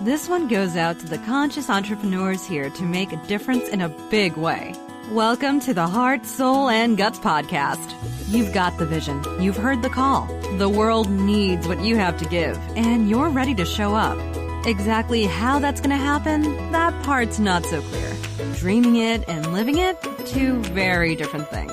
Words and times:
This 0.00 0.28
one 0.28 0.48
goes 0.48 0.76
out 0.76 1.00
to 1.00 1.06
the 1.06 1.18
conscious 1.18 1.68
entrepreneurs 1.68 2.44
here 2.46 2.70
to 2.70 2.82
make 2.84 3.12
a 3.12 3.26
difference 3.26 3.68
in 3.68 3.80
a 3.80 3.88
big 4.10 4.36
way. 4.36 4.74
Welcome 5.10 5.58
to 5.60 5.74
the 5.74 5.88
Heart, 5.88 6.24
Soul, 6.24 6.68
and 6.68 6.96
Guts 6.96 7.18
podcast. 7.18 7.94
You've 8.28 8.52
got 8.52 8.78
the 8.78 8.86
vision. 8.86 9.22
You've 9.40 9.56
heard 9.56 9.82
the 9.82 9.90
call. 9.90 10.26
The 10.58 10.68
world 10.68 11.10
needs 11.10 11.66
what 11.66 11.80
you 11.80 11.96
have 11.96 12.16
to 12.18 12.26
give, 12.26 12.56
and 12.76 13.10
you're 13.10 13.28
ready 13.28 13.54
to 13.56 13.64
show 13.64 13.94
up. 13.94 14.18
Exactly 14.66 15.24
how 15.24 15.58
that's 15.58 15.80
going 15.80 15.90
to 15.90 15.96
happen, 15.96 16.42
that 16.70 17.02
part's 17.02 17.38
not 17.38 17.66
so 17.66 17.82
clear. 17.82 18.12
Dreaming 18.54 18.96
it 18.96 19.28
and 19.28 19.52
living 19.52 19.78
it, 19.78 20.00
two 20.26 20.60
very 20.62 21.16
different 21.16 21.48
things. 21.48 21.72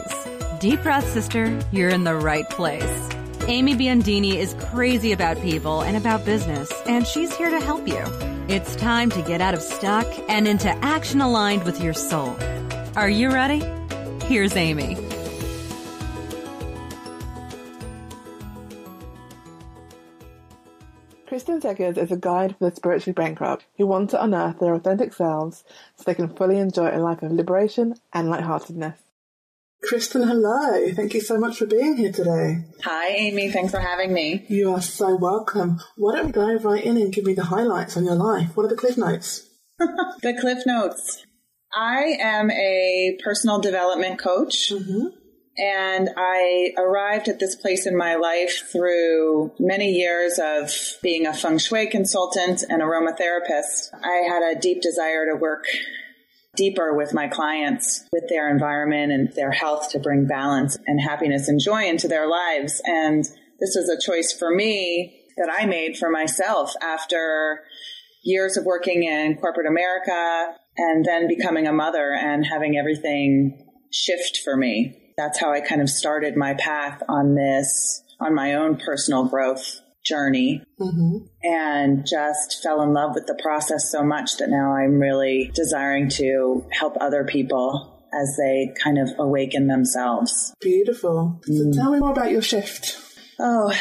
Deep 0.60 0.82
breath, 0.82 1.08
sister. 1.12 1.60
You're 1.72 1.90
in 1.90 2.06
the 2.06 2.16
right 2.16 2.50
place. 2.50 3.10
Amy 3.48 3.76
Biondini 3.76 4.36
is 4.36 4.54
crazy 4.60 5.12
about 5.12 5.42
people 5.42 5.82
and 5.82 5.98
about 5.98 6.24
business, 6.24 6.72
and 6.86 7.06
she's 7.08 7.36
here 7.36 7.50
to 7.50 7.60
help 7.60 7.88
you. 7.88 8.04
It's 8.48 8.76
time 8.76 9.10
to 9.12 9.22
get 9.24 9.42
out 9.42 9.54
of 9.54 9.62
stuck 9.62 10.08
and 10.30 10.48
into 10.48 10.70
action 10.86 11.22
aligned 11.22 11.64
with 11.64 11.82
your 11.82 11.94
soul. 11.94 12.38
Are 12.96 13.10
you 13.10 13.32
ready? 13.32 13.64
Here's 14.26 14.56
Amy. 14.56 14.96
Kristen 21.26 21.62
Zegers 21.62 21.98
is 21.98 22.12
a 22.12 22.18
guide 22.18 22.56
for 22.58 22.70
the 22.70 22.76
spiritually 22.76 23.14
bankrupt 23.14 23.66
who 23.78 23.88
want 23.88 24.12
to 24.12 24.24
unearth 24.24 24.60
their 24.60 24.76
authentic 24.76 25.14
selves 25.14 25.64
so 25.96 26.04
they 26.06 26.14
can 26.14 26.30
fully 26.30 26.60
enjoy 26.60 26.96
a 26.96 27.00
life 27.00 27.24
of 27.24 27.32
liberation 27.32 27.96
and 28.14 28.30
lightheartedness. 28.30 29.01
Kristen, 29.84 30.28
hello. 30.28 30.92
Thank 30.94 31.16
you 31.16 31.22
so 31.22 31.40
much 31.40 31.58
for 31.58 31.66
being 31.66 31.98
here 31.98 32.12
today. 32.12 32.66
Hi, 32.84 33.08
Amy. 33.10 33.50
Thanks 33.50 33.72
for 33.72 33.80
having 33.80 34.14
me. 34.14 34.46
You 34.48 34.74
are 34.74 34.82
so 34.82 35.16
welcome. 35.16 35.80
Why 35.98 36.18
don't 36.18 36.28
we 36.28 36.32
dive 36.32 36.66
right 36.66 36.84
in 36.84 36.98
and 36.98 37.12
give 37.12 37.26
me 37.26 37.34
the 37.34 37.46
highlights 37.46 37.98
on 37.98 38.06
your 38.06 38.16
life? 38.16 38.56
What 38.56 38.66
are 38.66 38.70
the 38.70 38.76
cliff 38.76 38.98
notes? 38.98 39.50
the 39.80 40.38
cliff 40.40 40.66
notes. 40.68 41.26
I 41.74 42.16
am 42.22 42.52
a 42.52 43.18
personal 43.24 43.60
development 43.60 44.20
coach. 44.20 44.72
Mm-hmm. 44.72 45.18
And 45.58 46.10
I 46.16 46.74
arrived 46.78 47.28
at 47.28 47.40
this 47.40 47.56
place 47.56 47.86
in 47.86 47.98
my 47.98 48.16
life 48.16 48.70
through 48.72 49.52
many 49.60 49.92
years 49.92 50.40
of 50.42 50.72
being 51.02 51.28
a 51.28 51.34
feng 51.34 51.58
shui 51.58 51.88
consultant 51.88 52.64
and 52.70 52.82
aromatherapist. 52.82 53.94
I 53.94 54.28
had 54.30 54.44
a 54.44 54.60
deep 54.60 54.82
desire 54.82 55.26
to 55.26 55.36
work 55.36 55.66
deeper 56.56 56.96
with 56.96 57.14
my 57.14 57.28
clients, 57.28 58.08
with 58.12 58.24
their 58.30 58.50
environment 58.50 59.12
and 59.12 59.32
their 59.36 59.52
health 59.52 59.90
to 59.92 60.00
bring 60.00 60.28
balance 60.28 60.78
and 60.86 61.00
happiness 61.02 61.48
and 61.48 61.60
joy 61.60 61.86
into 61.86 62.08
their 62.08 62.28
lives. 62.28 62.82
And 62.86 63.24
this 63.60 63.76
was 63.76 63.90
a 63.90 64.02
choice 64.02 64.34
for 64.38 64.54
me 64.54 65.26
that 65.38 65.54
I 65.58 65.66
made 65.66 65.98
for 65.98 66.10
myself 66.10 66.74
after 66.82 67.62
years 68.24 68.58
of 68.58 68.66
working 68.66 69.04
in 69.04 69.38
corporate 69.38 69.68
America 69.68 70.56
and 70.78 71.06
then 71.06 71.28
becoming 71.28 71.68
a 71.68 71.74
mother 71.74 72.14
and 72.14 72.46
having 72.46 72.78
everything 72.78 73.68
shift 73.92 74.40
for 74.44 74.56
me. 74.56 75.14
That's 75.18 75.40
how 75.40 75.52
I 75.52 75.62
kind 75.62 75.82
of 75.82 75.90
started 75.90 76.36
my 76.36 76.54
path 76.54 77.02
on 77.08 77.36
this, 77.36 78.04
on 78.20 78.34
my 78.34 78.56
own 78.56 78.78
personal 78.78 79.26
growth 79.26 79.81
journey 80.04 80.64
mm-hmm. 80.80 81.26
and 81.44 82.06
just 82.06 82.62
fell 82.64 82.82
in 82.82 82.94
love 82.94 83.12
with 83.14 83.28
the 83.28 83.40
process 83.42 83.92
so 83.92 84.04
much 84.04 84.38
that 84.38 84.50
now 84.50 84.76
I'm 84.76 85.00
really 85.00 85.52
desiring 85.54 86.10
to 86.10 86.66
help 86.72 86.98
other 87.00 87.24
people 87.26 88.06
as 88.14 88.38
they 88.38 88.74
kind 88.84 88.98
of 88.98 89.10
awaken 89.20 89.68
themselves. 89.68 90.54
Beautiful. 90.62 91.40
Mm. 91.50 91.74
So 91.74 91.80
tell 91.82 91.92
me 91.92 92.00
more 92.00 92.12
about 92.12 92.32
your 92.32 92.42
shift. 92.42 92.98
Oh, 93.40 93.74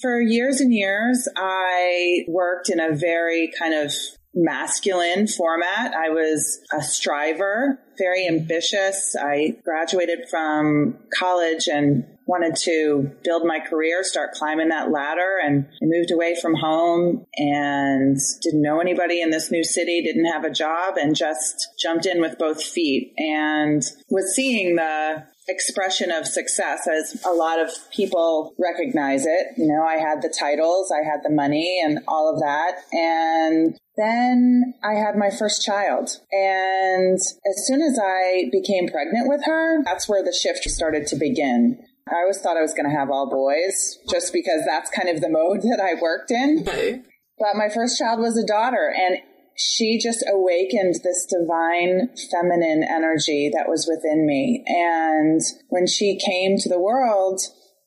for 0.00 0.20
years 0.20 0.60
and 0.60 0.72
years, 0.72 1.28
I 1.36 2.24
worked 2.28 2.68
in 2.68 2.80
a 2.80 2.94
very 2.94 3.52
kind 3.58 3.74
of 3.74 3.92
masculine 4.34 5.28
format. 5.28 5.94
I 5.94 6.10
was 6.10 6.60
a 6.72 6.82
striver, 6.82 7.78
very 7.96 8.26
ambitious. 8.26 9.14
I 9.18 9.56
graduated 9.64 10.28
from 10.28 10.98
college 11.16 11.68
and 11.68 12.04
wanted 12.26 12.56
to 12.56 13.10
build 13.22 13.46
my 13.46 13.60
career, 13.60 14.02
start 14.02 14.32
climbing 14.32 14.68
that 14.68 14.90
ladder. 14.90 15.38
And 15.44 15.66
I 15.66 15.84
moved 15.84 16.10
away 16.10 16.36
from 16.40 16.54
home 16.54 17.24
and 17.36 18.16
didn't 18.42 18.62
know 18.62 18.80
anybody 18.80 19.20
in 19.20 19.30
this 19.30 19.50
new 19.50 19.64
city, 19.64 20.02
didn't 20.02 20.26
have 20.26 20.44
a 20.44 20.50
job, 20.50 20.96
and 20.96 21.14
just 21.14 21.68
jumped 21.78 22.06
in 22.06 22.20
with 22.20 22.38
both 22.38 22.62
feet 22.62 23.12
and 23.18 23.82
was 24.08 24.34
seeing 24.34 24.76
the 24.76 25.24
expression 25.48 26.10
of 26.10 26.26
success 26.26 26.88
as 26.88 27.22
a 27.24 27.30
lot 27.30 27.60
of 27.60 27.70
people 27.90 28.54
recognize 28.58 29.26
it. 29.26 29.48
You 29.56 29.66
know, 29.66 29.84
I 29.84 29.96
had 29.96 30.22
the 30.22 30.34
titles, 30.38 30.90
I 30.90 31.04
had 31.04 31.20
the 31.22 31.34
money 31.34 31.82
and 31.84 32.00
all 32.08 32.32
of 32.32 32.40
that. 32.40 32.78
And 32.92 33.76
then 33.96 34.74
I 34.82 34.94
had 34.94 35.16
my 35.16 35.30
first 35.30 35.62
child. 35.62 36.18
And 36.32 37.16
as 37.16 37.66
soon 37.66 37.82
as 37.82 37.98
I 38.02 38.48
became 38.50 38.88
pregnant 38.88 39.28
with 39.28 39.44
her, 39.44 39.82
that's 39.84 40.08
where 40.08 40.22
the 40.22 40.32
shift 40.32 40.64
started 40.64 41.06
to 41.08 41.16
begin. 41.16 41.84
I 42.10 42.16
always 42.16 42.38
thought 42.40 42.56
I 42.56 42.62
was 42.62 42.74
going 42.74 42.88
to 42.88 42.96
have 42.96 43.10
all 43.10 43.30
boys 43.30 43.98
just 44.10 44.32
because 44.32 44.62
that's 44.66 44.90
kind 44.90 45.08
of 45.08 45.20
the 45.20 45.30
mode 45.30 45.62
that 45.62 45.80
I 45.80 46.00
worked 46.00 46.30
in. 46.30 46.60
Okay. 46.60 47.02
But 47.38 47.56
my 47.56 47.68
first 47.68 47.98
child 47.98 48.20
was 48.20 48.36
a 48.36 48.46
daughter 48.46 48.94
and 48.94 49.18
she 49.56 49.98
just 49.98 50.24
awakened 50.28 50.96
this 51.02 51.26
divine 51.26 52.10
feminine 52.30 52.84
energy 52.84 53.50
that 53.52 53.68
was 53.68 53.88
within 53.88 54.26
me. 54.26 54.64
And 54.66 55.40
when 55.68 55.86
she 55.86 56.18
came 56.18 56.58
to 56.58 56.68
the 56.68 56.80
world, 56.80 57.40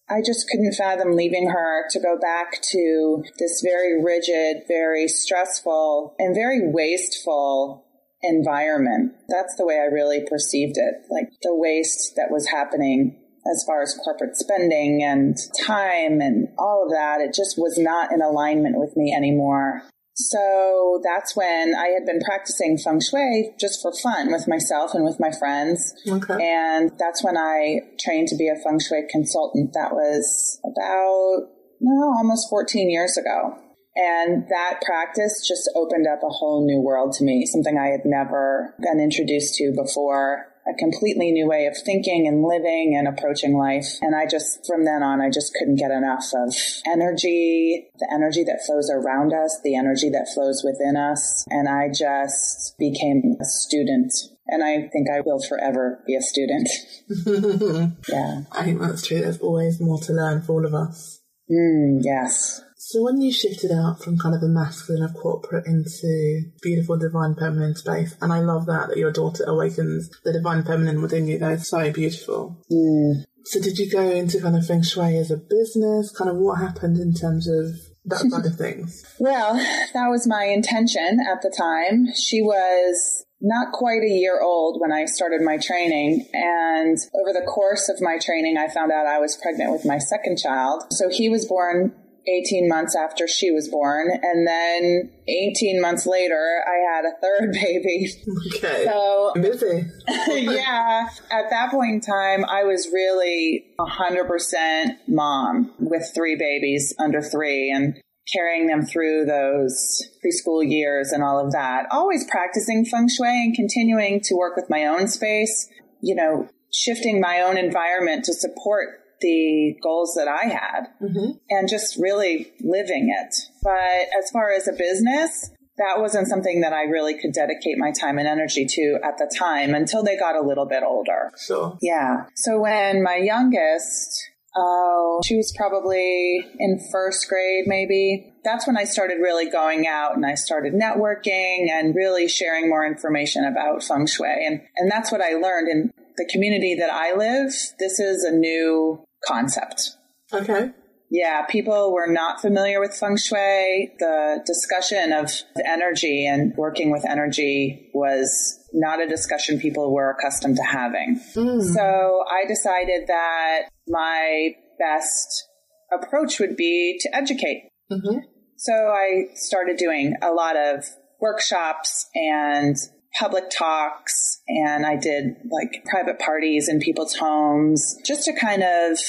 I 0.10 0.22
just 0.26 0.50
couldn't 0.50 0.76
fathom 0.76 1.16
leaving 1.16 1.50
her 1.50 1.86
to 1.90 2.00
go 2.00 2.18
back 2.18 2.62
to 2.72 3.24
this 3.38 3.62
very 3.62 4.02
rigid, 4.02 4.64
very 4.68 5.08
stressful, 5.08 6.16
and 6.18 6.34
very 6.34 6.62
wasteful 6.64 7.86
environment. 8.24 9.14
That's 9.28 9.56
the 9.58 9.66
way 9.66 9.76
I 9.76 9.94
really 9.94 10.26
perceived 10.28 10.78
it. 10.78 11.06
Like 11.12 11.30
the 11.42 11.54
waste 11.54 12.14
that 12.16 12.32
was 12.32 12.48
happening 12.48 13.20
as 13.52 13.64
far 13.66 13.82
as 13.82 13.98
corporate 14.04 14.36
spending 14.36 15.04
and 15.04 15.38
time 15.66 16.22
and 16.22 16.48
all 16.58 16.86
of 16.86 16.92
that. 16.92 17.22
It 17.22 17.34
just 17.34 17.58
was 17.58 17.78
not 17.78 18.12
in 18.12 18.22
alignment 18.22 18.76
with 18.78 18.96
me 18.96 19.14
anymore. 19.16 19.84
So 20.16 21.00
that's 21.04 21.36
when 21.36 21.76
I 21.76 21.90
had 21.90 22.06
been 22.08 22.20
practicing 22.22 22.80
feng 22.80 23.00
shui 23.00 23.54
just 23.60 23.84
for 23.84 23.94
fun 24.02 24.32
with 24.32 24.48
myself 24.48 24.96
and 24.96 25.06
with 25.06 25.20
my 25.20 25.32
friends. 25.32 25.94
Okay. 26.08 26.38
And 26.42 26.92
that's 26.98 27.24
when 27.24 27.38
I 27.38 27.82
trained 28.00 28.28
to 28.30 28.36
be 28.36 28.50
a 28.50 28.56
feng 28.64 28.80
shui 28.80 29.04
consultant. 29.12 29.74
That 29.74 29.94
was 29.94 30.60
about, 30.66 31.50
no, 31.80 32.14
almost 32.18 32.50
14 32.50 32.90
years 32.90 33.16
ago. 33.16 33.60
And 33.96 34.48
that 34.50 34.82
practice 34.84 35.46
just 35.48 35.70
opened 35.76 36.08
up 36.08 36.20
a 36.24 36.34
whole 36.34 36.66
new 36.66 36.82
world 36.82 37.14
to 37.14 37.24
me, 37.24 37.46
something 37.46 37.78
I 37.78 37.88
had 37.88 38.06
never 38.06 38.76
been 38.80 39.00
introduced 39.00 39.56
to 39.56 39.74
before 39.76 40.47
a 40.70 40.76
completely 40.78 41.32
new 41.32 41.48
way 41.48 41.66
of 41.66 41.76
thinking 41.86 42.28
and 42.28 42.44
living 42.44 42.96
and 42.98 43.08
approaching 43.08 43.58
life. 43.58 43.88
And 44.02 44.16
I 44.16 44.26
just, 44.26 44.66
from 44.68 44.86
then 44.86 45.04
on, 45.04 45.22
I 45.22 45.30
just 45.30 45.54
couldn't 45.54 45.78
get 45.78 45.92
enough 45.92 46.26
of 46.34 46.54
energy, 46.86 47.88
the 48.00 48.08
energy 48.14 48.44
that 48.44 48.64
flows 48.66 48.90
around 48.90 49.34
us, 49.34 49.60
the 49.64 49.76
energy 49.76 50.10
that 50.10 50.30
flows 50.34 50.64
within 50.64 50.98
us. 50.98 51.46
And 51.50 51.68
I 51.68 51.90
just 51.90 52.78
became 52.78 53.38
a 53.40 53.46
student 53.46 54.14
and 54.50 54.64
I 54.64 54.88
think 54.88 55.08
I 55.10 55.22
will 55.22 55.42
forever 55.42 56.04
be 56.08 56.16
a 56.16 56.22
student. 56.22 56.70
yeah. 58.10 58.42
I 58.52 58.64
think 58.64 58.80
that's 58.80 59.06
true. 59.06 59.20
There's 59.20 59.40
always 59.40 59.82
more 59.82 60.00
to 60.00 60.14
learn 60.14 60.42
for 60.42 60.54
all 60.54 60.66
of 60.66 60.74
us. 60.74 61.22
Mm, 61.52 62.00
yes. 62.02 62.62
So 62.90 63.04
when 63.04 63.20
you 63.20 63.34
shifted 63.34 63.70
out 63.70 64.02
from 64.02 64.18
kind 64.18 64.34
of 64.34 64.40
the 64.40 64.48
masculine 64.48 65.04
of 65.04 65.14
corporate 65.14 65.68
into 65.68 66.44
beautiful 66.62 66.96
divine 66.96 67.36
feminine 67.36 67.76
space, 67.76 68.16
and 68.22 68.32
I 68.32 68.40
love 68.40 68.66
that 68.68 68.88
that 68.88 68.98
your 68.98 69.12
daughter 69.12 69.44
awakens 69.44 70.10
the 70.24 70.32
divine 70.32 70.64
feminine 70.64 71.02
within 71.02 71.28
you. 71.28 71.38
That 71.38 71.52
is 71.52 71.68
so 71.68 71.92
beautiful. 71.92 72.64
Mm. 72.72 73.26
So 73.44 73.60
did 73.60 73.78
you 73.78 73.92
go 73.92 74.10
into 74.10 74.40
kind 74.40 74.56
of 74.56 74.66
feng 74.66 74.84
shui 74.84 75.18
as 75.18 75.32
a 75.32 75.36
business? 75.36 76.16
Kind 76.18 76.30
of 76.30 76.38
what 76.38 76.62
happened 76.62 76.98
in 76.98 77.14
terms 77.14 77.50
of 77.50 77.76
that 78.06 78.20
side 78.20 78.46
of 78.46 78.56
things? 78.58 79.04
Well, 79.20 79.56
that 79.94 80.08
was 80.08 80.26
my 80.26 80.46
intention 80.46 81.20
at 81.30 81.42
the 81.42 81.50
time. 81.50 82.14
She 82.16 82.42
was 82.42 83.26
not 83.42 83.74
quite 83.74 84.04
a 84.04 84.10
year 84.10 84.40
old 84.42 84.80
when 84.80 84.94
I 84.94 85.08
started 85.08 85.42
my 85.42 85.58
training. 85.58 86.26
And 86.32 86.98
over 87.20 87.34
the 87.34 87.46
course 87.46 87.90
of 87.90 87.98
my 88.00 88.18
training, 88.18 88.58
I 88.58 88.74
found 88.74 88.94
out 88.94 89.08
I 89.08 89.20
was 89.20 89.36
pregnant 89.36 89.74
with 89.74 89.84
my 89.84 89.98
second 89.98 90.38
child. 90.38 90.84
So 90.92 91.10
he 91.10 91.28
was 91.28 91.46
born 91.46 91.94
18 92.28 92.68
months 92.68 92.96
after 92.96 93.28
she 93.28 93.52
was 93.52 93.70
born. 93.70 94.10
And 94.22 94.48
then 94.48 95.12
18 95.28 95.82
months 95.82 96.06
later, 96.06 96.64
I 96.66 96.96
had 96.96 97.06
a 97.06 97.14
third 97.22 97.52
baby. 97.54 98.10
Okay. 98.56 98.86
So, 98.86 99.32
busy. 99.36 99.86
yeah. 100.28 101.08
At 101.32 101.50
that 101.50 101.72
point 101.72 101.94
in 101.94 102.02
time, 102.02 102.46
I 102.46 102.64
was 102.64 102.90
really 102.92 103.66
100% 103.80 104.98
mom 105.08 105.74
with 105.80 106.12
three 106.14 106.36
babies 106.36 106.94
under 107.00 107.22
three 107.22 107.72
and 107.72 107.98
carrying 108.34 108.68
them 108.68 108.86
through 108.86 109.26
those 109.26 110.04
preschool 110.24 110.62
years 110.70 111.12
and 111.12 111.24
all 111.24 111.44
of 111.44 111.54
that. 111.54 111.86
Always 111.92 112.30
practicing 112.30 112.86
feng 112.86 113.08
shui 113.08 113.28
and 113.28 113.56
continuing 113.56 114.20
to 114.22 114.36
work 114.36 114.58
with 114.58 114.70
my 114.70 114.86
own 114.86 115.08
space, 115.08 115.70
you 116.02 116.14
know, 116.14 116.50
shifting 116.74 117.22
my 117.22 117.42
own 117.42 117.58
environment 117.58 118.26
to 118.26 118.34
support 118.34 119.00
the 119.22 119.76
goals 119.82 120.14
that 120.16 120.28
I 120.28 120.48
had 120.48 120.88
Mm-hmm. 121.02 121.38
and 121.50 121.70
just 121.70 121.98
really 121.98 122.52
living 122.62 123.14
it. 123.16 123.36
But 123.62 124.08
as 124.18 124.32
far 124.32 124.52
as 124.52 124.68
a 124.68 124.74
business, 124.74 125.52
that 125.78 126.00
wasn't 126.00 126.28
something 126.28 126.62
that 126.62 126.74
I 126.74 126.84
really 126.84 127.20
could 127.20 127.34
dedicate 127.34 127.78
my 127.78 127.92
time 127.92 128.18
and 128.18 128.28
energy 128.28 128.66
to 128.66 129.00
at 129.04 129.18
the 129.18 129.32
time 129.38 129.76
until 129.76 130.04
they 130.04 130.18
got 130.18 130.36
a 130.36 130.42
little 130.42 130.66
bit 130.66 130.84
older. 130.84 131.32
Sure. 131.46 131.78
Yeah. 131.82 132.26
So 132.36 132.60
when 132.60 133.04
my 133.04 133.18
youngest, 133.18 134.30
oh, 134.56 135.22
she 135.24 135.36
was 135.36 135.54
probably 135.56 136.44
in 136.60 136.80
first 136.92 137.30
grade, 137.30 137.66
maybe. 137.68 138.34
That's 138.44 138.66
when 138.66 138.78
I 138.78 138.86
started 138.86 139.16
really 139.22 139.50
going 139.50 139.88
out 139.88 140.16
and 140.16 140.26
I 140.26 140.34
started 140.36 140.74
networking 140.74 141.70
and 141.70 141.94
really 141.94 142.28
sharing 142.28 142.70
more 142.70 142.86
information 142.86 143.46
about 143.46 143.84
feng 143.84 144.08
shui. 144.08 144.46
And, 144.48 144.62
and 144.78 144.90
that's 144.90 145.12
what 145.12 145.22
I 145.22 145.34
learned 145.34 145.68
in 145.70 145.94
the 146.18 146.28
community 146.32 146.76
that 146.76 146.90
I 146.90 147.14
live. 147.16 147.52
This 147.78 148.00
is 148.00 148.24
a 148.24 148.32
new 148.32 149.04
concept. 149.28 149.98
Okay. 150.32 150.72
Yeah, 151.10 151.46
people 151.46 151.94
were 151.94 152.12
not 152.12 152.42
familiar 152.42 152.82
with 152.82 152.94
feng 152.94 153.16
shui. 153.16 153.94
The 153.98 154.44
discussion 154.46 155.14
of 155.14 155.32
energy 155.66 156.28
and 156.28 156.54
working 156.58 156.92
with 156.92 157.06
energy 157.06 157.90
was 157.94 158.60
not 158.74 159.02
a 159.02 159.08
discussion 159.08 159.58
people 159.58 159.94
were 159.94 160.10
accustomed 160.12 160.58
to 160.58 160.64
having. 160.64 161.18
So 161.34 162.26
I 162.30 162.46
decided 162.46 163.08
that 163.08 163.70
my 163.88 164.50
best 164.80 165.48
approach 165.94 166.40
would 166.42 166.58
be 166.58 167.00
to 167.00 167.16
educate. 167.16 167.70
Mm-hmm. 167.90 168.18
So 168.58 168.74
I 168.74 169.28
started 169.36 169.78
doing 169.78 170.16
a 170.22 170.32
lot 170.32 170.58
of 170.58 170.84
workshops 171.22 172.10
and 172.16 172.76
public 173.20 173.50
talks 173.50 174.42
and 174.48 174.86
I 174.86 174.96
did 174.96 175.38
like 175.52 175.84
private 175.86 176.20
parties 176.20 176.70
in 176.70 176.80
people's 176.80 177.16
homes 177.16 177.98
just 178.06 178.26
to 178.26 178.34
kind 178.34 178.64
of 178.64 179.00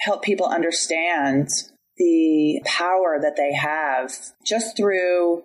help 0.00 0.22
people 0.22 0.46
understand 0.46 1.48
the 1.96 2.60
power 2.64 3.18
that 3.20 3.36
they 3.36 3.54
have 3.54 4.12
just 4.44 4.76
through 4.76 5.42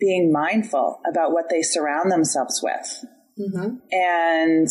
being 0.00 0.32
mindful 0.32 1.00
about 1.08 1.32
what 1.32 1.48
they 1.50 1.62
surround 1.62 2.10
themselves 2.10 2.60
with. 2.62 3.04
Mm-hmm. 3.38 3.76
And 3.92 4.68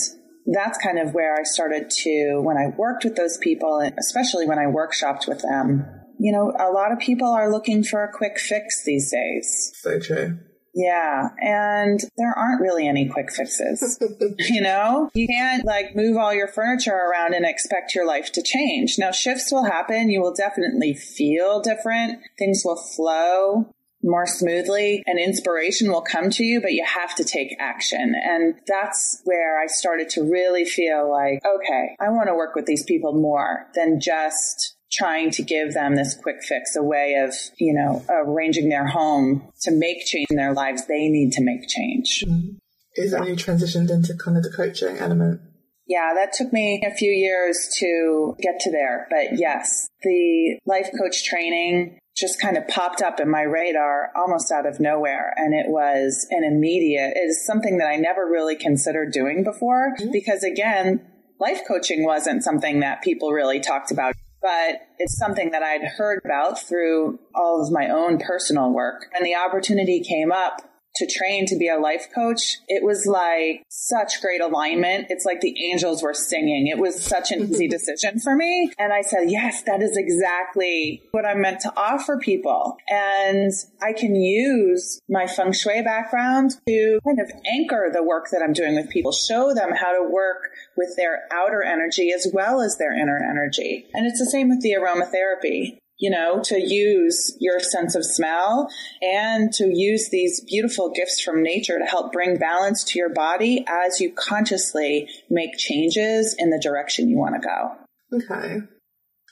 that's 0.54 0.78
kind 0.78 1.00
of 1.00 1.14
where 1.14 1.36
I 1.36 1.44
started 1.44 1.90
to, 1.90 2.40
when 2.42 2.58
I 2.58 2.68
worked 2.78 3.04
with 3.04 3.16
those 3.16 3.38
people, 3.38 3.80
and 3.80 3.94
especially 4.00 4.48
when 4.48 4.60
I 4.60 4.66
workshopped 4.66 5.28
with 5.28 5.42
them, 5.42 5.86
you 6.20 6.32
know, 6.32 6.54
a 6.60 6.72
lot 6.72 6.92
of 6.92 7.00
people 7.00 7.30
are 7.30 7.52
looking 7.52 7.84
for 7.84 8.04
a 8.04 8.12
quick 8.12 8.40
fix 8.40 8.84
these 8.84 9.12
days. 9.12 9.72
So 9.76 10.00
true. 10.00 10.40
Yeah. 10.78 11.30
And 11.40 12.00
there 12.18 12.38
aren't 12.38 12.62
really 12.62 12.88
any 12.88 13.08
quick 13.10 13.32
fixes. 13.32 13.98
you 14.50 14.62
know, 14.62 15.10
you 15.16 15.28
can't 15.28 15.66
like 15.66 15.96
move 15.96 16.18
all 16.18 16.34
your 16.34 16.48
furniture 16.48 16.94
around 16.94 17.34
and 17.34 17.46
expect 17.46 17.96
your 17.96 18.06
life 18.06 18.32
to 18.34 18.44
change. 18.44 19.00
Now, 19.00 19.12
shifts 19.12 19.52
will 19.52 19.64
happen. 19.64 20.12
You 20.12 20.22
will 20.22 20.36
definitely 20.36 20.94
feel 20.94 21.62
different. 21.62 22.20
Things 22.38 22.62
will 22.64 22.78
flow 22.78 23.74
more 24.04 24.28
smoothly 24.28 25.04
and 25.08 25.20
inspiration 25.20 25.92
will 25.92 26.04
come 26.04 26.30
to 26.30 26.44
you, 26.44 26.62
but 26.62 26.74
you 26.74 26.86
have 26.86 27.16
to 27.16 27.24
take 27.24 27.56
action. 27.60 28.14
And 28.16 28.54
that's 28.68 29.20
where 29.24 29.60
I 29.60 29.66
started 29.66 30.10
to 30.12 30.22
really 30.22 30.64
feel 30.64 31.10
like, 31.10 31.42
okay, 31.44 31.96
I 32.00 32.10
want 32.10 32.28
to 32.28 32.36
work 32.36 32.54
with 32.54 32.68
these 32.68 32.84
people 32.84 33.20
more 33.20 33.66
than 33.74 34.00
just 34.00 34.77
trying 34.92 35.32
to 35.32 35.44
give 35.44 35.74
them 35.74 35.96
this 35.96 36.16
quick 36.22 36.38
fix, 36.44 36.76
a 36.76 36.84
way 36.84 37.16
of, 37.16 37.34
you 37.58 37.74
know, 37.74 38.06
arranging 38.10 38.70
their 38.70 38.88
home 38.88 39.52
to 39.62 39.72
make 39.72 40.06
change 40.06 40.28
in 40.30 40.38
their 40.38 40.54
lives. 40.54 40.86
They 40.88 41.10
need 41.10 41.32
to 41.34 41.44
make 41.44 41.68
change. 41.68 42.24
Mm-hmm. 42.28 42.58
Is 42.96 43.12
that 43.12 43.20
when 43.22 43.30
you 43.30 43.36
transitioned 43.36 43.92
into 43.92 44.16
kind 44.16 44.38
of 44.38 44.44
the 44.44 44.52
coaching 44.52 44.98
element? 44.98 45.42
Yeah, 45.88 46.14
that 46.16 46.34
took 46.34 46.52
me 46.52 46.82
a 46.86 46.94
few 46.94 47.12
years 47.12 47.74
to 47.80 48.36
get 48.42 48.60
to 48.62 48.72
there. 48.72 49.08
But 49.10 49.40
yes, 49.40 49.88
the 50.02 50.60
life 50.66 50.90
coach 51.00 51.24
training 51.24 52.00
just 52.18 52.42
kind 52.42 52.58
of 52.58 52.68
popped 52.68 53.02
up 53.02 53.20
in 53.20 53.30
my 53.30 53.44
radar 53.44 54.12
almost 54.16 54.52
out 54.52 54.66
of 54.66 54.80
nowhere. 54.80 55.34
And 55.38 55.54
it 55.54 55.70
was 55.70 56.28
an 56.32 56.44
immediate, 56.44 57.14
it 57.16 57.20
is 57.20 57.46
something 57.46 57.78
that 57.78 57.88
I 57.88 57.96
never 57.98 58.26
really 58.26 58.56
considered 58.56 59.14
doing 59.14 59.44
before 59.44 59.94
mm-hmm. 59.98 60.12
because 60.12 60.44
again, 60.44 61.06
life 61.40 61.62
coaching 61.68 62.04
wasn't 62.04 62.44
something 62.44 62.80
that 62.80 63.04
people 63.04 63.32
really 63.32 63.60
talked 63.60 63.92
about. 63.92 64.16
But 64.48 64.88
it's 64.98 65.18
something 65.18 65.52
that 65.52 65.62
I'd 65.62 65.84
heard 65.84 66.22
about 66.24 66.58
through 66.58 67.20
all 67.36 67.62
of 67.62 67.70
my 67.70 67.90
own 67.90 68.18
personal 68.18 68.72
work. 68.72 69.08
And 69.14 69.26
the 69.26 69.36
opportunity 69.36 70.00
came 70.00 70.32
up 70.32 70.62
to 70.98 71.08
train 71.08 71.46
to 71.46 71.56
be 71.56 71.68
a 71.68 71.78
life 71.78 72.08
coach, 72.14 72.58
it 72.68 72.84
was 72.84 73.06
like 73.06 73.64
such 73.70 74.20
great 74.22 74.42
alignment. 74.42 75.08
It's 75.10 75.26
like 75.26 75.42
the 75.42 75.56
angels 75.70 76.02
were 76.02 76.14
singing. 76.14 76.68
It 76.68 76.80
was 76.80 77.02
such 77.02 77.32
an 77.32 77.44
easy 77.50 77.68
decision 77.78 78.20
for 78.20 78.36
me. 78.36 78.72
And 78.80 78.92
I 78.92 79.02
said, 79.02 79.30
yes, 79.30 79.64
that 79.64 79.82
is 79.82 79.96
exactly 79.96 81.04
what 81.12 81.26
I'm 81.26 81.42
meant 81.42 81.60
to 81.62 81.74
offer 81.78 82.18
people. 82.18 82.78
And 82.90 83.52
I 83.82 83.94
can 83.94 84.16
use 84.16 85.00
my 85.08 85.28
feng 85.28 85.54
shui 85.54 85.84
background 85.84 86.54
to 86.68 87.00
kind 87.06 87.20
of 87.20 87.32
anchor 87.48 87.92
the 87.94 88.04
work 88.04 88.30
that 88.32 88.42
I'm 88.42 88.54
doing 88.54 88.76
with 88.76 88.90
people, 88.90 89.12
show 89.12 89.54
them 89.54 89.72
how 89.74 89.92
to 89.92 90.10
work 90.10 90.50
with 90.78 90.96
their 90.96 91.24
outer 91.32 91.64
energy 91.64 92.12
as 92.12 92.28
well 92.34 92.62
as 92.62 92.78
their 92.78 92.94
inner 92.94 93.18
energy. 93.18 93.86
And 93.94 94.06
it's 94.06 94.20
the 94.20 94.30
same 94.30 94.50
with 94.50 94.62
the 94.62 94.76
aromatherapy 94.80 95.80
you 95.98 96.12
know, 96.12 96.42
to 96.44 96.60
use 96.60 97.36
your 97.40 97.60
sense 97.60 97.96
of 97.96 98.06
smell 98.06 98.70
and 99.02 99.52
to 99.54 99.68
use 99.68 100.10
these 100.10 100.42
beautiful 100.42 100.92
gifts 100.92 101.22
from 101.22 101.42
nature 101.42 101.80
to 101.80 101.86
help 101.86 102.14
bring 102.14 102.38
balance 102.38 102.84
to 102.84 103.00
your 103.00 103.10
body 103.10 103.66
as 103.68 104.00
you 104.00 104.14
consciously 104.14 105.10
make 105.30 105.58
changes 105.58 106.36
in 106.38 106.52
the 106.52 106.60
direction 106.60 107.10
you 107.10 107.18
want 107.18 107.36
to 107.36 107.48
go. 107.48 108.18
Okay. 108.18 108.60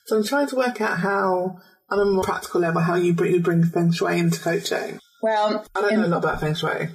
So 0.07 0.17
I'm 0.17 0.23
trying 0.23 0.47
to 0.47 0.55
work 0.55 0.81
out 0.81 0.99
how, 0.99 1.59
on 1.89 1.99
a 1.99 2.05
more 2.05 2.23
practical 2.23 2.61
level, 2.61 2.81
how 2.81 2.95
you 2.95 3.13
bring, 3.13 3.33
you 3.33 3.41
bring 3.41 3.63
feng 3.63 3.91
shui 3.91 4.17
into 4.17 4.39
coaching. 4.39 4.99
Well, 5.21 5.65
I 5.75 5.81
don't 5.81 5.93
in- 5.93 6.01
know 6.01 6.07
a 6.07 6.09
lot 6.09 6.23
about 6.23 6.41
feng 6.41 6.55
shui. 6.55 6.89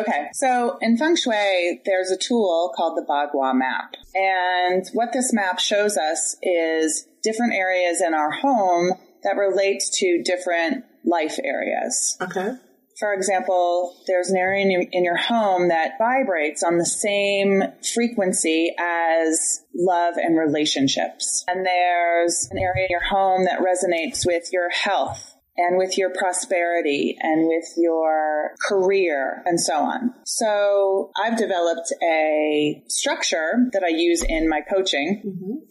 Okay, 0.00 0.28
so 0.34 0.78
in 0.80 0.96
feng 0.96 1.16
shui, 1.16 1.80
there's 1.84 2.10
a 2.10 2.16
tool 2.16 2.72
called 2.76 2.96
the 2.96 3.06
Bagua 3.08 3.54
map. 3.56 3.94
And 4.14 4.84
what 4.92 5.12
this 5.12 5.32
map 5.32 5.58
shows 5.58 5.96
us 5.96 6.36
is 6.42 7.06
different 7.22 7.54
areas 7.54 8.00
in 8.00 8.14
our 8.14 8.30
home 8.30 8.92
that 9.22 9.36
relate 9.36 9.82
to 9.94 10.22
different 10.22 10.84
life 11.04 11.38
areas. 11.42 12.16
Okay. 12.20 12.52
For 12.98 13.14
example, 13.14 13.96
there's 14.08 14.28
an 14.30 14.36
area 14.36 14.64
in 14.64 14.70
your, 14.72 14.82
in 14.90 15.04
your 15.04 15.16
home 15.16 15.68
that 15.68 15.92
vibrates 15.98 16.64
on 16.64 16.78
the 16.78 16.86
same 16.86 17.62
frequency 17.94 18.74
as 18.78 19.60
love 19.72 20.14
and 20.16 20.36
relationships. 20.36 21.44
And 21.46 21.64
there's 21.64 22.48
an 22.50 22.58
area 22.58 22.86
in 22.86 22.90
your 22.90 23.04
home 23.04 23.44
that 23.44 23.60
resonates 23.60 24.26
with 24.26 24.52
your 24.52 24.68
health 24.70 25.34
and 25.58 25.76
with 25.76 25.98
your 25.98 26.10
prosperity 26.10 27.16
and 27.20 27.46
with 27.46 27.66
your 27.76 28.52
career 28.68 29.42
and 29.44 29.60
so 29.60 29.74
on. 29.74 30.14
So 30.24 31.10
I've 31.22 31.36
developed 31.36 31.92
a 32.02 32.82
structure 32.88 33.68
that 33.72 33.82
I 33.82 33.88
use 33.88 34.22
in 34.22 34.48
my 34.48 34.60
coaching 34.60 35.22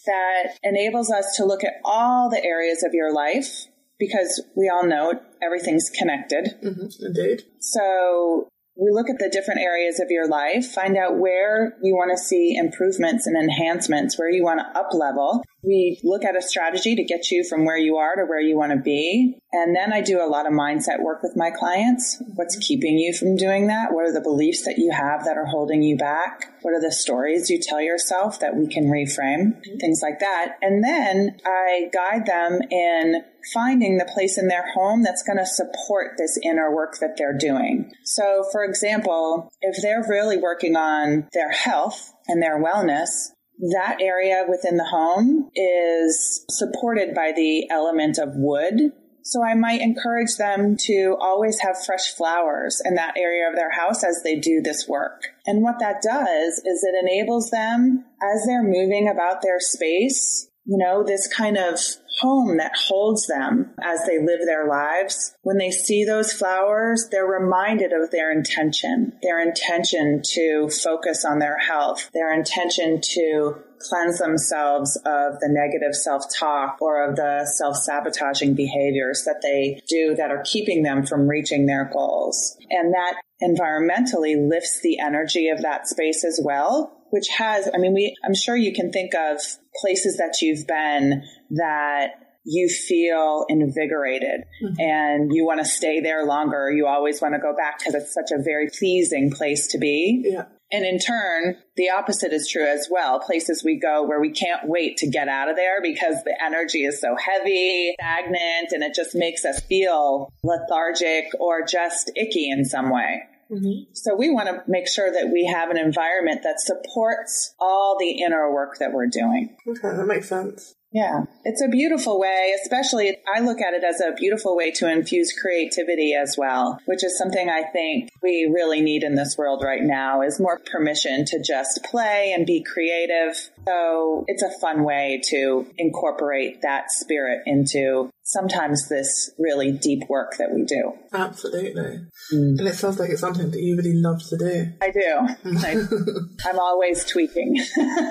that 0.05 0.57
enables 0.63 1.09
us 1.09 1.35
to 1.37 1.45
look 1.45 1.63
at 1.63 1.73
all 1.83 2.29
the 2.29 2.43
areas 2.43 2.83
of 2.83 2.93
your 2.93 3.13
life 3.13 3.65
because 3.99 4.43
we 4.55 4.69
all 4.69 4.85
know 4.85 5.13
everything's 5.41 5.89
connected. 5.89 6.55
hmm 6.61 6.85
Indeed. 6.99 7.43
So 7.59 8.47
we 8.79 8.91
look 8.91 9.09
at 9.09 9.17
the 9.17 9.29
different 9.29 9.61
areas 9.61 9.99
of 9.99 10.11
your 10.11 10.27
life, 10.27 10.71
find 10.71 10.97
out 10.97 11.17
where 11.17 11.75
you 11.81 11.95
want 11.95 12.11
to 12.15 12.23
see 12.23 12.55
improvements 12.55 13.25
and 13.25 13.35
enhancements, 13.35 14.19
where 14.19 14.29
you 14.29 14.43
want 14.43 14.59
to 14.59 14.79
up 14.79 14.93
level. 14.93 15.43
We 15.63 15.99
look 16.03 16.23
at 16.23 16.37
a 16.37 16.41
strategy 16.41 16.95
to 16.95 17.03
get 17.03 17.31
you 17.31 17.43
from 17.43 17.65
where 17.65 17.77
you 17.77 17.97
are 17.97 18.15
to 18.15 18.25
where 18.25 18.39
you 18.39 18.55
want 18.55 18.71
to 18.71 18.77
be. 18.77 19.37
And 19.51 19.75
then 19.75 19.91
I 19.91 20.01
do 20.01 20.21
a 20.21 20.29
lot 20.29 20.45
of 20.45 20.53
mindset 20.53 21.01
work 21.01 21.23
with 21.23 21.33
my 21.35 21.49
clients. 21.49 22.21
What's 22.35 22.57
keeping 22.57 22.97
you 22.97 23.13
from 23.13 23.35
doing 23.35 23.67
that? 23.67 23.91
What 23.91 24.05
are 24.05 24.13
the 24.13 24.21
beliefs 24.21 24.65
that 24.65 24.77
you 24.77 24.91
have 24.91 25.25
that 25.25 25.37
are 25.37 25.45
holding 25.45 25.81
you 25.81 25.97
back? 25.97 26.53
What 26.61 26.73
are 26.73 26.81
the 26.81 26.91
stories 26.91 27.49
you 27.49 27.59
tell 27.59 27.81
yourself 27.81 28.39
that 28.39 28.55
we 28.55 28.67
can 28.67 28.85
reframe? 28.85 29.61
Things 29.79 30.01
like 30.03 30.19
that. 30.19 30.57
And 30.61 30.83
then 30.83 31.37
I 31.45 31.89
guide 31.93 32.25
them 32.25 32.59
in 32.69 33.23
finding 33.53 33.97
the 33.97 34.09
place 34.13 34.37
in 34.37 34.47
their 34.47 34.71
home 34.73 35.03
that's 35.03 35.23
going 35.23 35.37
to 35.37 35.45
support 35.45 36.13
this 36.17 36.37
inner 36.43 36.73
work 36.73 36.97
that 36.99 37.15
they're 37.17 37.37
doing. 37.37 37.91
So, 38.03 38.43
for 38.51 38.63
example, 38.63 39.49
if 39.61 39.81
they're 39.81 40.05
really 40.07 40.37
working 40.37 40.75
on 40.75 41.27
their 41.33 41.51
health 41.51 42.13
and 42.27 42.41
their 42.41 42.61
wellness, 42.61 43.31
that 43.73 43.97
area 44.01 44.45
within 44.47 44.77
the 44.77 44.85
home 44.85 45.49
is 45.55 46.45
supported 46.49 47.13
by 47.13 47.31
the 47.35 47.69
element 47.69 48.17
of 48.17 48.35
wood. 48.35 48.91
So 49.23 49.43
I 49.43 49.55
might 49.55 49.81
encourage 49.81 50.35
them 50.37 50.77
to 50.85 51.17
always 51.19 51.59
have 51.59 51.83
fresh 51.85 52.13
flowers 52.15 52.81
in 52.85 52.95
that 52.95 53.17
area 53.17 53.49
of 53.49 53.55
their 53.55 53.71
house 53.71 54.03
as 54.03 54.21
they 54.23 54.39
do 54.39 54.61
this 54.61 54.87
work. 54.87 55.21
And 55.45 55.61
what 55.61 55.79
that 55.79 56.01
does 56.01 56.61
is 56.65 56.83
it 56.83 56.95
enables 57.03 57.49
them 57.49 58.05
as 58.21 58.45
they're 58.45 58.63
moving 58.63 59.09
about 59.09 59.41
their 59.41 59.59
space 59.59 60.49
you 60.67 60.77
know, 60.77 61.01
this 61.01 61.27
kind 61.33 61.57
of 61.57 61.79
home 62.19 62.57
that 62.57 62.73
holds 62.75 63.25
them 63.27 63.71
as 63.81 64.05
they 64.05 64.19
live 64.19 64.41
their 64.45 64.67
lives. 64.67 65.33
When 65.43 65.57
they 65.57 65.71
see 65.71 66.03
those 66.03 66.33
flowers, 66.33 67.07
they're 67.09 67.25
reminded 67.25 67.93
of 67.93 68.11
their 68.11 68.31
intention, 68.31 69.13
their 69.23 69.41
intention 69.41 70.21
to 70.33 70.69
focus 70.69 71.23
on 71.23 71.39
their 71.39 71.57
health, 71.57 72.09
their 72.13 72.33
intention 72.33 72.99
to 73.13 73.55
cleanse 73.79 74.17
themselves 74.17 74.97
of 75.05 75.39
the 75.39 75.47
negative 75.49 75.95
self-talk 75.95 76.81
or 76.81 77.07
of 77.07 77.15
the 77.15 77.45
self-sabotaging 77.45 78.55
behaviors 78.55 79.23
that 79.25 79.39
they 79.41 79.79
do 79.87 80.15
that 80.15 80.31
are 80.31 80.43
keeping 80.43 80.83
them 80.83 81.05
from 81.05 81.27
reaching 81.27 81.65
their 81.65 81.89
goals. 81.93 82.57
And 82.69 82.93
that 82.93 83.21
environmentally 83.41 84.49
lifts 84.49 84.81
the 84.81 84.99
energy 84.99 85.49
of 85.49 85.61
that 85.61 85.87
space 85.87 86.25
as 86.25 86.41
well 86.43 86.96
which 87.09 87.27
has, 87.37 87.69
I 87.73 87.77
mean, 87.77 87.93
we, 87.93 88.15
I'm 88.23 88.35
sure 88.35 88.55
you 88.55 88.73
can 88.73 88.91
think 88.91 89.13
of 89.13 89.39
places 89.81 90.17
that 90.17 90.41
you've 90.41 90.67
been 90.67 91.23
that 91.51 92.07
you 92.49 92.69
feel 92.69 93.45
invigorated 93.49 94.41
mm-hmm. 94.63 94.79
and 94.79 95.33
you 95.33 95.45
want 95.45 95.59
to 95.59 95.65
stay 95.65 95.99
there 95.99 96.25
longer. 96.25 96.71
You 96.71 96.87
always 96.87 97.21
want 97.21 97.33
to 97.33 97.39
go 97.39 97.53
back 97.55 97.79
because 97.79 97.93
it's 97.93 98.13
such 98.13 98.31
a 98.31 98.41
very 98.41 98.69
pleasing 98.69 99.31
place 99.31 99.67
to 99.67 99.77
be. 99.77 100.23
Yeah. 100.25 100.45
And 100.71 100.85
in 100.85 100.99
turn, 100.99 101.57
the 101.77 101.89
opposite 101.89 102.33
is 102.33 102.49
true 102.49 102.65
as 102.65 102.87
well. 102.89 103.19
Places 103.19 103.63
we 103.63 103.79
go 103.79 104.05
where 104.05 104.19
we 104.19 104.31
can't 104.31 104.67
wait 104.67 104.97
to 104.97 105.09
get 105.09 105.29
out 105.29 105.49
of 105.49 105.55
there 105.55 105.81
because 105.81 106.23
the 106.23 106.37
energy 106.43 106.83
is 106.83 106.99
so 106.99 107.15
heavy, 107.15 107.95
stagnant, 107.99 108.71
and 108.71 108.83
it 108.83 108.93
just 108.93 109.15
makes 109.15 109.45
us 109.45 109.61
feel 109.61 110.31
lethargic 110.43 111.27
or 111.39 111.65
just 111.65 112.11
icky 112.15 112.49
in 112.49 112.65
some 112.65 112.89
way. 112.89 113.23
Mm-hmm. 113.51 113.93
So 113.93 114.15
we 114.15 114.29
want 114.29 114.47
to 114.49 114.63
make 114.67 114.87
sure 114.87 115.11
that 115.11 115.29
we 115.31 115.45
have 115.45 115.69
an 115.69 115.77
environment 115.77 116.41
that 116.43 116.59
supports 116.59 117.53
all 117.59 117.97
the 117.99 118.23
inner 118.23 118.51
work 118.53 118.77
that 118.79 118.91
we're 118.93 119.07
doing. 119.07 119.55
Okay, 119.67 119.95
that 119.95 120.05
makes 120.05 120.29
sense. 120.29 120.75
Yeah, 120.91 121.25
it's 121.43 121.61
a 121.61 121.67
beautiful 121.67 122.17
way, 122.17 122.55
especially 122.63 123.17
I 123.35 123.41
look 123.41 123.59
at 123.59 123.73
it 123.73 123.83
as 123.83 123.99
a 123.99 124.13
beautiful 124.13 124.55
way 124.55 124.71
to 124.71 124.89
infuse 124.89 125.33
creativity 125.33 126.13
as 126.13 126.35
well, 126.37 126.79
which 126.85 127.03
is 127.03 127.17
something 127.17 127.49
I 127.49 127.63
think 127.63 128.09
we 128.23 128.49
really 128.51 128.81
need 128.81 129.03
in 129.03 129.15
this 129.15 129.37
world 129.37 129.63
right 129.63 129.83
now 129.83 130.21
is 130.21 130.39
more 130.39 130.59
permission 130.71 131.25
to 131.25 131.43
just 131.43 131.83
play 131.83 132.33
and 132.33 132.45
be 132.45 132.63
creative. 132.63 133.49
So 133.67 134.23
it's 134.27 134.43
a 134.43 134.59
fun 134.61 134.83
way 134.85 135.21
to 135.29 135.67
incorporate 135.77 136.61
that 136.61 136.89
spirit 136.89 137.41
into 137.45 138.09
sometimes 138.23 138.87
this 138.89 139.31
really 139.37 139.71
deep 139.71 140.03
work 140.09 140.35
that 140.37 140.53
we 140.53 140.63
do. 140.63 140.93
Absolutely. 141.13 141.99
Mm. 142.33 142.59
And 142.59 142.67
it 142.67 142.75
sounds 142.75 142.99
like 142.99 143.09
it's 143.09 143.21
something 143.21 143.51
that 143.51 143.61
you 143.61 143.75
really 143.75 143.93
love 143.93 144.21
to 144.29 144.37
do. 144.37 144.71
I 144.81 144.91
do. 144.91 145.59
I, 145.65 146.49
am 146.49 146.59
always 146.59 147.03
tweaking. 147.05 147.57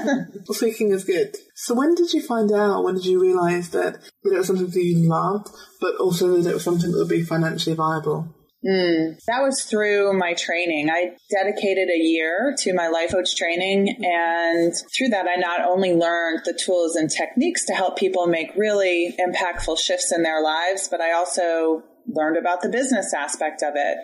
tweaking 0.58 0.92
is 0.92 1.04
good. 1.04 1.36
So 1.54 1.75
when 1.75 1.94
did 1.94 2.12
you 2.12 2.22
find 2.22 2.52
out, 2.52 2.84
when 2.84 2.94
did 2.94 3.06
you 3.06 3.20
realize 3.20 3.70
that 3.70 3.96
it 4.25 4.36
was 4.36 4.46
something 4.46 4.66
that 4.68 4.82
you 4.82 5.08
loved, 5.08 5.48
but 5.80 5.96
also 5.96 6.36
that 6.36 6.50
it 6.50 6.54
was 6.54 6.64
something 6.64 6.92
that 6.92 6.98
would 6.98 7.08
be 7.08 7.22
financially 7.22 7.76
viable? 7.76 8.36
Mm, 8.66 9.23
that 9.26 9.42
was 9.42 9.62
through 9.62 10.12
my 10.18 10.35
training. 10.35 10.90
I 10.90 11.16
dedicated 11.30 11.88
a 11.88 11.99
year 11.99 12.54
to 12.58 12.75
my 12.75 12.88
life 12.88 13.12
coach 13.12 13.37
training. 13.37 14.04
And 14.04 14.75
through 14.96 15.08
that, 15.11 15.26
I 15.28 15.37
not 15.37 15.61
only 15.61 15.94
learned 15.94 16.40
the 16.44 16.52
tools 16.52 16.96
and 16.96 17.08
techniques 17.08 17.64
to 17.66 17.75
help 17.75 17.96
people 17.96 18.26
make 18.26 18.50
really 18.56 19.14
impactful 19.20 19.78
shifts 19.78 20.12
in 20.12 20.25
their 20.25 20.42
lives, 20.42 20.88
but 20.88 21.00
I 21.00 21.12
also 21.12 21.85
learned 22.08 22.38
about 22.38 22.62
the 22.62 22.68
business 22.68 23.14
aspect 23.14 23.62
of 23.62 23.75
it. 23.76 23.99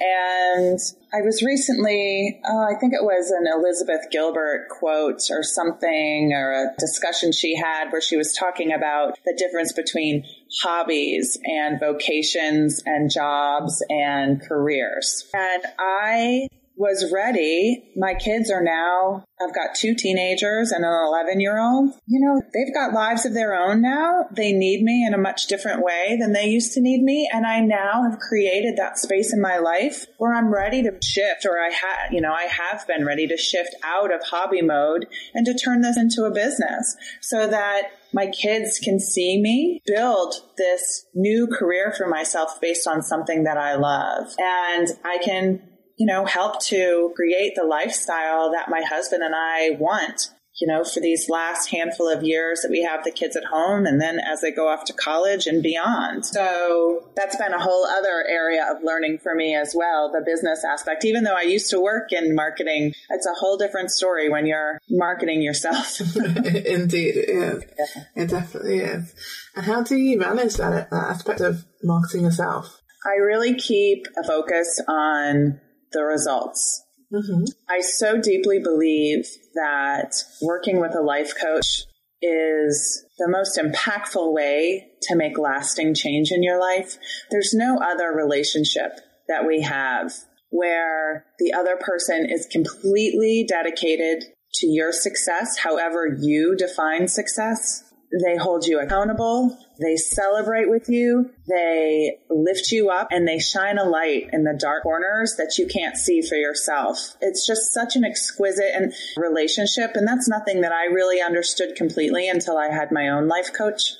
And 0.00 0.78
I 1.12 1.22
was 1.22 1.42
recently, 1.42 2.40
oh, 2.48 2.62
I 2.62 2.78
think 2.78 2.94
it 2.94 3.02
was 3.02 3.32
an 3.32 3.46
Elizabeth 3.52 4.10
Gilbert 4.12 4.68
quote 4.70 5.22
or 5.30 5.42
something, 5.42 6.32
or 6.32 6.52
a 6.52 6.66
discussion 6.78 7.32
she 7.32 7.56
had 7.56 7.90
where 7.90 8.00
she 8.00 8.16
was 8.16 8.32
talking 8.32 8.72
about 8.72 9.18
the 9.24 9.34
difference 9.36 9.72
between 9.72 10.24
hobbies 10.62 11.38
and 11.44 11.78
vocations 11.78 12.82
and 12.86 13.10
jobs 13.10 13.82
and 13.88 14.40
careers. 14.40 15.28
And 15.32 15.62
I 15.78 16.48
was 16.78 17.10
ready. 17.12 17.92
My 17.96 18.14
kids 18.14 18.50
are 18.50 18.62
now, 18.62 19.24
I've 19.40 19.54
got 19.54 19.74
two 19.74 19.94
teenagers 19.96 20.70
and 20.70 20.84
an 20.84 21.06
11 21.08 21.40
year 21.40 21.58
old. 21.58 21.90
You 22.06 22.20
know, 22.20 22.40
they've 22.54 22.72
got 22.72 22.94
lives 22.94 23.26
of 23.26 23.34
their 23.34 23.52
own 23.52 23.82
now. 23.82 24.26
They 24.30 24.52
need 24.52 24.82
me 24.84 25.04
in 25.04 25.12
a 25.12 25.18
much 25.18 25.48
different 25.48 25.82
way 25.82 26.16
than 26.20 26.32
they 26.32 26.46
used 26.46 26.72
to 26.74 26.80
need 26.80 27.02
me. 27.02 27.28
And 27.32 27.44
I 27.44 27.60
now 27.60 28.04
have 28.08 28.20
created 28.20 28.76
that 28.76 28.96
space 28.96 29.32
in 29.32 29.40
my 29.40 29.58
life 29.58 30.06
where 30.18 30.32
I'm 30.32 30.54
ready 30.54 30.82
to 30.84 30.92
shift 31.02 31.44
or 31.44 31.58
I 31.58 31.70
have, 31.70 32.12
you 32.12 32.20
know, 32.20 32.32
I 32.32 32.44
have 32.44 32.86
been 32.86 33.04
ready 33.04 33.26
to 33.26 33.36
shift 33.36 33.74
out 33.84 34.14
of 34.14 34.22
hobby 34.22 34.62
mode 34.62 35.08
and 35.34 35.44
to 35.46 35.54
turn 35.54 35.80
this 35.80 35.98
into 35.98 36.24
a 36.24 36.30
business 36.30 36.96
so 37.20 37.48
that 37.48 37.90
my 38.12 38.26
kids 38.26 38.78
can 38.78 38.98
see 38.98 39.40
me 39.40 39.82
build 39.86 40.34
this 40.56 41.06
new 41.14 41.46
career 41.46 41.92
for 41.96 42.06
myself 42.06 42.60
based 42.60 42.86
on 42.86 43.02
something 43.02 43.44
that 43.44 43.56
I 43.56 43.74
love. 43.74 44.34
And 44.38 44.88
I 45.04 45.18
can 45.18 45.62
you 45.98 46.06
know, 46.06 46.24
help 46.24 46.60
to 46.60 47.12
create 47.16 47.54
the 47.56 47.64
lifestyle 47.64 48.52
that 48.52 48.70
my 48.70 48.82
husband 48.82 49.22
and 49.22 49.34
I 49.34 49.70
want, 49.78 50.30
you 50.60 50.66
know, 50.66 50.82
for 50.82 51.00
these 51.00 51.28
last 51.28 51.70
handful 51.70 52.08
of 52.08 52.22
years 52.22 52.60
that 52.62 52.70
we 52.70 52.82
have 52.82 53.04
the 53.04 53.12
kids 53.12 53.36
at 53.36 53.44
home 53.44 53.86
and 53.86 54.00
then 54.00 54.18
as 54.18 54.40
they 54.40 54.50
go 54.50 54.68
off 54.68 54.84
to 54.84 54.92
college 54.92 55.46
and 55.46 55.62
beyond. 55.62 56.26
So 56.26 57.08
that's 57.14 57.36
been 57.36 57.52
a 57.52 57.62
whole 57.62 57.86
other 57.86 58.24
area 58.28 58.66
of 58.70 58.82
learning 58.82 59.18
for 59.22 59.34
me 59.34 59.54
as 59.54 59.72
well, 59.76 60.10
the 60.10 60.22
business 60.24 60.64
aspect. 60.64 61.04
Even 61.04 61.24
though 61.24 61.36
I 61.36 61.42
used 61.42 61.70
to 61.70 61.80
work 61.80 62.12
in 62.12 62.34
marketing, 62.34 62.92
it's 63.10 63.26
a 63.26 63.34
whole 63.34 63.56
different 63.56 63.90
story 63.90 64.28
when 64.28 64.46
you're 64.46 64.80
marketing 64.90 65.42
yourself. 65.42 66.00
Indeed, 66.16 67.16
it 67.16 67.28
is. 67.28 67.64
Yeah. 67.78 68.22
It 68.24 68.30
definitely 68.30 68.78
is. 68.78 69.14
And 69.54 69.64
how 69.64 69.82
do 69.82 69.96
you 69.96 70.18
manage 70.18 70.54
that, 70.54 70.90
that 70.90 71.04
aspect 71.10 71.40
of 71.40 71.64
marketing 71.82 72.24
yourself? 72.24 72.82
I 73.06 73.20
really 73.22 73.54
keep 73.54 74.06
a 74.18 74.26
focus 74.26 74.80
on 74.88 75.60
the 75.92 76.02
results. 76.02 76.84
Mm-hmm. 77.12 77.44
I 77.68 77.80
so 77.80 78.20
deeply 78.20 78.58
believe 78.58 79.26
that 79.54 80.12
working 80.42 80.80
with 80.80 80.94
a 80.94 81.00
life 81.00 81.32
coach 81.40 81.84
is 82.20 83.04
the 83.18 83.28
most 83.28 83.58
impactful 83.58 84.32
way 84.32 84.88
to 85.02 85.16
make 85.16 85.38
lasting 85.38 85.94
change 85.94 86.30
in 86.32 86.42
your 86.42 86.60
life. 86.60 86.98
There's 87.30 87.54
no 87.54 87.78
other 87.78 88.12
relationship 88.12 89.00
that 89.28 89.46
we 89.46 89.62
have 89.62 90.12
where 90.50 91.26
the 91.38 91.52
other 91.52 91.76
person 91.76 92.26
is 92.28 92.46
completely 92.46 93.44
dedicated 93.48 94.24
to 94.54 94.66
your 94.66 94.92
success, 94.92 95.58
however 95.58 96.16
you 96.20 96.56
define 96.56 97.06
success. 97.06 97.84
They 98.24 98.36
hold 98.36 98.66
you 98.66 98.80
accountable. 98.80 99.58
They 99.80 99.96
celebrate 99.96 100.68
with 100.68 100.88
you. 100.88 101.30
They 101.46 102.18
lift 102.28 102.72
you 102.72 102.90
up 102.90 103.08
and 103.10 103.26
they 103.26 103.38
shine 103.38 103.78
a 103.78 103.84
light 103.84 104.30
in 104.32 104.44
the 104.44 104.58
dark 104.58 104.82
corners 104.82 105.36
that 105.38 105.56
you 105.56 105.66
can't 105.66 105.96
see 105.96 106.20
for 106.20 106.34
yourself. 106.34 107.16
It's 107.20 107.46
just 107.46 107.72
such 107.72 107.94
an 107.94 108.04
exquisite 108.04 108.74
and 108.74 108.92
relationship. 109.16 109.92
And 109.94 110.06
that's 110.06 110.28
nothing 110.28 110.62
that 110.62 110.72
I 110.72 110.86
really 110.86 111.22
understood 111.22 111.76
completely 111.76 112.28
until 112.28 112.58
I 112.58 112.72
had 112.72 112.90
my 112.90 113.08
own 113.08 113.28
life 113.28 113.52
coach. 113.56 113.92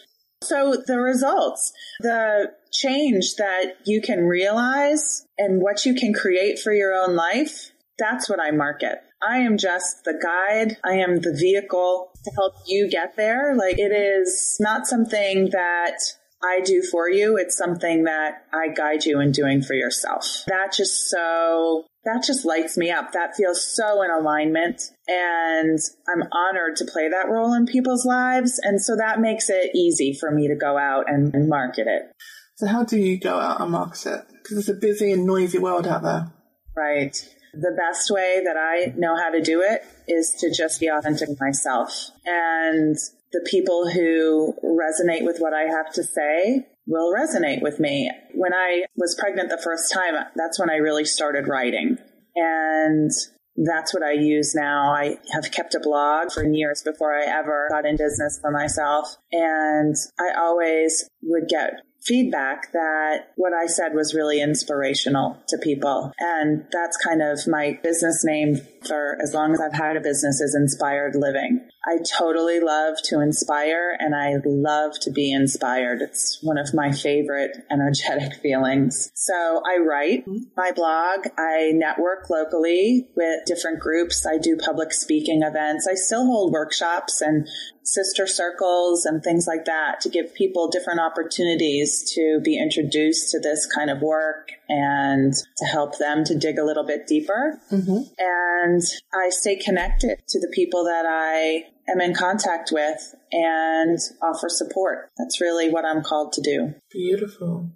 So 0.43 0.83
the 0.87 0.99
results, 0.99 1.73
the 2.01 2.53
change 2.73 3.37
that 3.37 3.77
you 3.85 4.01
can 4.01 4.25
realize 4.25 5.27
and 5.37 5.61
what 5.61 5.85
you 5.85 5.95
can 5.95 6.13
create 6.13 6.59
for 6.59 6.73
your 6.73 6.95
own 6.95 7.17
life, 7.17 7.71
that's 7.99 8.29
what 8.29 8.41
I 8.41 8.51
market. 8.51 9.03
I 9.27 9.39
am 9.39 9.59
just 9.59 10.05
the 10.05 10.15
guide. 10.15 10.77
I 10.85 10.99
am 10.99 11.21
the 11.21 11.35
vehicle 11.39 12.11
to 12.25 12.31
help 12.37 12.55
you 12.67 12.89
get 12.89 13.17
there. 13.17 13.55
Like 13.57 13.79
it 13.79 13.93
is 13.93 14.57
not 14.61 14.87
something 14.87 15.51
that 15.51 15.99
I 16.43 16.61
do 16.61 16.83
for 16.83 17.11
you. 17.11 17.37
It's 17.37 17.57
something 17.57 18.05
that 18.05 18.45
I 18.53 18.69
guide 18.69 19.05
you 19.05 19.21
in 19.21 19.33
doing 19.33 19.61
for 19.63 19.75
yourself. 19.75 20.45
That 20.47 20.73
just 20.73 21.11
so, 21.11 21.85
that 22.05 22.23
just 22.25 22.45
lights 22.45 22.77
me 22.77 22.91
up. 22.91 23.13
That 23.13 23.35
feels 23.37 23.67
so 23.67 24.03
in 24.03 24.11
alignment. 24.11 24.83
And 25.09 25.79
I'm 26.09 26.29
honored 26.31 26.77
to 26.77 26.85
play 26.85 27.09
that 27.09 27.29
role 27.29 27.55
in 27.55 27.67
people's 27.67 28.07
lives. 28.07 28.61
And 28.63 28.81
so 28.81 28.95
that 28.97 29.21
makes 29.21 29.51
it 29.51 29.75
easy 29.75 30.15
for 30.15 30.31
me 30.31 30.47
to 30.47 30.55
go 30.55 30.79
out 30.79 31.11
and, 31.11 31.35
and 31.35 31.49
market 31.49 31.89
it. 31.89 32.13
So 32.57 32.67
how 32.67 32.85
do 32.85 32.99
you 32.99 33.19
go 33.19 33.39
out 33.39 33.61
and 33.61 33.73
market 33.73 34.07
it? 34.07 34.27
Because 34.43 34.59
it's 34.59 34.69
a 34.69 34.75
busy 34.75 35.13
and 35.13 35.27
noisy 35.27 35.59
world 35.59 35.87
out 35.87 36.03
there. 36.03 36.33
Right. 36.77 37.17
The 37.53 37.77
best 37.77 38.11
way 38.11 38.41
that 38.45 38.57
I 38.57 38.93
know 38.97 39.17
how 39.17 39.31
to 39.31 39.41
do 39.41 39.63
it 39.63 39.83
is 40.07 40.35
to 40.41 40.53
just 40.53 40.81
be 40.81 40.89
authentic 40.89 41.29
myself. 41.41 42.11
And 42.27 42.97
the 43.33 43.47
people 43.51 43.89
who 43.91 44.55
resonate 44.65 45.25
with 45.25 45.39
what 45.39 45.53
I 45.53 45.63
have 45.63 45.93
to 45.95 46.03
say 46.03 46.67
will 46.87 47.13
resonate 47.13 47.63
with 47.63 47.79
me. 47.79 48.11
When 48.35 48.55
I 48.55 48.85
was 48.97 49.15
pregnant 49.15 49.51
the 49.51 49.61
first 49.63 49.93
time, 49.93 50.15
that's 50.35 50.59
when 50.59 50.71
I 50.71 50.77
really 50.77 51.05
started 51.05 51.47
writing. 51.47 51.99
And 52.35 53.11
that's 53.57 53.93
what 53.93 54.03
I 54.03 54.13
use 54.13 54.55
now. 54.55 54.93
I 54.93 55.17
have 55.33 55.51
kept 55.51 55.75
a 55.75 55.81
blog 55.81 56.31
for 56.33 56.45
years 56.45 56.83
before 56.83 57.15
I 57.15 57.27
ever 57.27 57.69
got 57.71 57.85
in 57.85 57.97
business 57.97 58.39
for 58.41 58.51
myself. 58.51 59.17
And 59.33 59.95
I 60.19 60.39
always 60.39 61.09
would 61.23 61.49
get 61.49 61.83
feedback 62.09 62.73
that 62.73 63.33
what 63.37 63.53
I 63.53 63.67
said 63.67 63.93
was 63.95 64.15
really 64.15 64.41
inspirational 64.41 65.37
to 65.49 65.59
people. 65.59 66.13
And 66.19 66.65
that's 66.73 66.97
kind 66.97 67.21
of 67.23 67.39
my 67.47 67.79
business 67.83 68.25
name 68.25 68.57
for 68.87 69.19
as 69.23 69.35
long 69.35 69.53
as 69.53 69.61
I've 69.61 69.79
had 69.79 69.97
a 69.97 70.01
business 70.01 70.41
is 70.41 70.57
inspired 70.59 71.15
living. 71.15 71.69
I 71.87 71.99
totally 72.19 72.61
love 72.61 72.97
to 73.05 73.21
inspire 73.21 73.97
and 73.99 74.15
I 74.15 74.35
love 74.45 74.99
to 75.01 75.11
be 75.11 75.33
inspired. 75.33 76.03
It's 76.03 76.39
one 76.43 76.59
of 76.59 76.75
my 76.75 76.93
favorite 76.93 77.57
energetic 77.71 78.35
feelings. 78.43 79.11
So 79.15 79.63
I 79.67 79.79
write 79.79 80.25
my 80.57 80.73
blog. 80.73 81.27
I 81.39 81.73
network 81.75 82.29
locally 82.31 83.09
with 83.17 83.45
different 83.47 83.81
groups. 83.81 84.27
I 84.27 84.39
do 84.39 84.57
public 84.57 84.93
speaking 84.93 85.43
events. 85.43 85.87
I 85.91 85.95
still 85.95 86.27
hold 86.27 86.53
workshops 86.53 87.21
and 87.21 87.47
sister 87.93 88.27
circles 88.27 89.05
and 89.05 89.23
things 89.23 89.47
like 89.47 89.65
that 89.65 90.01
to 90.01 90.09
give 90.09 90.35
people 90.35 90.69
different 90.69 91.01
opportunities 91.01 92.11
to 92.15 92.41
be 92.45 92.59
introduced 92.59 93.31
to 93.31 93.41
this 93.41 93.67
kind 93.67 93.91
of 93.91 94.03
work 94.03 94.51
and 94.69 95.33
to 95.57 95.65
help 95.65 95.99
them 95.99 96.25
to 96.25 96.37
dig 96.37 96.59
a 96.59 96.65
little 96.65 96.85
bit 96.85 97.07
deeper. 97.07 97.59
Mm-hmm. 97.73 98.03
And 98.19 98.83
I 99.15 99.31
stay 99.31 99.57
connected 99.57 100.19
to 100.29 100.41
the 100.41 100.53
people 100.55 100.85
that 100.85 101.07
I 101.07 101.65
am 101.91 102.01
in 102.01 102.15
contact 102.15 102.71
with 102.73 103.15
and 103.33 103.99
offer 104.23 104.49
support. 104.49 105.11
That's 105.17 105.41
really 105.41 105.71
what 105.71 105.85
I'm 105.85 106.03
called 106.03 106.33
to 106.35 106.43
do. 106.43 106.75
Beautiful. 106.91 107.71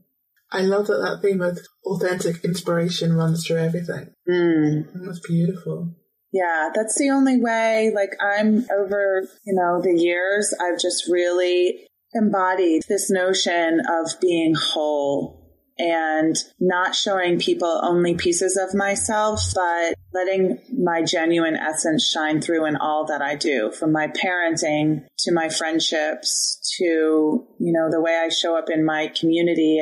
I 0.51 0.61
love 0.61 0.87
that 0.89 0.99
that 0.99 1.23
theme 1.23 1.41
of 1.41 1.59
authentic 1.87 2.45
inspiration 2.45 3.15
runs 3.15 3.47
through 3.47 3.57
everything. 3.57 4.13
Mm. 4.29 4.89
That's 5.07 5.27
beautiful. 5.27 5.95
Yeah, 6.33 6.71
that's 6.75 6.97
the 6.97 7.11
only 7.11 7.39
way. 7.39 7.93
Like 7.95 8.17
I'm 8.21 8.67
over, 8.71 9.29
you 9.45 9.55
know, 9.55 9.83
the 9.83 9.95
years, 9.95 10.55
I've 10.61 10.81
just 10.81 11.09
really 11.09 11.87
embodied 12.15 12.83
this 12.89 13.11
notion 13.11 13.81
of 13.89 14.21
being 14.21 14.55
whole 14.55 15.43
and 15.79 16.37
not 16.61 16.95
showing 16.95 17.39
people 17.39 17.81
only 17.83 18.15
pieces 18.15 18.57
of 18.57 18.75
myself, 18.75 19.43
but 19.55 19.95
letting 20.13 20.59
my 20.79 21.03
genuine 21.03 21.57
essence 21.57 22.07
shine 22.07 22.41
through 22.41 22.67
in 22.67 22.77
all 22.77 23.07
that 23.07 23.23
I 23.23 23.35
do, 23.35 23.73
from 23.73 23.93
my 23.93 24.09
parenting 24.09 25.07
to 25.21 25.33
my 25.33 25.49
friendships 25.49 26.75
to, 26.79 26.85
you 26.85 27.73
know, 27.73 27.91
the 27.91 28.01
way 28.01 28.17
I 28.23 28.29
show 28.29 28.57
up 28.57 28.69
in 28.71 28.85
my 28.85 29.09
community 29.19 29.81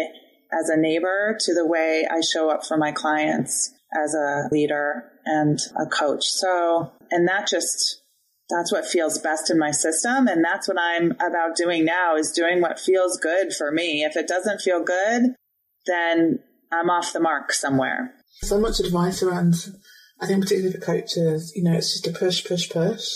as 0.52 0.68
a 0.68 0.76
neighbor 0.76 1.36
to 1.40 1.54
the 1.54 1.66
way 1.66 2.06
I 2.10 2.20
show 2.20 2.50
up 2.50 2.64
for 2.64 2.76
my 2.76 2.92
clients 2.92 3.72
as 3.92 4.14
a 4.14 4.48
leader 4.52 5.09
and 5.30 5.58
a 5.80 5.86
coach. 5.86 6.26
So, 6.26 6.92
and 7.10 7.28
that 7.28 7.46
just, 7.48 8.02
that's 8.48 8.72
what 8.72 8.84
feels 8.84 9.18
best 9.18 9.50
in 9.50 9.58
my 9.58 9.70
system. 9.70 10.26
And 10.26 10.44
that's 10.44 10.66
what 10.66 10.78
I'm 10.80 11.12
about 11.12 11.56
doing 11.56 11.84
now 11.84 12.16
is 12.16 12.32
doing 12.32 12.60
what 12.60 12.80
feels 12.80 13.16
good 13.18 13.52
for 13.52 13.70
me. 13.70 14.02
If 14.02 14.16
it 14.16 14.26
doesn't 14.26 14.60
feel 14.60 14.82
good, 14.82 15.34
then 15.86 16.40
I'm 16.72 16.90
off 16.90 17.12
the 17.12 17.20
mark 17.20 17.52
somewhere. 17.52 18.12
So 18.42 18.58
much 18.58 18.80
advice 18.80 19.22
around, 19.22 19.54
I 20.20 20.26
think 20.26 20.42
particularly 20.42 20.74
for 20.76 20.84
coaches, 20.84 21.52
you 21.54 21.62
know, 21.62 21.74
it's 21.74 21.92
just 21.92 22.06
a 22.08 22.18
push, 22.18 22.44
push, 22.44 22.68
push. 22.68 23.06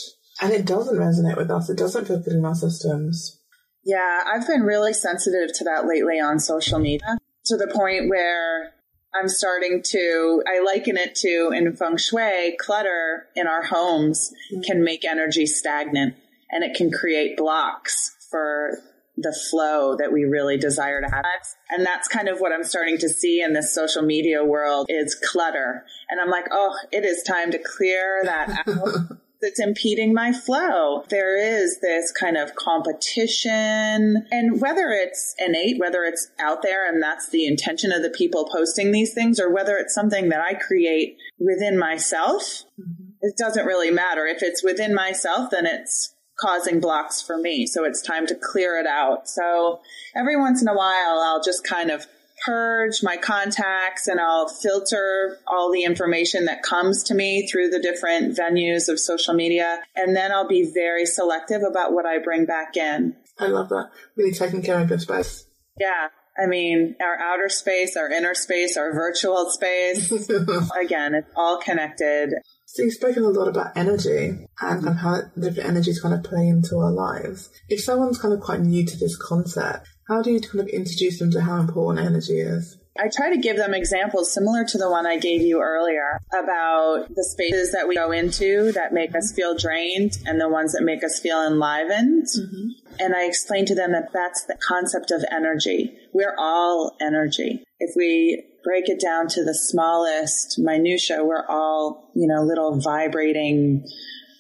And 0.40 0.52
it 0.52 0.66
doesn't 0.66 0.97
resonate 0.97 1.37
with 1.37 1.50
us. 1.50 1.68
It 1.68 1.78
doesn't 1.78 2.06
feel 2.06 2.21
good 2.21 2.35
in 2.35 2.44
our 2.44 2.54
systems. 2.54 3.40
Yeah, 3.85 4.21
I've 4.26 4.47
been 4.47 4.62
really 4.62 4.92
sensitive 4.92 5.52
to 5.59 5.64
that 5.64 5.87
lately 5.87 6.21
on 6.21 6.38
social 6.38 6.78
media 6.78 7.18
to 7.47 7.56
the 7.56 7.66
point 7.66 8.09
where 8.09 8.74
I'm 9.14 9.28
starting 9.28 9.83
to, 9.90 10.42
I 10.47 10.61
liken 10.61 10.97
it 10.97 11.14
to 11.16 11.50
in 11.54 11.75
feng 11.76 11.97
shui, 11.97 12.56
clutter 12.59 13.26
in 13.37 13.47
our 13.47 13.62
homes 13.62 14.33
mm-hmm. 14.52 14.62
can 14.62 14.85
make 14.85 15.04
energy 15.04 15.47
stagnant 15.47 16.16
and 16.50 16.64
it 16.64 16.76
can 16.76 16.90
create 16.90 17.37
blocks 17.37 18.16
for 18.30 18.78
the 19.16 19.37
flow 19.50 19.97
that 19.97 20.12
we 20.12 20.25
really 20.25 20.56
desire 20.56 21.00
to 21.00 21.09
have. 21.09 21.25
And 21.71 21.87
that's 21.87 22.09
kind 22.09 22.28
of 22.28 22.40
what 22.40 22.52
I'm 22.52 22.64
starting 22.64 22.99
to 22.99 23.09
see 23.09 23.40
in 23.40 23.52
this 23.52 23.73
social 23.73 24.02
media 24.02 24.44
world 24.44 24.87
is 24.88 25.14
clutter. 25.14 25.85
And 26.11 26.21
I'm 26.21 26.30
like, 26.30 26.47
oh, 26.50 26.75
it 26.90 27.04
is 27.04 27.23
time 27.23 27.52
to 27.52 27.59
clear 27.59 28.23
that 28.25 28.64
out. 28.66 29.18
That's 29.45 29.61
impeding 29.61 30.15
my 30.15 30.33
flow. 30.33 31.05
There 31.11 31.37
is 31.37 31.81
this 31.81 32.11
kind 32.11 32.37
of 32.37 32.55
competition 32.55 34.27
and 34.31 34.61
whether 34.61 34.89
it's 34.91 35.35
innate, 35.39 35.79
whether 35.79 36.03
it's 36.05 36.31
out 36.41 36.63
there 36.63 36.89
and 36.89 37.03
that's 37.03 37.29
the 37.29 37.47
intention 37.47 37.93
of 37.93 38.03
the 38.03 38.11
people 38.11 38.49
posting 38.51 38.91
these 38.91 39.13
things 39.13 39.39
or 39.39 39.53
whether 39.53 39.77
it's 39.77 39.95
something 39.95 40.31
that 40.31 40.41
I 40.41 40.55
create 40.55 41.19
within 41.39 41.79
myself, 41.79 42.65
mm-hmm. 42.81 43.13
it 43.21 43.37
doesn't 43.37 43.67
really 43.67 43.91
matter. 43.91 44.27
If 44.27 44.43
it's 44.43 44.65
within 44.65 44.95
myself, 44.95 45.51
then 45.51 45.67
it's 45.67 46.15
causing 46.41 46.81
blocks 46.81 47.23
for 47.23 47.37
me. 47.37 47.67
So 47.67 47.85
it's 47.85 48.03
time 48.03 48.27
to 48.27 48.35
clear 48.35 48.79
it 48.79 48.87
out. 48.87 49.29
So 49.29 49.81
every 50.17 50.37
once 50.37 50.63
in 50.63 50.69
a 50.69 50.75
while, 50.75 51.21
I'll 51.23 51.43
just 51.43 51.65
kind 51.65 51.91
of 51.91 52.07
purge 52.45 53.03
my 53.03 53.17
contacts 53.17 54.07
and 54.07 54.21
I'll 54.21 54.49
filter 54.49 55.39
all 55.47 55.73
the 55.73 55.85
information 55.85 56.47
that 56.47 56.63
comes 56.63 57.03
to 57.05 57.15
me 57.15 57.47
through 57.47 57.71
the 57.71 57.81
different 57.81 58.37
venues 58.37 58.88
of 58.88 58.99
social 58.99 59.35
media. 59.35 59.81
And 59.97 60.14
then 60.16 60.33
I'll 60.33 60.49
be 60.49 60.71
very 60.73 61.07
selective 61.07 61.62
about 61.62 61.92
what 61.92 62.07
I 62.07 62.18
bring 62.18 62.47
back 62.47 62.77
in. 62.77 63.16
I 63.38 63.47
love 63.47 63.68
that. 63.71 63.90
Really 64.16 64.33
taking 64.33 64.62
care 64.62 64.81
of 64.81 64.90
your 64.90 64.99
space. 64.99 65.47
Yeah. 65.79 66.09
I 66.37 66.47
mean, 66.47 66.97
our 67.01 67.16
outer 67.18 67.49
space, 67.49 67.97
our 67.97 68.11
inner 68.11 68.35
space, 68.35 68.77
our 68.77 68.92
virtual 68.92 69.51
space. 69.51 70.11
Again, 70.81 71.14
it's 71.14 71.31
all 71.37 71.59
connected. 71.59 72.35
So 72.66 72.83
you've 72.83 72.95
spoken 72.95 73.23
a 73.23 73.29
lot 73.29 73.47
about 73.47 73.77
energy 73.77 74.49
and, 74.61 74.85
and 74.85 74.99
how 74.99 75.21
different 75.38 75.68
energies 75.68 76.01
kind 76.01 76.12
of 76.14 76.25
play 76.25 76.49
into 76.49 76.77
our 76.79 76.90
lives. 76.90 77.51
If 77.68 77.81
someone's 77.85 78.18
kind 78.18 78.35
of 78.35 78.40
quite 78.40 78.61
new 78.61 78.85
to 78.85 78.97
this 78.97 79.16
concept, 79.16 79.88
how 80.09 80.23
do 80.23 80.31
you 80.31 80.40
kind 80.40 80.61
of 80.61 80.69
introduce 80.69 81.19
them 81.19 81.31
to 81.33 81.40
how 81.40 81.59
important 81.59 82.07
energy 82.07 82.40
is? 82.40 82.79
I 82.97 83.09
try 83.09 83.31
to 83.31 83.37
give 83.37 83.57
them 83.57 83.75
examples 83.75 84.33
similar 84.33 84.64
to 84.67 84.79
the 84.79 84.88
one 84.88 85.05
I 85.05 85.19
gave 85.19 85.40
you 85.40 85.61
earlier 85.61 86.21
about 86.33 87.07
the 87.12 87.25
spaces 87.25 87.73
that 87.73 87.88
we 87.88 87.97
go 87.97 88.12
into 88.12 88.71
that 88.73 88.93
make 88.93 89.17
us 89.17 89.33
feel 89.35 89.57
drained 89.57 90.19
and 90.27 90.40
the 90.40 90.49
ones 90.49 90.73
that 90.75 90.83
make 90.85 91.03
us 91.03 91.19
feel 91.19 91.45
enlivened. 91.45 92.27
Mm-hmm. 92.27 92.69
And 93.01 93.17
I 93.17 93.25
explain 93.25 93.67
to 93.67 93.75
them 93.75 93.90
that 93.93 94.12
that's 94.12 94.45
the 94.45 94.57
concept 94.64 95.11
of 95.11 95.25
energy. 95.33 95.93
We're 96.12 96.37
all 96.38 96.97
energy. 97.01 97.64
If 97.81 97.97
we 97.97 98.45
break 98.62 98.88
it 98.88 99.01
down 99.01 99.27
to 99.29 99.45
the 99.45 99.55
smallest 99.55 100.61
minutia, 100.61 101.25
we're 101.25 101.47
all, 101.49 102.12
you 102.14 102.29
know, 102.29 102.43
little 102.43 102.81
vibrating 102.81 103.85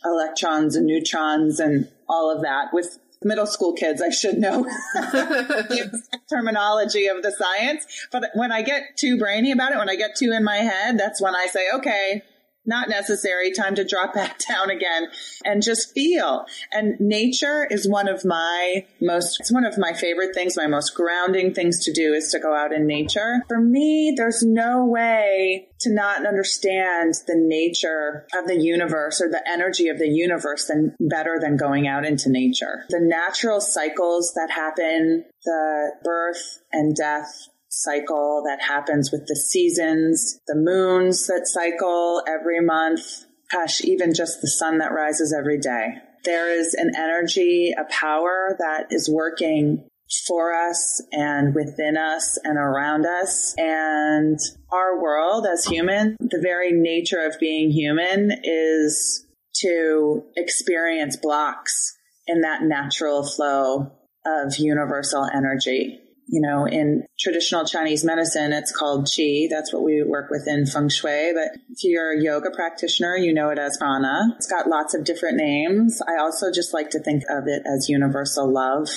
electrons 0.04 0.76
and 0.76 0.86
neutrons 0.86 1.58
and 1.58 1.90
all 2.08 2.30
of 2.34 2.42
that. 2.42 2.68
With 2.72 2.98
middle 3.24 3.46
school 3.46 3.72
kids, 3.72 4.02
I 4.02 4.10
should 4.10 4.38
know 4.38 4.62
the 4.94 6.02
terminology 6.28 7.06
of 7.06 7.22
the 7.22 7.32
science. 7.32 7.86
But 8.10 8.30
when 8.34 8.52
I 8.52 8.62
get 8.62 8.96
too 8.96 9.18
brainy 9.18 9.52
about 9.52 9.72
it, 9.72 9.78
when 9.78 9.88
I 9.88 9.96
get 9.96 10.16
too 10.16 10.32
in 10.32 10.44
my 10.44 10.56
head, 10.56 10.98
that's 10.98 11.20
when 11.20 11.34
I 11.34 11.46
say, 11.46 11.68
okay, 11.74 12.22
not 12.66 12.88
necessary. 12.88 13.52
Time 13.52 13.74
to 13.74 13.84
drop 13.84 14.14
back 14.14 14.38
down 14.48 14.70
again 14.70 15.08
and 15.44 15.62
just 15.62 15.92
feel. 15.92 16.46
And 16.72 16.98
nature 17.00 17.66
is 17.70 17.88
one 17.88 18.08
of 18.08 18.24
my 18.24 18.86
most, 19.00 19.40
it's 19.40 19.52
one 19.52 19.64
of 19.64 19.78
my 19.78 19.92
favorite 19.92 20.34
things, 20.34 20.56
my 20.56 20.66
most 20.66 20.94
grounding 20.94 21.54
things 21.54 21.84
to 21.84 21.92
do 21.92 22.12
is 22.12 22.30
to 22.30 22.38
go 22.38 22.54
out 22.54 22.72
in 22.72 22.86
nature. 22.86 23.42
For 23.48 23.60
me, 23.60 24.14
there's 24.16 24.42
no 24.42 24.86
way 24.86 25.68
to 25.80 25.92
not 25.92 26.26
understand 26.26 27.14
the 27.26 27.36
nature 27.36 28.26
of 28.34 28.46
the 28.46 28.58
universe 28.58 29.20
or 29.20 29.28
the 29.28 29.42
energy 29.46 29.88
of 29.88 29.98
the 29.98 30.08
universe 30.08 30.66
than 30.66 30.96
better 30.98 31.38
than 31.40 31.56
going 31.56 31.86
out 31.86 32.06
into 32.06 32.30
nature. 32.30 32.84
The 32.88 33.00
natural 33.00 33.60
cycles 33.60 34.32
that 34.34 34.50
happen, 34.50 35.24
the 35.44 35.92
birth 36.02 36.60
and 36.72 36.96
death 36.96 37.48
cycle 37.82 38.42
that 38.46 38.62
happens 38.62 39.10
with 39.10 39.26
the 39.26 39.36
seasons, 39.36 40.38
the 40.46 40.54
moons 40.54 41.26
that 41.26 41.46
cycle 41.46 42.22
every 42.26 42.60
month. 42.60 43.24
Gosh, 43.50 43.82
even 43.82 44.14
just 44.14 44.40
the 44.40 44.48
sun 44.48 44.78
that 44.78 44.92
rises 44.92 45.34
every 45.36 45.58
day. 45.58 45.94
There 46.24 46.50
is 46.50 46.74
an 46.74 46.92
energy, 46.96 47.74
a 47.76 47.84
power 47.92 48.56
that 48.58 48.86
is 48.90 49.10
working 49.10 49.86
for 50.26 50.54
us 50.54 51.02
and 51.12 51.54
within 51.54 51.96
us 51.96 52.38
and 52.44 52.56
around 52.56 53.06
us. 53.06 53.54
And 53.58 54.38
our 54.72 55.00
world 55.00 55.46
as 55.46 55.64
human, 55.64 56.16
the 56.20 56.40
very 56.40 56.72
nature 56.72 57.26
of 57.26 57.38
being 57.40 57.70
human 57.70 58.32
is 58.42 59.26
to 59.56 60.22
experience 60.36 61.16
blocks 61.16 61.96
in 62.26 62.40
that 62.40 62.62
natural 62.62 63.26
flow 63.26 63.92
of 64.24 64.56
universal 64.58 65.28
energy 65.34 66.00
you 66.26 66.40
know, 66.40 66.66
in 66.66 67.04
traditional 67.18 67.64
Chinese 67.64 68.04
medicine, 68.04 68.52
it's 68.52 68.72
called 68.72 69.06
qi. 69.06 69.46
That's 69.50 69.72
what 69.72 69.82
we 69.82 70.02
work 70.02 70.30
with 70.30 70.46
in 70.46 70.66
feng 70.66 70.88
shui. 70.88 71.32
But 71.34 71.60
if 71.70 71.84
you're 71.84 72.18
a 72.18 72.22
yoga 72.22 72.50
practitioner, 72.50 73.16
you 73.16 73.32
know 73.32 73.50
it 73.50 73.58
as 73.58 73.76
prana. 73.76 74.34
It's 74.36 74.46
got 74.46 74.68
lots 74.68 74.94
of 74.94 75.04
different 75.04 75.36
names. 75.36 76.00
I 76.08 76.20
also 76.20 76.50
just 76.52 76.72
like 76.72 76.90
to 76.90 76.98
think 76.98 77.22
of 77.28 77.44
it 77.46 77.62
as 77.66 77.88
universal 77.88 78.50
love. 78.50 78.88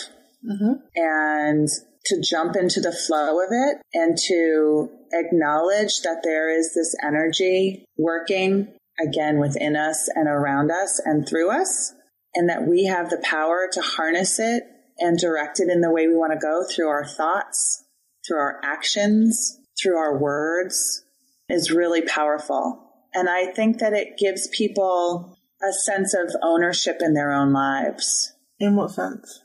Mm-hmm. 0.45 0.73
And 0.95 1.67
to 2.05 2.21
jump 2.21 2.55
into 2.55 2.79
the 2.79 2.91
flow 2.91 3.39
of 3.43 3.49
it 3.51 3.81
and 3.93 4.17
to 4.17 4.89
acknowledge 5.11 6.01
that 6.01 6.21
there 6.23 6.49
is 6.49 6.73
this 6.73 6.95
energy 7.05 7.85
working 7.97 8.69
again 9.05 9.39
within 9.39 9.75
us 9.75 10.09
and 10.15 10.27
around 10.27 10.71
us 10.71 11.01
and 11.03 11.27
through 11.27 11.51
us 11.51 11.93
and 12.33 12.49
that 12.49 12.65
we 12.65 12.85
have 12.85 13.09
the 13.09 13.21
power 13.23 13.67
to 13.71 13.81
harness 13.81 14.39
it 14.39 14.63
and 14.99 15.17
directed 15.17 15.69
in 15.69 15.81
the 15.81 15.91
way 15.91 16.07
we 16.07 16.15
want 16.15 16.33
to 16.33 16.39
go 16.39 16.63
through 16.63 16.87
our 16.87 17.05
thoughts, 17.05 17.83
through 18.27 18.39
our 18.39 18.59
actions, 18.63 19.59
through 19.81 19.97
our 19.97 20.17
words 20.17 21.03
is 21.49 21.71
really 21.71 22.01
powerful. 22.01 22.83
And 23.13 23.29
I 23.29 23.51
think 23.51 23.79
that 23.79 23.93
it 23.93 24.17
gives 24.17 24.47
people 24.47 25.37
a 25.61 25.73
sense 25.73 26.13
of 26.13 26.35
ownership 26.43 26.97
in 26.99 27.13
their 27.13 27.31
own 27.31 27.53
lives. 27.53 28.33
In 28.59 28.75
what 28.75 28.91
sense? 28.91 29.43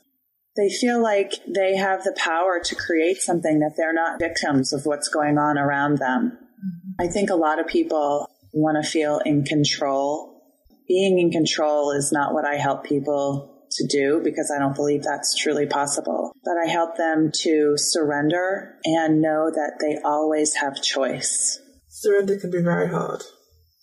They 0.55 0.69
feel 0.69 1.01
like 1.01 1.33
they 1.47 1.75
have 1.75 2.03
the 2.03 2.15
power 2.15 2.59
to 2.63 2.75
create 2.75 3.17
something 3.17 3.59
that 3.59 3.73
they're 3.75 3.93
not 3.93 4.19
victims 4.19 4.73
of 4.73 4.85
what's 4.85 5.09
going 5.09 5.37
on 5.37 5.57
around 5.57 5.97
them. 5.97 6.37
Mm-hmm. 6.37 7.01
I 7.01 7.07
think 7.07 7.29
a 7.29 7.35
lot 7.35 7.59
of 7.59 7.67
people 7.67 8.29
want 8.53 8.83
to 8.83 8.87
feel 8.87 9.19
in 9.25 9.43
control. 9.43 10.41
Being 10.87 11.17
in 11.17 11.31
control 11.31 11.91
is 11.91 12.11
not 12.11 12.33
what 12.33 12.45
I 12.45 12.55
help 12.55 12.83
people 12.83 13.52
to 13.75 13.87
do 13.87 14.21
because 14.23 14.51
I 14.55 14.59
don't 14.59 14.75
believe 14.75 15.03
that's 15.03 15.35
truly 15.35 15.65
possible. 15.65 16.33
But 16.43 16.55
I 16.63 16.69
help 16.69 16.97
them 16.97 17.31
to 17.41 17.73
surrender 17.77 18.75
and 18.85 19.21
know 19.21 19.49
that 19.49 19.77
they 19.79 19.99
always 20.03 20.55
have 20.55 20.81
choice. 20.81 21.59
Surrender 21.87 22.37
can 22.37 22.51
be 22.51 22.61
very 22.61 22.89
hard. 22.89 23.23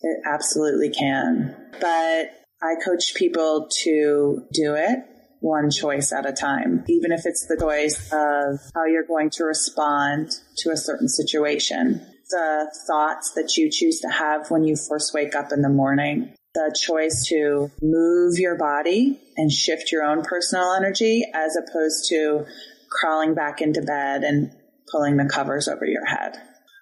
It 0.02 0.18
absolutely 0.26 0.90
can. 0.90 1.54
But 1.80 2.30
I 2.62 2.74
coach 2.84 3.14
people 3.14 3.68
to 3.82 4.42
do 4.52 4.74
it 4.74 4.98
one 5.40 5.70
choice 5.70 6.12
at 6.12 6.26
a 6.26 6.32
time, 6.32 6.84
even 6.88 7.12
if 7.12 7.22
it's 7.24 7.46
the 7.46 7.56
choice 7.58 8.12
of 8.12 8.60
how 8.74 8.84
you're 8.84 9.06
going 9.06 9.30
to 9.30 9.44
respond 9.44 10.32
to 10.58 10.70
a 10.70 10.76
certain 10.76 11.08
situation 11.08 12.06
the 12.30 12.72
thoughts 12.86 13.32
that 13.32 13.56
you 13.56 13.70
choose 13.70 14.00
to 14.00 14.08
have 14.08 14.50
when 14.50 14.64
you 14.64 14.76
first 14.76 15.12
wake 15.12 15.34
up 15.34 15.52
in 15.52 15.62
the 15.62 15.68
morning. 15.68 16.32
The 16.54 16.76
choice 16.76 17.26
to 17.28 17.70
move 17.80 18.38
your 18.38 18.58
body 18.58 19.20
and 19.36 19.52
shift 19.52 19.92
your 19.92 20.02
own 20.02 20.22
personal 20.22 20.72
energy 20.72 21.24
as 21.32 21.56
opposed 21.56 22.08
to 22.08 22.44
crawling 22.90 23.34
back 23.34 23.60
into 23.60 23.82
bed 23.82 24.24
and 24.24 24.50
pulling 24.90 25.16
the 25.16 25.30
covers 25.32 25.68
over 25.68 25.84
your 25.84 26.04
head. 26.06 26.36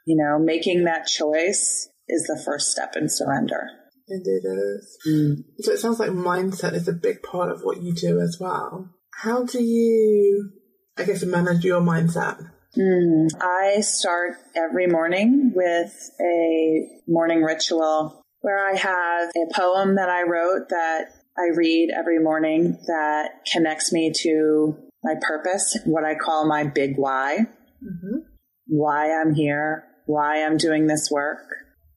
You 0.07 0.16
know, 0.16 0.42
making 0.42 0.85
that 0.85 1.07
choice 1.07 1.88
is 2.09 2.22
the 2.22 2.40
first 2.46 2.70
step 2.70 2.94
in 2.96 3.11
surrender. 3.11 3.68
Indeed 4.09 4.40
it 4.44 4.59
is. 4.59 4.98
Mm. 5.07 5.44
So 5.61 5.72
it 5.72 5.78
sounds 5.78 6.00
like 6.00 6.11
mindset 6.11 6.72
is 6.72 6.88
a 6.88 6.94
big 6.94 7.22
part 7.22 7.50
of 7.50 7.61
what 7.62 7.83
you 7.83 7.94
do 7.94 8.20
as 8.20 8.38
well. 8.40 8.88
How 9.12 9.44
do 9.44 9.62
you, 9.62 10.50
I 10.96 11.04
guess, 11.04 11.24
manage 11.24 11.64
your 11.64 11.83
mindset? 11.83 12.38
Mm, 12.76 13.28
I 13.40 13.81
start 13.81 14.37
every 14.57 14.87
morning 14.87 15.52
with 15.54 16.11
a 16.20 16.88
morning 17.07 17.42
ritual 17.42 18.22
where 18.40 18.59
I 18.59 18.77
have 18.77 19.31
a 19.31 19.55
poem 19.55 19.96
that 19.96 20.09
I 20.09 20.22
wrote 20.22 20.68
that 20.70 21.07
I 21.37 21.57
read 21.57 21.90
every 21.96 22.18
morning 22.18 22.79
that 22.87 23.31
connects 23.51 23.92
me 23.92 24.12
to 24.22 24.77
my 25.05 25.14
purpose, 25.20 25.79
what 25.85 26.05
I 26.05 26.14
call 26.14 26.46
my 26.46 26.64
big 26.64 26.96
why. 26.96 27.38
Mm-hmm. 27.83 28.18
Why 28.66 29.12
I'm 29.12 29.35
here, 29.35 29.85
why 30.07 30.44
I'm 30.44 30.57
doing 30.57 30.87
this 30.87 31.09
work, 31.11 31.46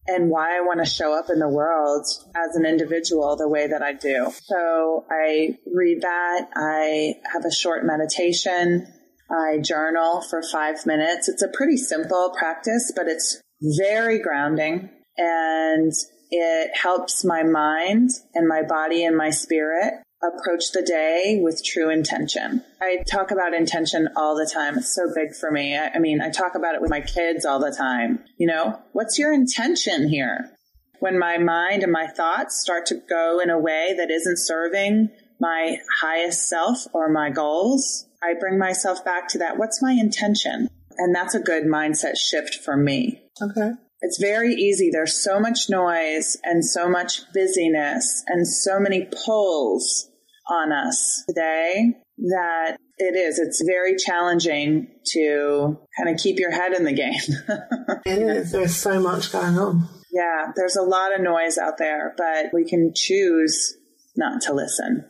and 0.08 0.30
why 0.30 0.58
I 0.58 0.62
want 0.62 0.80
to 0.84 0.90
show 0.90 1.18
up 1.18 1.30
in 1.30 1.40
the 1.40 1.50
world 1.50 2.06
as 2.36 2.56
an 2.56 2.66
individual 2.66 3.36
the 3.36 3.50
way 3.50 3.68
that 3.68 3.82
I 3.82 3.94
do. 3.94 4.32
So 4.44 5.06
I 5.10 5.58
read 5.66 6.02
that. 6.02 6.48
I 6.56 7.16
have 7.34 7.46
a 7.46 7.52
short 7.52 7.84
meditation. 7.86 8.88
I 9.30 9.60
journal 9.60 10.22
for 10.22 10.42
five 10.52 10.86
minutes. 10.86 11.30
It's 11.30 11.42
a 11.42 11.50
pretty 11.54 11.78
simple 11.78 12.34
practice, 12.38 12.92
but 12.96 13.08
it's 13.08 13.42
very 13.80 14.20
grounding 14.20 14.90
and 15.18 15.92
it 16.32 16.72
helps 16.76 17.26
my 17.26 17.44
mind 17.44 18.10
and 18.34 18.48
my 18.48 18.64
body 18.64 19.04
and 19.04 19.18
my 19.18 19.30
spirit 19.30 19.94
approach 20.24 20.72
the 20.72 20.82
day 20.82 21.40
with 21.42 21.64
true 21.64 21.90
intention. 21.90 22.64
I 22.82 23.04
talk 23.10 23.32
about 23.32 23.54
intention 23.54 24.08
all 24.16 24.36
the 24.36 24.50
time. 24.52 24.78
It's 24.78 24.96
so 24.96 25.12
big 25.14 25.36
for 25.36 25.52
me. 25.52 25.76
I, 25.76 25.92
I, 25.96 26.00
mean, 26.00 26.22
I 26.22 26.30
talk 26.30 26.56
about 26.56 26.76
it 26.76 26.82
with 26.82 26.92
my 26.92 27.02
kids 27.02 27.46
all 27.46 27.60
the 27.60 27.76
time. 27.76 28.24
You 28.38 28.48
know, 28.48 28.80
what's 28.94 29.18
your 29.20 29.34
intention 29.34 30.08
here? 30.08 30.52
When 31.00 31.18
my 31.18 31.38
mind 31.38 31.84
and 31.84 31.92
my 31.92 32.08
thoughts 32.08 32.62
start 32.62 32.86
to 32.88 33.02
go 33.10 33.40
in 33.40 33.50
a 33.50 33.60
way 33.60 33.96
that 33.98 34.12
isn't 34.12 34.38
serving 34.38 35.10
my 35.40 35.78
highest 36.00 36.48
self 36.48 36.86
or 36.94 37.10
my 37.12 37.32
goals, 37.32 38.06
I 38.24 38.36
bring 38.40 38.60
myself 38.60 39.04
back 39.04 39.28
to 39.30 39.40
that. 39.40 39.58
What's 39.58 39.82
my 39.82 39.94
intention? 39.94 40.70
And 40.98 41.16
that's 41.16 41.34
a 41.34 41.40
good 41.40 41.64
mindset 41.64 42.18
shift 42.18 42.56
for 42.56 42.78
me. 42.78 43.24
Okay. 43.42 43.72
It's 44.02 44.20
very 44.20 44.54
easy. 44.54 44.90
There's 44.92 45.24
so 45.24 45.40
much 45.40 45.70
noise 45.70 46.38
and 46.44 46.66
so 46.66 46.90
much 46.90 47.22
busyness 47.34 48.24
and 48.28 48.48
so 48.48 48.80
many 48.80 49.08
pulls 49.26 50.10
on 50.50 50.72
us 50.72 51.24
today 51.28 51.94
that 52.18 52.78
it 52.98 53.16
is. 53.16 53.40
It's 53.40 53.64
very 53.66 53.96
challenging 53.96 54.88
to 55.14 55.80
kind 55.98 56.14
of 56.14 56.22
keep 56.22 56.40
your 56.40 56.52
head 56.52 56.74
in 56.74 56.84
the 56.84 56.94
game. 56.94 57.20
it 58.06 58.20
is. 58.20 58.52
There's 58.52 58.76
so 58.76 59.00
much 59.00 59.32
going 59.32 59.58
on. 59.58 59.88
Yeah, 60.12 60.52
there's 60.56 60.76
a 60.76 60.84
lot 60.84 61.16
of 61.16 61.22
noise 61.22 61.58
out 61.58 61.78
there, 61.78 62.14
but 62.18 62.48
we 62.54 62.68
can 62.68 62.94
choose 62.96 63.76
not 64.16 64.42
to 64.42 64.54
listen. 64.54 65.06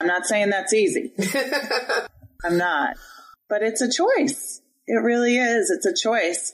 I'm 0.00 0.08
not 0.08 0.26
saying 0.26 0.50
that's 0.50 0.72
easy. 0.72 1.12
I'm 2.44 2.58
not. 2.58 2.96
But 3.48 3.62
it's 3.62 3.80
a 3.80 3.90
choice. 3.90 4.60
It 4.86 5.02
really 5.02 5.36
is. 5.36 5.70
It's 5.70 5.86
a 5.86 5.94
choice. 5.94 6.52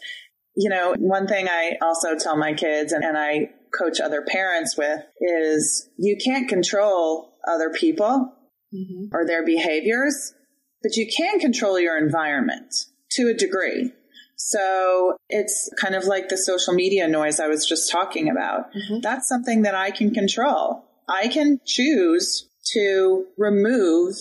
You 0.60 0.70
know, 0.70 0.96
one 0.98 1.28
thing 1.28 1.46
I 1.48 1.76
also 1.80 2.16
tell 2.16 2.36
my 2.36 2.52
kids 2.52 2.92
and, 2.92 3.04
and 3.04 3.16
I 3.16 3.50
coach 3.78 4.00
other 4.00 4.22
parents 4.22 4.76
with 4.76 5.00
is 5.20 5.88
you 5.96 6.16
can't 6.22 6.48
control 6.48 7.36
other 7.46 7.70
people 7.70 8.32
mm-hmm. 8.74 9.14
or 9.14 9.24
their 9.24 9.46
behaviors, 9.46 10.34
but 10.82 10.96
you 10.96 11.08
can 11.16 11.38
control 11.38 11.78
your 11.78 11.96
environment 11.96 12.74
to 13.12 13.28
a 13.28 13.34
degree. 13.34 13.92
So 14.36 15.16
it's 15.28 15.70
kind 15.80 15.94
of 15.94 16.06
like 16.06 16.28
the 16.28 16.36
social 16.36 16.74
media 16.74 17.06
noise 17.06 17.38
I 17.38 17.46
was 17.46 17.64
just 17.64 17.92
talking 17.92 18.28
about. 18.28 18.72
Mm-hmm. 18.74 19.00
That's 19.00 19.28
something 19.28 19.62
that 19.62 19.76
I 19.76 19.92
can 19.92 20.12
control. 20.12 20.84
I 21.08 21.28
can 21.28 21.60
choose 21.64 22.48
to 22.72 23.26
remove 23.36 24.16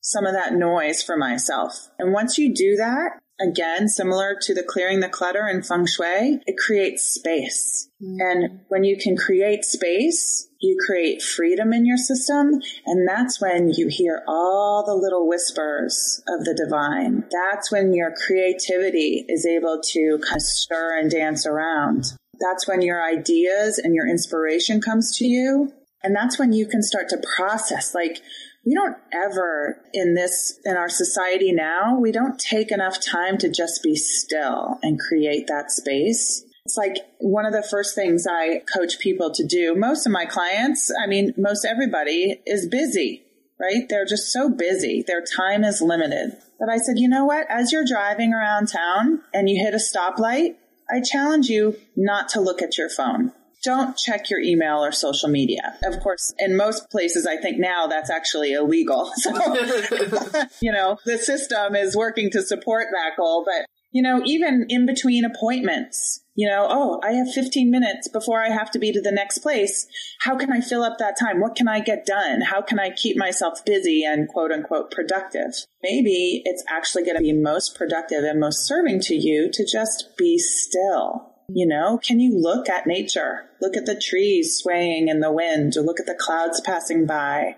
some 0.00 0.24
of 0.24 0.34
that 0.34 0.54
noise 0.54 1.02
for 1.02 1.16
myself. 1.16 1.90
And 1.98 2.12
once 2.12 2.38
you 2.38 2.54
do 2.54 2.76
that, 2.76 3.18
again, 3.46 3.88
similar 3.88 4.36
to 4.42 4.54
the 4.54 4.62
clearing 4.62 5.00
the 5.00 5.08
clutter 5.08 5.46
in 5.46 5.62
feng 5.62 5.86
shui, 5.86 6.40
it 6.46 6.56
creates 6.58 7.04
space. 7.04 7.88
Mm-hmm. 8.02 8.16
And 8.20 8.60
when 8.68 8.84
you 8.84 8.96
can 8.96 9.16
create 9.16 9.64
space, 9.64 10.48
you 10.60 10.76
create 10.86 11.22
freedom 11.22 11.72
in 11.72 11.86
your 11.86 11.96
system. 11.96 12.60
And 12.86 13.08
that's 13.08 13.40
when 13.40 13.70
you 13.70 13.88
hear 13.88 14.22
all 14.28 14.84
the 14.86 14.94
little 14.94 15.26
whispers 15.28 16.22
of 16.28 16.44
the 16.44 16.54
divine. 16.54 17.24
That's 17.30 17.72
when 17.72 17.94
your 17.94 18.12
creativity 18.26 19.24
is 19.28 19.46
able 19.46 19.80
to 19.92 20.18
kind 20.22 20.36
of 20.36 20.42
stir 20.42 20.98
and 20.98 21.10
dance 21.10 21.46
around. 21.46 22.12
That's 22.38 22.66
when 22.68 22.82
your 22.82 23.02
ideas 23.02 23.78
and 23.78 23.94
your 23.94 24.08
inspiration 24.08 24.80
comes 24.80 25.16
to 25.18 25.26
you. 25.26 25.72
And 26.02 26.16
that's 26.16 26.38
when 26.38 26.52
you 26.52 26.66
can 26.66 26.82
start 26.82 27.08
to 27.10 27.22
process 27.36 27.94
like, 27.94 28.22
we 28.64 28.74
don't 28.74 28.96
ever 29.12 29.80
in 29.92 30.14
this, 30.14 30.58
in 30.64 30.76
our 30.76 30.88
society 30.88 31.52
now, 31.52 31.98
we 31.98 32.12
don't 32.12 32.38
take 32.38 32.70
enough 32.70 32.98
time 33.00 33.38
to 33.38 33.50
just 33.50 33.82
be 33.82 33.96
still 33.96 34.78
and 34.82 35.00
create 35.00 35.46
that 35.46 35.70
space. 35.70 36.44
It's 36.66 36.76
like 36.76 36.98
one 37.18 37.46
of 37.46 37.52
the 37.52 37.66
first 37.68 37.94
things 37.94 38.26
I 38.30 38.60
coach 38.72 38.98
people 38.98 39.32
to 39.32 39.46
do. 39.46 39.74
Most 39.74 40.06
of 40.06 40.12
my 40.12 40.26
clients, 40.26 40.92
I 41.02 41.06
mean, 41.06 41.32
most 41.38 41.64
everybody 41.64 42.40
is 42.46 42.68
busy, 42.68 43.24
right? 43.58 43.88
They're 43.88 44.04
just 44.04 44.30
so 44.30 44.50
busy. 44.50 45.02
Their 45.06 45.24
time 45.24 45.64
is 45.64 45.80
limited. 45.80 46.36
But 46.58 46.68
I 46.68 46.76
said, 46.76 46.98
you 46.98 47.08
know 47.08 47.24
what? 47.24 47.46
As 47.50 47.72
you're 47.72 47.86
driving 47.86 48.34
around 48.34 48.68
town 48.68 49.22
and 49.32 49.48
you 49.48 49.64
hit 49.64 49.72
a 49.72 49.78
stoplight, 49.78 50.56
I 50.90 51.00
challenge 51.00 51.48
you 51.48 51.76
not 51.96 52.28
to 52.30 52.40
look 52.40 52.60
at 52.60 52.76
your 52.76 52.90
phone 52.90 53.32
don't 53.62 53.96
check 53.96 54.30
your 54.30 54.40
email 54.40 54.84
or 54.84 54.92
social 54.92 55.28
media. 55.28 55.76
Of 55.84 56.00
course, 56.00 56.32
in 56.38 56.56
most 56.56 56.90
places, 56.90 57.26
I 57.26 57.36
think 57.36 57.58
now 57.58 57.86
that's 57.86 58.10
actually 58.10 58.52
illegal. 58.52 59.10
So, 59.20 59.32
you 60.62 60.72
know, 60.72 60.96
the 61.04 61.18
system 61.18 61.74
is 61.74 61.94
working 61.94 62.30
to 62.30 62.42
support 62.42 62.86
that 62.92 63.16
goal, 63.18 63.44
but 63.44 63.66
you 63.92 64.02
know, 64.02 64.22
even 64.24 64.66
in 64.68 64.86
between 64.86 65.24
appointments, 65.24 66.20
you 66.34 66.48
know, 66.48 66.66
oh, 66.70 67.00
I 67.04 67.12
have 67.12 67.30
15 67.30 67.70
minutes 67.70 68.08
before 68.08 68.42
I 68.42 68.48
have 68.48 68.70
to 68.70 68.78
be 68.78 68.92
to 68.92 69.00
the 69.00 69.12
next 69.12 69.38
place. 69.38 69.86
How 70.20 70.36
can 70.36 70.52
I 70.52 70.60
fill 70.60 70.82
up 70.82 70.98
that 70.98 71.18
time? 71.18 71.40
What 71.40 71.56
can 71.56 71.68
I 71.68 71.80
get 71.80 72.06
done? 72.06 72.40
How 72.40 72.62
can 72.62 72.78
I 72.78 72.90
keep 72.90 73.16
myself 73.16 73.64
busy 73.64 74.04
and 74.04 74.28
quote 74.28 74.52
unquote 74.52 74.90
productive? 74.90 75.52
Maybe 75.82 76.40
it's 76.44 76.64
actually 76.68 77.04
going 77.04 77.16
to 77.16 77.22
be 77.22 77.32
most 77.32 77.76
productive 77.76 78.24
and 78.24 78.40
most 78.40 78.66
serving 78.66 79.00
to 79.02 79.14
you 79.14 79.50
to 79.52 79.66
just 79.66 80.16
be 80.16 80.38
still 80.38 81.29
you 81.54 81.66
know, 81.66 81.98
can 81.98 82.20
you 82.20 82.38
look 82.38 82.68
at 82.68 82.86
nature? 82.86 83.50
Look 83.60 83.76
at 83.76 83.86
the 83.86 84.00
trees 84.00 84.56
swaying 84.56 85.08
in 85.08 85.20
the 85.20 85.32
wind 85.32 85.76
or 85.76 85.82
look 85.82 86.00
at 86.00 86.06
the 86.06 86.18
clouds 86.18 86.60
passing 86.60 87.06
by. 87.06 87.56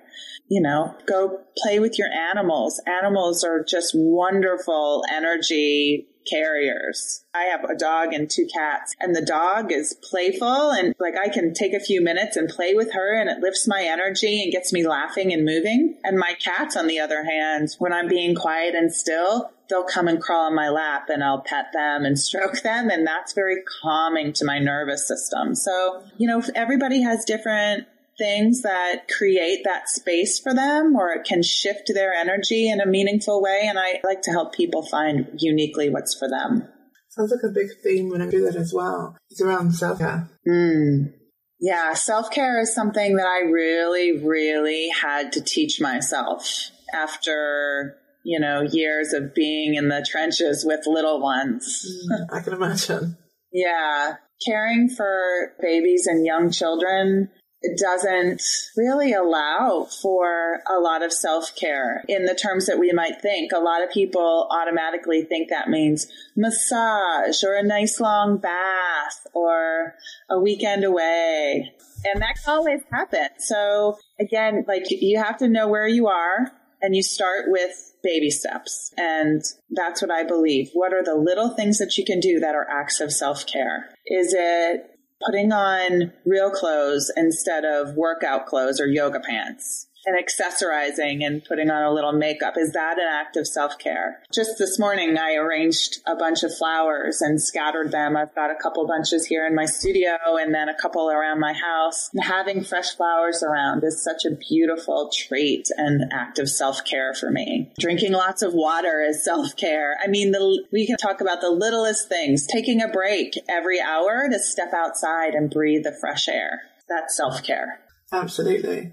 You 0.49 0.61
know, 0.61 0.95
go 1.07 1.41
play 1.57 1.79
with 1.79 1.99
your 1.99 2.09
animals. 2.09 2.81
Animals 2.87 3.43
are 3.45 3.65
just 3.65 3.93
wonderful 3.95 5.03
energy 5.11 6.09
carriers. 6.31 7.25
I 7.35 7.45
have 7.45 7.65
a 7.65 7.77
dog 7.77 8.13
and 8.13 8.31
two 8.31 8.47
cats 8.53 8.95
and 9.01 9.15
the 9.15 9.25
dog 9.25 9.73
is 9.73 9.97
playful 10.09 10.71
and 10.71 10.95
like 11.01 11.15
I 11.21 11.29
can 11.29 11.53
take 11.53 11.75
a 11.75 11.81
few 11.81 12.01
minutes 12.01 12.37
and 12.37 12.49
play 12.49 12.75
with 12.75 12.93
her 12.93 13.19
and 13.19 13.29
it 13.29 13.41
lifts 13.41 13.67
my 13.67 13.83
energy 13.83 14.43
and 14.43 14.53
gets 14.53 14.73
me 14.73 14.87
laughing 14.87 15.33
and 15.33 15.45
moving. 15.45 15.99
And 16.05 16.19
my 16.19 16.35
cats, 16.35 16.77
on 16.77 16.87
the 16.87 17.01
other 17.01 17.25
hand, 17.25 17.71
when 17.79 17.93
I'm 17.93 18.09
being 18.09 18.35
quiet 18.35 18.75
and 18.75 18.93
still, 18.93 19.51
they'll 19.73 19.83
come 19.85 20.07
and 20.07 20.21
crawl 20.21 20.47
on 20.47 20.55
my 20.55 20.69
lap 20.69 21.09
and 21.09 21.25
I'll 21.25 21.41
pet 21.41 21.67
them 21.73 22.05
and 22.05 22.19
stroke 22.19 22.61
them. 22.63 22.91
And 22.91 23.07
that's 23.07 23.33
very 23.33 23.57
calming 23.83 24.33
to 24.35 24.45
my 24.45 24.59
nervous 24.59 25.09
system. 25.09 25.55
So, 25.55 26.05
you 26.19 26.29
know, 26.29 26.43
everybody 26.55 27.03
has 27.03 27.25
different 27.25 27.87
things 28.19 28.61
that 28.63 29.09
create 29.09 29.63
that 29.65 29.89
space 29.89 30.39
for 30.39 30.53
them 30.53 30.95
or 30.95 31.13
it 31.13 31.25
can 31.25 31.43
shift 31.43 31.91
their 31.95 32.13
energy 32.13 32.69
in 32.69 32.81
a 32.81 32.87
meaningful 32.87 33.43
way. 33.43 33.63
And 33.65 33.79
I 33.79 34.01
like 34.05 34.21
to 34.23 34.31
help 34.31 34.55
people 34.55 34.83
find 34.83 35.29
uniquely 35.39 35.89
what's 35.89 36.15
for 36.15 36.29
them. 36.29 36.69
Sounds 37.09 37.31
like 37.31 37.43
a 37.43 37.53
big 37.53 37.69
theme 37.83 38.11
when 38.11 38.23
I 38.23 38.31
do 38.31 38.45
that 38.45 38.57
as 38.57 38.73
well. 38.73 39.17
It's 39.31 39.41
around 39.41 39.73
self 39.73 39.99
care. 39.99 40.29
Mm. 40.47 41.13
Yeah, 41.61 41.93
self 41.93 42.31
care 42.31 42.61
is 42.61 42.75
something 42.75 43.17
that 43.17 43.27
I 43.27 43.51
really, 43.51 44.19
really 44.19 44.89
had 44.89 45.33
to 45.33 45.43
teach 45.43 45.81
myself 45.81 46.71
after, 46.95 47.97
you 48.25 48.39
know, 48.39 48.63
years 48.63 49.13
of 49.13 49.35
being 49.35 49.75
in 49.75 49.89
the 49.89 50.07
trenches 50.09 50.65
with 50.67 50.87
little 50.87 51.21
ones. 51.21 51.87
Mm, 52.11 52.27
I 52.33 52.41
can 52.41 52.53
imagine. 52.53 53.17
yeah. 53.53 54.17
Caring 54.45 54.89
for 54.89 55.53
babies 55.61 56.09
and 56.09 56.27
young 56.27 56.51
children 56.51 57.31
doesn't 57.79 58.43
really 58.77 59.13
allow 59.13 59.87
for 60.03 60.61
a 60.69 60.81
lot 60.81 61.03
of 61.03 61.13
self 61.13 61.55
care 61.55 62.05
in 62.09 62.25
the 62.25 62.35
terms 62.35 62.67
that 62.67 62.79
we 62.79 62.93
might 62.93 63.21
think. 63.23 63.53
A 63.53 63.61
lot 63.61 63.83
of 63.83 63.91
people 63.91 64.49
automatically 64.51 65.23
think 65.23 65.49
that 65.51 65.69
means 65.69 66.07
massage 66.37 67.45
or 67.45 67.55
a 67.55 67.63
nice 67.63 68.01
long 68.01 68.39
bath 68.39 69.27
or 69.33 69.95
a 70.29 70.41
weekend 70.41 70.85
away. 70.85 71.73
And 72.05 72.21
that 72.21 72.35
can 72.43 72.55
always 72.55 72.81
happen. 72.91 73.29
So 73.39 73.97
again, 74.19 74.65
like 74.67 74.87
you 74.91 75.19
have 75.23 75.39
to 75.39 75.49
know 75.49 75.69
where 75.69 75.87
you 75.87 76.09
are 76.09 76.51
and 76.83 76.95
you 76.95 77.03
start 77.03 77.47
with 77.47 77.95
baby 78.03 78.31
steps. 78.31 78.93
And 78.99 79.43
that's 79.71 80.03
what 80.03 80.11
I 80.11 80.25
believe. 80.25 80.71
What 80.75 80.93
are 80.93 81.05
the 81.05 81.15
little 81.15 81.51
things 81.51 81.79
that 81.79 81.97
you 81.97 82.05
can 82.05 82.21
do 82.21 82.41
that 82.41 82.55
are 82.55 82.69
acts 82.69 83.01
of 83.01 83.13
self 83.13 83.47
care? 83.47 83.89
Is 84.07 84.35
it 84.37 84.91
putting 85.25 85.53
on 85.53 86.13
real 86.27 86.51
clothes 86.51 87.11
instead 87.17 87.65
of 87.65 87.95
workout 87.95 88.47
clothes 88.47 88.81
or 88.81 88.87
yoga 88.87 89.21
pants 89.21 89.87
and 90.05 90.17
accessorizing 90.17 91.25
and 91.25 91.45
putting 91.45 91.71
on 91.71 91.83
a 91.83 91.93
little 91.93 92.13
makeup. 92.13 92.55
Is 92.57 92.73
that 92.73 92.99
an 92.99 93.07
act 93.09 93.37
of 93.37 93.47
self 93.47 93.79
care? 93.79 94.23
Just 94.33 94.59
this 94.59 94.79
morning, 94.79 95.17
I 95.17 95.35
arranged 95.35 95.99
a 96.07 96.17
bunch 96.17 96.43
of 96.43 96.55
flowers 96.57 97.21
and 97.21 97.41
scattered 97.41 97.93
them. 97.93 98.17
I've 98.17 98.35
got 98.35 98.51
a 98.51 98.61
couple 98.61 98.87
bunches 98.87 99.27
here 99.27 99.47
in 99.47 99.55
my 99.55 99.65
studio 99.65 100.17
and 100.25 100.55
then 100.55 100.69
a 100.69 100.79
couple 100.81 101.11
around 101.11 101.41
my 101.41 101.53
house. 101.53 102.11
And 102.13 102.25
having 102.25 102.65
fresh 102.65 102.95
flowers 102.97 103.43
around 103.43 103.85
is 103.85 104.03
such 104.03 104.25
a 104.25 104.35
beautiful 104.35 105.11
trait 105.13 105.69
and 105.77 106.13
act 106.13 106.39
of 106.39 106.49
self 106.49 106.85
care 106.85 107.15
for 107.15 107.31
me. 107.31 107.73
Drinking 107.79 108.13
lots 108.13 108.43
of 108.43 108.55
water 108.55 109.01
is 109.01 109.25
self 109.25 109.57
care. 109.57 109.97
I 110.03 110.09
mean, 110.09 110.33
the, 110.33 110.65
we 110.73 110.87
can 110.87 110.97
talk 110.97 111.21
about 111.21 111.41
the 111.41 111.51
littlest 111.51 112.09
things. 112.09 112.47
Taking 112.47 112.83
a 112.83 112.89
break 112.89 113.35
every 113.49 113.81
hour 113.81 114.29
to 114.31 114.39
step 114.39 114.73
outside 114.75 115.35
and 115.35 115.51
breathe 115.51 115.85
the 115.85 115.97
fresh 116.01 116.29
air. 116.29 116.63
That's 116.89 117.17
self 117.17 117.43
care. 117.43 117.81
Absolutely. 118.13 118.93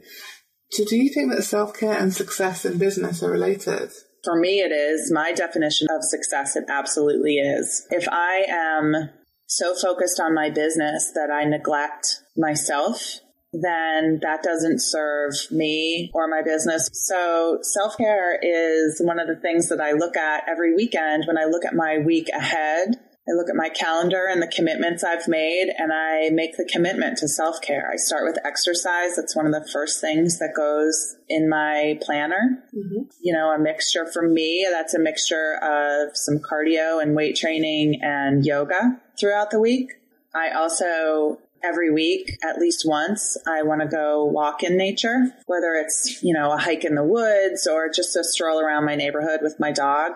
So 0.71 0.86
do 0.86 0.95
you 0.95 1.10
think 1.10 1.32
that 1.32 1.43
self-care 1.43 1.97
and 1.97 2.13
success 2.13 2.65
in 2.65 2.77
business 2.77 3.23
are 3.23 3.32
related? 3.32 3.91
For 4.23 4.39
me, 4.39 4.60
it 4.60 4.71
is. 4.71 5.12
My 5.12 5.32
definition 5.32 5.88
of 5.89 6.03
success, 6.03 6.55
it 6.55 6.65
absolutely 6.69 7.38
is. 7.38 7.88
If 7.89 8.08
I 8.12 8.45
am 8.49 9.10
so 9.47 9.73
focused 9.73 10.19
on 10.19 10.36
my 10.36 10.49
business 10.49 11.12
that 11.15 11.32
I 11.32 11.45
neglect 11.45 12.21
myself, 12.38 13.19
then 13.51 14.19
that 14.21 14.43
doesn't 14.43 14.79
serve 14.79 15.34
me 15.49 16.12
or 16.13 16.27
my 16.27 16.41
business. 16.43 16.89
So 16.93 17.60
self 17.63 17.97
care 17.97 18.38
is 18.41 19.01
one 19.03 19.19
of 19.19 19.27
the 19.27 19.38
things 19.41 19.69
that 19.69 19.82
I 19.82 19.93
look 19.93 20.15
at 20.15 20.43
every 20.47 20.75
weekend 20.75 21.23
when 21.25 21.38
I 21.38 21.45
look 21.45 21.65
at 21.65 21.73
my 21.73 21.97
week 21.97 22.27
ahead 22.29 22.99
I 23.29 23.33
look 23.33 23.49
at 23.49 23.55
my 23.55 23.69
calendar 23.69 24.25
and 24.29 24.41
the 24.41 24.47
commitments 24.47 25.03
I've 25.03 25.27
made 25.27 25.71
and 25.77 25.93
I 25.93 26.29
make 26.31 26.57
the 26.57 26.67
commitment 26.71 27.17
to 27.19 27.27
self 27.27 27.61
care. 27.61 27.89
I 27.91 27.97
start 27.97 28.23
with 28.25 28.37
exercise. 28.43 29.15
That's 29.15 29.35
one 29.35 29.45
of 29.45 29.51
the 29.51 29.67
first 29.71 30.01
things 30.01 30.39
that 30.39 30.53
goes 30.55 31.15
in 31.27 31.47
my 31.47 31.99
planner. 32.01 32.63
Mm-hmm. 32.75 33.03
You 33.21 33.33
know, 33.33 33.51
a 33.51 33.59
mixture 33.59 34.07
for 34.11 34.27
me, 34.27 34.67
that's 34.69 34.93
a 34.93 34.99
mixture 34.99 35.59
of 35.61 36.17
some 36.17 36.39
cardio 36.39 37.01
and 37.01 37.15
weight 37.15 37.35
training 37.35 37.99
and 38.01 38.45
yoga 38.45 38.99
throughout 39.19 39.51
the 39.51 39.59
week. 39.59 39.91
I 40.33 40.51
also 40.51 41.39
every 41.61 41.91
week 41.91 42.37
at 42.41 42.57
least 42.57 42.85
once 42.87 43.35
i 43.45 43.61
want 43.61 43.81
to 43.81 43.87
go 43.87 44.23
walk 44.23 44.63
in 44.63 44.77
nature 44.77 45.25
whether 45.45 45.73
it's 45.73 46.23
you 46.23 46.33
know 46.33 46.53
a 46.53 46.57
hike 46.57 46.85
in 46.85 46.95
the 46.95 47.03
woods 47.03 47.67
or 47.67 47.89
just 47.93 48.15
a 48.15 48.23
stroll 48.23 48.61
around 48.61 48.85
my 48.85 48.95
neighborhood 48.95 49.41
with 49.41 49.59
my 49.59 49.69
dog 49.69 50.13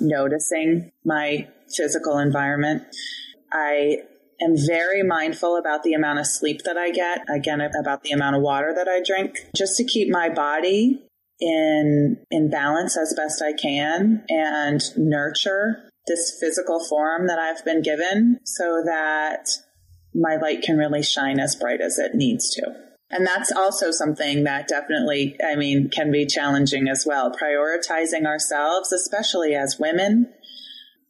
noticing 0.00 0.92
my 1.04 1.48
physical 1.74 2.18
environment. 2.18 2.82
I 3.52 3.98
am 4.42 4.56
very 4.56 5.02
mindful 5.02 5.56
about 5.56 5.82
the 5.82 5.94
amount 5.94 6.18
of 6.18 6.26
sleep 6.26 6.62
that 6.64 6.76
I 6.76 6.90
get, 6.90 7.24
again, 7.28 7.60
about 7.60 8.02
the 8.02 8.10
amount 8.10 8.36
of 8.36 8.42
water 8.42 8.72
that 8.74 8.88
I 8.88 9.00
drink, 9.04 9.38
just 9.56 9.76
to 9.76 9.84
keep 9.84 10.10
my 10.10 10.28
body 10.28 11.04
in, 11.40 12.18
in 12.30 12.50
balance 12.50 12.96
as 12.96 13.14
best 13.16 13.42
I 13.42 13.52
can 13.52 14.24
and 14.28 14.80
nurture 14.96 15.88
this 16.06 16.36
physical 16.40 16.84
form 16.84 17.26
that 17.28 17.38
I've 17.38 17.64
been 17.64 17.82
given 17.82 18.40
so 18.44 18.82
that 18.84 19.48
my 20.14 20.36
light 20.36 20.62
can 20.62 20.76
really 20.76 21.02
shine 21.02 21.40
as 21.40 21.56
bright 21.56 21.80
as 21.80 21.98
it 21.98 22.14
needs 22.14 22.50
to. 22.50 22.62
And 23.10 23.26
that's 23.26 23.52
also 23.52 23.90
something 23.90 24.44
that 24.44 24.68
definitely, 24.68 25.36
I 25.44 25.56
mean, 25.56 25.88
can 25.88 26.10
be 26.10 26.26
challenging 26.26 26.88
as 26.88 27.04
well. 27.06 27.30
Prioritizing 27.30 28.26
ourselves, 28.26 28.92
especially 28.92 29.54
as 29.54 29.78
women, 29.78 30.32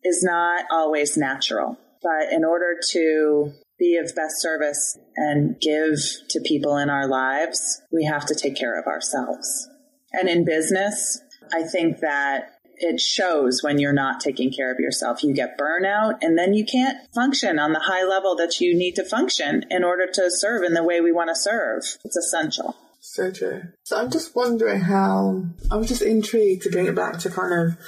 is 0.05 0.23
not 0.23 0.65
always 0.71 1.17
natural. 1.17 1.79
But 2.03 2.33
in 2.33 2.45
order 2.45 2.79
to 2.91 3.53
be 3.79 3.97
of 3.97 4.15
best 4.15 4.41
service 4.41 4.99
and 5.17 5.59
give 5.61 5.99
to 6.29 6.41
people 6.41 6.77
in 6.77 6.91
our 6.91 7.09
lives, 7.09 7.83
we 7.91 8.05
have 8.05 8.27
to 8.27 8.35
take 8.35 8.57
care 8.57 8.79
of 8.79 8.87
ourselves. 8.87 9.69
And 10.13 10.29
in 10.29 10.45
business, 10.45 11.21
I 11.53 11.63
think 11.63 12.01
that 12.01 12.51
it 12.77 13.01
shows 13.01 13.63
when 13.63 13.79
you're 13.79 13.93
not 13.93 14.21
taking 14.21 14.53
care 14.53 14.71
of 14.73 14.79
yourself. 14.79 15.23
You 15.23 15.33
get 15.33 15.59
burnout 15.59 16.19
and 16.23 16.37
then 16.37 16.55
you 16.55 16.65
can't 16.65 16.99
function 17.15 17.59
on 17.59 17.73
the 17.73 17.81
high 17.81 18.05
level 18.05 18.37
that 18.37 18.61
you 18.61 18.77
need 18.77 18.97
to 18.97 19.05
function 19.05 19.65
in 19.71 19.85
order 19.85 20.07
to 20.13 20.31
serve 20.31 20.63
in 20.63 20.75
the 20.75 20.83
way 20.83 21.01
we 21.01 21.13
want 21.13 21.31
to 21.31 21.37
serve. 21.37 21.83
It's 22.05 22.17
essential. 22.17 22.77
So 23.01 23.31
true. 23.31 23.63
So 23.85 23.99
I'm 23.99 24.11
just 24.11 24.35
wondering 24.35 24.81
how, 24.81 25.45
I 25.71 25.77
was 25.77 25.89
just 25.89 26.03
intrigued 26.03 26.63
to 26.63 26.71
bring 26.71 26.87
it 26.87 26.95
back 26.95 27.19
to 27.21 27.31
kind 27.31 27.53
of 27.53 27.79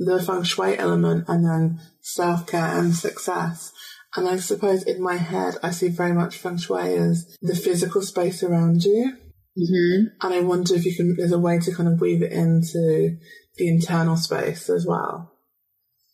the 0.00 0.20
feng 0.20 0.42
shui 0.42 0.76
element 0.78 1.26
and 1.28 1.44
then 1.44 1.80
self 2.00 2.46
care 2.46 2.78
and 2.78 2.94
success. 2.94 3.72
And 4.16 4.26
I 4.26 4.38
suppose 4.38 4.82
in 4.82 5.00
my 5.00 5.16
head, 5.16 5.56
I 5.62 5.70
see 5.70 5.88
very 5.88 6.12
much 6.12 6.38
feng 6.38 6.56
shui 6.56 6.96
as 6.96 7.36
the 7.40 7.54
physical 7.54 8.02
space 8.02 8.42
around 8.42 8.82
you. 8.82 9.16
Mm-hmm. 9.56 10.26
And 10.26 10.34
I 10.34 10.40
wonder 10.40 10.74
if 10.74 10.84
you 10.84 10.96
can, 10.96 11.14
there's 11.16 11.32
a 11.32 11.38
way 11.38 11.58
to 11.58 11.74
kind 11.74 11.88
of 11.88 12.00
weave 12.00 12.22
it 12.22 12.32
into 12.32 13.16
the 13.56 13.68
internal 13.68 14.16
space 14.16 14.70
as 14.70 14.86
well. 14.86 15.32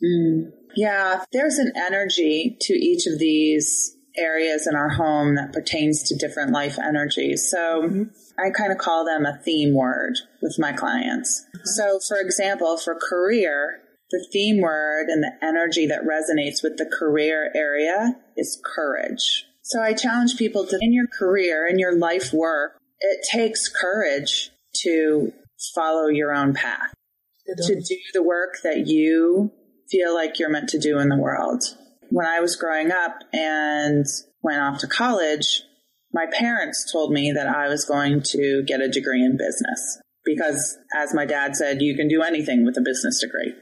Mm. 0.02 0.50
Yeah, 0.74 1.24
there's 1.32 1.58
an 1.58 1.72
energy 1.74 2.56
to 2.60 2.74
each 2.74 3.06
of 3.06 3.18
these 3.18 3.95
areas 4.18 4.66
in 4.66 4.74
our 4.74 4.88
home 4.88 5.36
that 5.36 5.52
pertains 5.52 6.02
to 6.04 6.16
different 6.16 6.52
life 6.52 6.78
energies. 6.78 7.50
So 7.50 7.82
mm-hmm. 7.82 8.02
I 8.38 8.50
kind 8.50 8.72
of 8.72 8.78
call 8.78 9.04
them 9.04 9.24
a 9.24 9.38
theme 9.38 9.74
word 9.74 10.14
with 10.42 10.56
my 10.58 10.72
clients. 10.72 11.44
So, 11.64 11.98
for 12.06 12.18
example, 12.18 12.76
for 12.76 12.94
career, 12.94 13.80
the 14.10 14.26
theme 14.32 14.60
word 14.60 15.06
and 15.08 15.22
the 15.22 15.32
energy 15.42 15.86
that 15.86 16.02
resonates 16.02 16.62
with 16.62 16.76
the 16.76 16.86
career 16.86 17.50
area 17.54 18.16
is 18.36 18.60
courage. 18.64 19.46
So 19.62 19.82
I 19.82 19.94
challenge 19.94 20.36
people 20.36 20.64
to, 20.66 20.78
in 20.80 20.92
your 20.92 21.08
career, 21.08 21.66
in 21.66 21.78
your 21.78 21.96
life 21.96 22.32
work, 22.32 22.78
it 23.00 23.26
takes 23.30 23.68
courage 23.68 24.50
to 24.82 25.32
follow 25.74 26.06
your 26.06 26.32
own 26.32 26.54
path, 26.54 26.92
to 27.46 27.74
do 27.74 27.96
the 28.12 28.22
work 28.22 28.58
that 28.62 28.86
you 28.86 29.50
feel 29.90 30.14
like 30.14 30.38
you're 30.38 30.50
meant 30.50 30.68
to 30.68 30.78
do 30.78 30.98
in 30.98 31.08
the 31.08 31.16
world. 31.16 31.64
When 32.10 32.26
I 32.26 32.40
was 32.40 32.56
growing 32.56 32.90
up 32.90 33.18
and 33.32 34.06
went 34.42 34.60
off 34.60 34.78
to 34.78 34.86
college, 34.86 35.62
my 36.12 36.26
parents 36.32 36.90
told 36.90 37.12
me 37.12 37.32
that 37.32 37.46
I 37.46 37.68
was 37.68 37.84
going 37.84 38.22
to 38.22 38.62
get 38.66 38.80
a 38.80 38.88
degree 38.88 39.24
in 39.24 39.36
business 39.36 40.00
because, 40.24 40.78
as 40.96 41.14
my 41.14 41.26
dad 41.26 41.56
said, 41.56 41.82
you 41.82 41.94
can 41.94 42.08
do 42.08 42.22
anything 42.22 42.64
with 42.64 42.76
a 42.76 42.80
business 42.80 43.20
degree. 43.20 43.54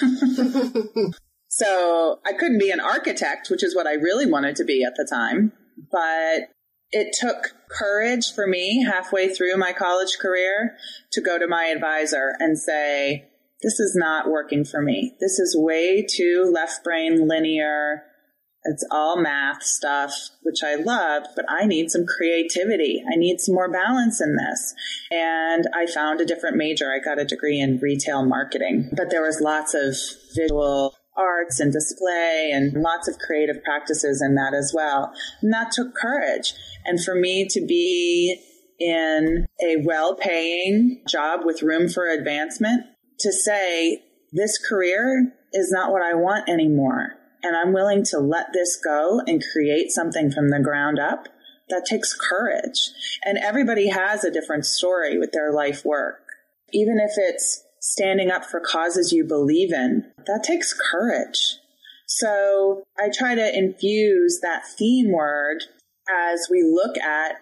so 1.48 2.20
I 2.26 2.32
couldn't 2.32 2.58
be 2.58 2.70
an 2.70 2.80
architect, 2.80 3.48
which 3.50 3.64
is 3.64 3.74
what 3.74 3.86
I 3.86 3.94
really 3.94 4.26
wanted 4.26 4.56
to 4.56 4.64
be 4.64 4.84
at 4.84 4.94
the 4.96 5.06
time. 5.08 5.52
But 5.90 6.50
it 6.90 7.14
took 7.18 7.54
courage 7.70 8.32
for 8.32 8.46
me 8.46 8.84
halfway 8.84 9.32
through 9.32 9.56
my 9.56 9.72
college 9.72 10.18
career 10.20 10.76
to 11.12 11.20
go 11.20 11.38
to 11.38 11.46
my 11.46 11.64
advisor 11.66 12.34
and 12.38 12.58
say, 12.58 13.28
this 13.66 13.80
is 13.80 13.96
not 13.96 14.30
working 14.30 14.64
for 14.64 14.80
me. 14.80 15.16
This 15.18 15.40
is 15.40 15.56
way 15.58 16.06
too 16.08 16.48
left 16.54 16.84
brain 16.84 17.26
linear. 17.26 18.04
It's 18.62 18.86
all 18.92 19.20
math 19.20 19.64
stuff, 19.64 20.14
which 20.42 20.62
I 20.64 20.76
love, 20.76 21.24
but 21.34 21.46
I 21.48 21.66
need 21.66 21.90
some 21.90 22.06
creativity. 22.06 23.02
I 23.12 23.16
need 23.16 23.40
some 23.40 23.56
more 23.56 23.70
balance 23.70 24.20
in 24.20 24.36
this. 24.36 24.72
And 25.10 25.64
I 25.74 25.86
found 25.86 26.20
a 26.20 26.24
different 26.24 26.56
major. 26.56 26.92
I 26.92 27.00
got 27.04 27.20
a 27.20 27.24
degree 27.24 27.60
in 27.60 27.80
retail 27.80 28.24
marketing, 28.24 28.90
but 28.96 29.10
there 29.10 29.22
was 29.22 29.40
lots 29.40 29.74
of 29.74 29.96
visual 30.36 30.94
arts 31.16 31.58
and 31.58 31.72
display 31.72 32.52
and 32.54 32.72
lots 32.80 33.08
of 33.08 33.18
creative 33.18 33.64
practices 33.64 34.22
in 34.22 34.36
that 34.36 34.54
as 34.54 34.72
well. 34.72 35.12
And 35.42 35.52
that 35.52 35.72
took 35.72 35.92
courage. 35.96 36.54
And 36.84 37.02
for 37.02 37.16
me 37.16 37.48
to 37.48 37.66
be 37.66 38.40
in 38.78 39.46
a 39.60 39.78
well 39.78 40.14
paying 40.14 41.02
job 41.08 41.40
with 41.44 41.62
room 41.62 41.88
for 41.88 42.06
advancement 42.06 42.84
to 43.20 43.32
say, 43.32 44.02
this 44.32 44.58
career 44.58 45.32
is 45.52 45.70
not 45.70 45.92
what 45.92 46.02
I 46.02 46.14
want 46.14 46.48
anymore. 46.48 47.14
And 47.42 47.56
I'm 47.56 47.72
willing 47.72 48.04
to 48.10 48.18
let 48.18 48.52
this 48.52 48.76
go 48.82 49.20
and 49.26 49.44
create 49.52 49.90
something 49.90 50.30
from 50.30 50.50
the 50.50 50.60
ground 50.60 50.98
up. 50.98 51.28
That 51.68 51.86
takes 51.88 52.14
courage. 52.14 52.90
And 53.24 53.38
everybody 53.38 53.88
has 53.88 54.24
a 54.24 54.30
different 54.30 54.66
story 54.66 55.18
with 55.18 55.32
their 55.32 55.52
life 55.52 55.84
work. 55.84 56.22
Even 56.72 56.98
if 56.98 57.12
it's 57.16 57.62
standing 57.80 58.30
up 58.30 58.44
for 58.44 58.60
causes 58.60 59.12
you 59.12 59.24
believe 59.24 59.72
in, 59.72 60.10
that 60.26 60.44
takes 60.44 60.74
courage. 60.74 61.58
So 62.06 62.84
I 62.98 63.10
try 63.16 63.34
to 63.34 63.56
infuse 63.56 64.40
that 64.42 64.66
theme 64.78 65.12
word 65.12 65.62
as 66.08 66.48
we 66.50 66.62
look 66.62 66.96
at 66.98 67.36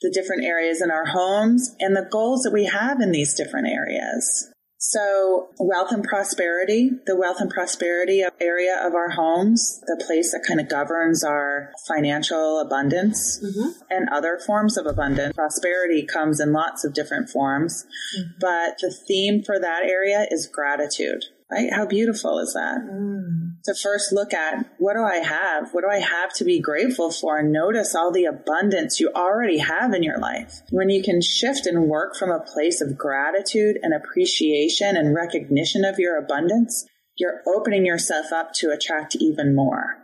the 0.00 0.10
different 0.10 0.44
areas 0.44 0.82
in 0.82 0.90
our 0.90 1.06
homes 1.06 1.74
and 1.80 1.96
the 1.96 2.08
goals 2.10 2.42
that 2.42 2.52
we 2.52 2.64
have 2.64 3.00
in 3.00 3.12
these 3.12 3.34
different 3.34 3.68
areas. 3.68 4.51
So 4.84 5.50
wealth 5.60 5.92
and 5.92 6.02
prosperity, 6.02 6.90
the 7.06 7.14
wealth 7.14 7.36
and 7.38 7.48
prosperity 7.48 8.24
area 8.40 8.76
of 8.84 8.94
our 8.94 9.10
homes, 9.10 9.80
the 9.86 10.02
place 10.04 10.32
that 10.32 10.44
kind 10.46 10.60
of 10.60 10.68
governs 10.68 11.22
our 11.22 11.70
financial 11.86 12.58
abundance 12.58 13.40
mm-hmm. 13.40 13.80
and 13.90 14.08
other 14.08 14.40
forms 14.44 14.76
of 14.76 14.86
abundance. 14.86 15.36
Prosperity 15.36 16.04
comes 16.04 16.40
in 16.40 16.52
lots 16.52 16.84
of 16.84 16.94
different 16.94 17.30
forms, 17.30 17.86
mm-hmm. 18.18 18.30
but 18.40 18.78
the 18.80 18.92
theme 19.06 19.44
for 19.44 19.60
that 19.60 19.84
area 19.84 20.26
is 20.32 20.48
gratitude 20.52 21.26
right? 21.52 21.72
How 21.72 21.86
beautiful 21.86 22.38
is 22.38 22.54
that? 22.54 22.80
Mm. 22.80 23.21
To 23.64 23.74
first 23.74 24.12
look 24.12 24.34
at 24.34 24.66
what 24.78 24.94
do 24.94 25.02
I 25.02 25.16
have? 25.16 25.72
What 25.72 25.82
do 25.82 25.88
I 25.88 26.00
have 26.00 26.32
to 26.34 26.44
be 26.44 26.60
grateful 26.60 27.12
for? 27.12 27.38
And 27.38 27.52
notice 27.52 27.94
all 27.94 28.10
the 28.10 28.24
abundance 28.24 28.98
you 28.98 29.10
already 29.14 29.58
have 29.58 29.92
in 29.92 30.02
your 30.02 30.18
life. 30.18 30.62
When 30.70 30.90
you 30.90 31.02
can 31.02 31.20
shift 31.22 31.66
and 31.66 31.88
work 31.88 32.16
from 32.16 32.30
a 32.30 32.40
place 32.40 32.80
of 32.80 32.98
gratitude 32.98 33.78
and 33.82 33.94
appreciation 33.94 34.96
and 34.96 35.14
recognition 35.14 35.84
of 35.84 35.98
your 35.98 36.18
abundance, 36.18 36.84
you're 37.16 37.40
opening 37.46 37.86
yourself 37.86 38.32
up 38.32 38.52
to 38.54 38.70
attract 38.70 39.16
even 39.16 39.54
more. 39.54 39.96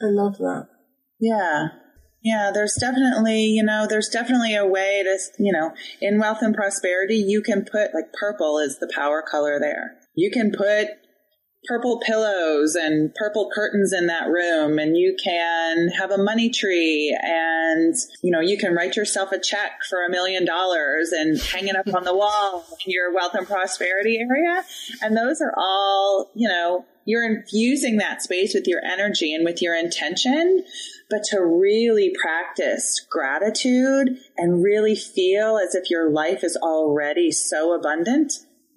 I 0.00 0.06
love 0.06 0.38
that. 0.38 0.68
Yeah. 1.18 1.68
Yeah, 2.22 2.50
there's 2.52 2.76
definitely, 2.78 3.44
you 3.44 3.62
know, 3.62 3.86
there's 3.88 4.08
definitely 4.08 4.54
a 4.54 4.66
way 4.66 5.02
to, 5.02 5.18
you 5.42 5.52
know, 5.52 5.72
in 6.00 6.20
wealth 6.20 6.42
and 6.42 6.54
prosperity, 6.54 7.16
you 7.16 7.42
can 7.42 7.64
put 7.64 7.94
like 7.94 8.12
purple 8.12 8.58
is 8.58 8.78
the 8.78 8.92
power 8.94 9.22
color 9.22 9.58
there 9.58 9.96
you 10.14 10.30
can 10.30 10.52
put 10.52 10.88
purple 11.64 12.00
pillows 12.00 12.74
and 12.74 13.14
purple 13.14 13.50
curtains 13.54 13.92
in 13.92 14.06
that 14.06 14.28
room 14.28 14.78
and 14.78 14.96
you 14.96 15.14
can 15.22 15.88
have 15.88 16.10
a 16.10 16.16
money 16.16 16.48
tree 16.48 17.16
and 17.22 17.94
you 18.22 18.30
know 18.30 18.40
you 18.40 18.56
can 18.56 18.74
write 18.74 18.96
yourself 18.96 19.30
a 19.30 19.38
check 19.38 19.72
for 19.88 20.04
a 20.04 20.10
million 20.10 20.46
dollars 20.46 21.12
and 21.12 21.38
hang 21.38 21.68
it 21.68 21.76
up 21.76 21.92
on 21.94 22.04
the 22.04 22.16
wall 22.16 22.64
in 22.86 22.90
your 22.90 23.12
wealth 23.14 23.34
and 23.34 23.46
prosperity 23.46 24.18
area 24.18 24.64
and 25.02 25.16
those 25.16 25.42
are 25.42 25.52
all 25.58 26.30
you 26.34 26.48
know 26.48 26.84
you're 27.04 27.24
infusing 27.24 27.98
that 27.98 28.22
space 28.22 28.54
with 28.54 28.66
your 28.66 28.82
energy 28.82 29.34
and 29.34 29.44
with 29.44 29.60
your 29.60 29.76
intention 29.76 30.64
but 31.10 31.22
to 31.24 31.44
really 31.44 32.14
practice 32.22 33.06
gratitude 33.10 34.16
and 34.38 34.62
really 34.62 34.94
feel 34.94 35.58
as 35.58 35.74
if 35.74 35.90
your 35.90 36.10
life 36.10 36.42
is 36.42 36.56
already 36.62 37.30
so 37.30 37.74
abundant 37.74 38.32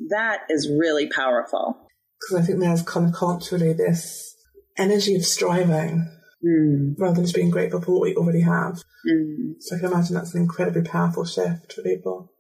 that 0.10 0.42
is 0.50 0.70
really 0.70 1.08
powerful. 1.08 1.83
Because 2.30 2.44
I 2.44 2.46
think 2.46 2.60
there's 2.60 2.82
kind 2.82 3.08
of 3.08 3.14
culturally 3.14 3.74
this 3.74 4.36
energy 4.78 5.16
of 5.16 5.26
striving 5.26 6.10
mm. 6.44 6.96
rather 6.98 7.16
than 7.16 7.26
just 7.26 7.36
being 7.36 7.50
grateful 7.50 7.82
for 7.82 7.92
what 7.92 8.02
we 8.02 8.16
already 8.16 8.42
have. 8.42 8.84
Mm. 9.08 9.56
So 9.60 9.76
I 9.76 9.80
can 9.80 9.92
imagine 9.92 10.16
that's 10.16 10.34
an 10.34 10.42
incredibly 10.42 10.84
powerful 10.84 11.26
shift 11.26 11.74
for 11.74 11.82
people. 11.82 12.32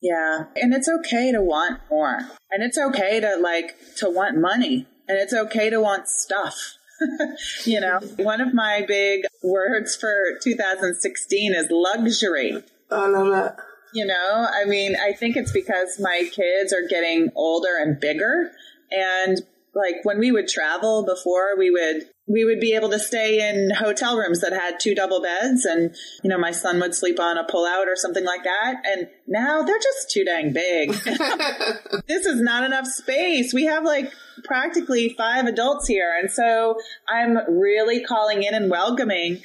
Yeah. 0.00 0.44
And 0.56 0.74
it's 0.74 0.88
okay 0.88 1.32
to 1.32 1.40
want 1.40 1.80
more. 1.90 2.18
And 2.50 2.62
it's 2.62 2.78
okay 2.78 3.20
to 3.20 3.36
like 3.36 3.74
to 3.96 4.10
want 4.10 4.38
money. 4.38 4.86
And 5.08 5.18
it's 5.18 5.32
okay 5.32 5.70
to 5.70 5.80
want 5.80 6.08
stuff. 6.08 6.76
you 7.64 7.80
know, 7.80 8.00
one 8.16 8.40
of 8.40 8.54
my 8.54 8.84
big 8.86 9.22
words 9.42 9.96
for 9.96 10.38
2016 10.42 11.54
is 11.54 11.68
luxury. 11.70 12.62
I 12.90 13.06
love 13.08 13.46
it. 13.46 13.52
You 13.94 14.06
know, 14.06 14.48
I 14.52 14.64
mean, 14.64 14.96
I 14.96 15.12
think 15.12 15.36
it's 15.36 15.52
because 15.52 16.00
my 16.00 16.28
kids 16.32 16.72
are 16.72 16.86
getting 16.88 17.30
older 17.34 17.76
and 17.78 17.98
bigger. 18.00 18.50
And 18.94 19.38
like 19.74 19.96
when 20.04 20.18
we 20.18 20.30
would 20.32 20.48
travel 20.48 21.04
before, 21.04 21.58
we 21.58 21.70
would 21.70 22.08
we 22.26 22.44
would 22.44 22.60
be 22.60 22.74
able 22.74 22.88
to 22.88 22.98
stay 22.98 23.50
in 23.50 23.70
hotel 23.70 24.16
rooms 24.16 24.40
that 24.40 24.52
had 24.52 24.80
two 24.80 24.94
double 24.94 25.20
beds 25.20 25.66
and 25.66 25.94
you 26.22 26.30
know 26.30 26.38
my 26.38 26.52
son 26.52 26.80
would 26.80 26.94
sleep 26.94 27.20
on 27.20 27.36
a 27.36 27.44
pull 27.44 27.66
out 27.66 27.86
or 27.86 27.96
something 27.96 28.24
like 28.24 28.44
that. 28.44 28.76
And 28.84 29.08
now 29.26 29.62
they're 29.62 29.78
just 29.78 30.10
too 30.10 30.24
dang 30.24 30.52
big. 30.52 30.90
This 32.06 32.26
is 32.26 32.40
not 32.40 32.64
enough 32.64 32.86
space. 32.86 33.52
We 33.52 33.64
have 33.64 33.84
like 33.84 34.12
practically 34.44 35.14
five 35.16 35.46
adults 35.46 35.86
here. 35.86 36.14
And 36.18 36.30
so 36.30 36.76
i'm 37.08 37.38
really 37.48 38.02
calling 38.04 38.42
in 38.42 38.54
and 38.54 38.70
welcoming 38.70 39.42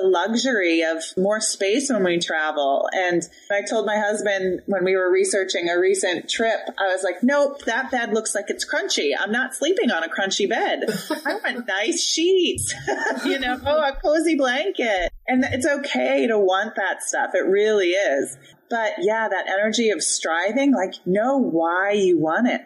the 0.00 0.06
luxury 0.06 0.82
of 0.82 1.02
more 1.16 1.40
space 1.40 1.90
when 1.90 2.04
we 2.04 2.18
travel. 2.18 2.88
And 2.92 3.22
I 3.50 3.62
told 3.68 3.86
my 3.86 3.98
husband 3.98 4.62
when 4.66 4.84
we 4.84 4.96
were 4.96 5.10
researching 5.10 5.68
a 5.68 5.78
recent 5.78 6.28
trip, 6.28 6.60
I 6.78 6.88
was 6.92 7.02
like, 7.02 7.22
nope, 7.22 7.64
that 7.64 7.90
bed 7.90 8.12
looks 8.12 8.34
like 8.34 8.46
it's 8.48 8.66
crunchy. 8.68 9.12
I'm 9.18 9.32
not 9.32 9.54
sleeping 9.54 9.90
on 9.90 10.02
a 10.02 10.08
crunchy 10.08 10.48
bed. 10.48 10.84
I 11.24 11.34
want 11.34 11.66
nice 11.68 12.02
sheets, 12.02 12.74
you 13.24 13.38
know, 13.38 13.58
oh, 13.64 13.82
a 13.82 13.92
cozy 14.00 14.34
blanket. 14.34 15.12
And 15.26 15.44
it's 15.44 15.66
okay 15.66 16.26
to 16.26 16.38
want 16.38 16.74
that 16.76 17.02
stuff. 17.02 17.30
It 17.34 17.46
really 17.46 17.90
is. 17.90 18.36
But 18.68 18.94
yeah, 19.00 19.28
that 19.28 19.48
energy 19.48 19.90
of 19.90 20.02
striving, 20.02 20.72
like 20.72 20.94
know 21.06 21.38
why 21.38 21.92
you 21.92 22.18
want 22.18 22.48
it. 22.48 22.62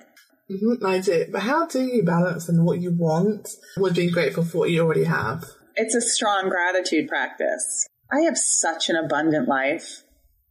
Mm-hmm, 0.51 0.85
I 0.85 0.99
do. 0.99 1.27
But 1.31 1.43
how 1.43 1.67
do 1.67 1.81
you 1.81 2.03
balance 2.03 2.49
and 2.49 2.65
what 2.65 2.81
you 2.81 2.91
want 2.91 3.49
with 3.77 3.95
being 3.95 4.11
grateful 4.11 4.45
for 4.45 4.59
what 4.59 4.71
you 4.71 4.81
already 4.81 5.05
have? 5.05 5.45
It's 5.81 5.95
a 5.95 6.03
strong 6.03 6.51
gratitude 6.51 7.09
practice. 7.09 7.87
I 8.13 8.21
have 8.27 8.37
such 8.37 8.91
an 8.91 8.97
abundant 8.97 9.49
life. 9.49 10.03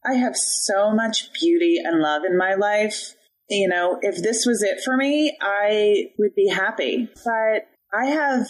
I 0.04 0.16
have 0.16 0.36
so 0.36 0.92
much 0.92 1.32
beauty 1.40 1.78
and 1.78 2.02
love 2.02 2.24
in 2.28 2.36
my 2.36 2.56
life. 2.56 3.14
You 3.48 3.68
know, 3.68 4.00
if 4.02 4.24
this 4.24 4.48
was 4.48 4.64
it 4.64 4.82
for 4.84 4.98
me, 4.98 5.38
I 5.40 6.08
would 6.18 6.34
be 6.34 6.48
happy. 6.48 7.10
But 7.24 7.68
I 7.94 8.08
have 8.08 8.48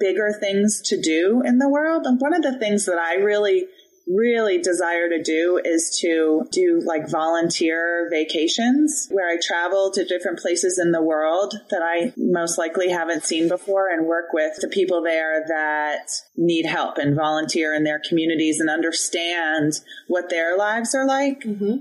bigger 0.00 0.32
things 0.32 0.82
to 0.86 1.00
do 1.00 1.42
in 1.44 1.58
the 1.58 1.68
world. 1.68 2.06
And 2.06 2.20
one 2.20 2.34
of 2.34 2.42
the 2.42 2.58
things 2.58 2.86
that 2.86 2.98
I 2.98 3.14
really 3.14 3.66
really 4.06 4.58
desire 4.58 5.08
to 5.08 5.22
do 5.22 5.60
is 5.64 5.98
to 6.00 6.46
do 6.52 6.80
like 6.84 7.10
volunteer 7.10 8.08
vacations 8.10 9.08
where 9.10 9.28
I 9.28 9.38
travel 9.42 9.90
to 9.92 10.04
different 10.04 10.38
places 10.38 10.78
in 10.78 10.92
the 10.92 11.02
world 11.02 11.54
that 11.70 11.82
I 11.82 12.12
most 12.16 12.56
likely 12.56 12.88
haven't 12.88 13.24
seen 13.24 13.48
before 13.48 13.90
and 13.90 14.06
work 14.06 14.26
with 14.32 14.56
the 14.60 14.68
people 14.68 15.02
there 15.02 15.44
that 15.48 16.08
need 16.36 16.66
help 16.66 16.98
and 16.98 17.16
volunteer 17.16 17.74
in 17.74 17.82
their 17.82 18.00
communities 18.08 18.60
and 18.60 18.70
understand 18.70 19.72
what 20.06 20.30
their 20.30 20.56
lives 20.56 20.94
are 20.94 21.06
like. 21.06 21.40
Mm-hmm. 21.40 21.78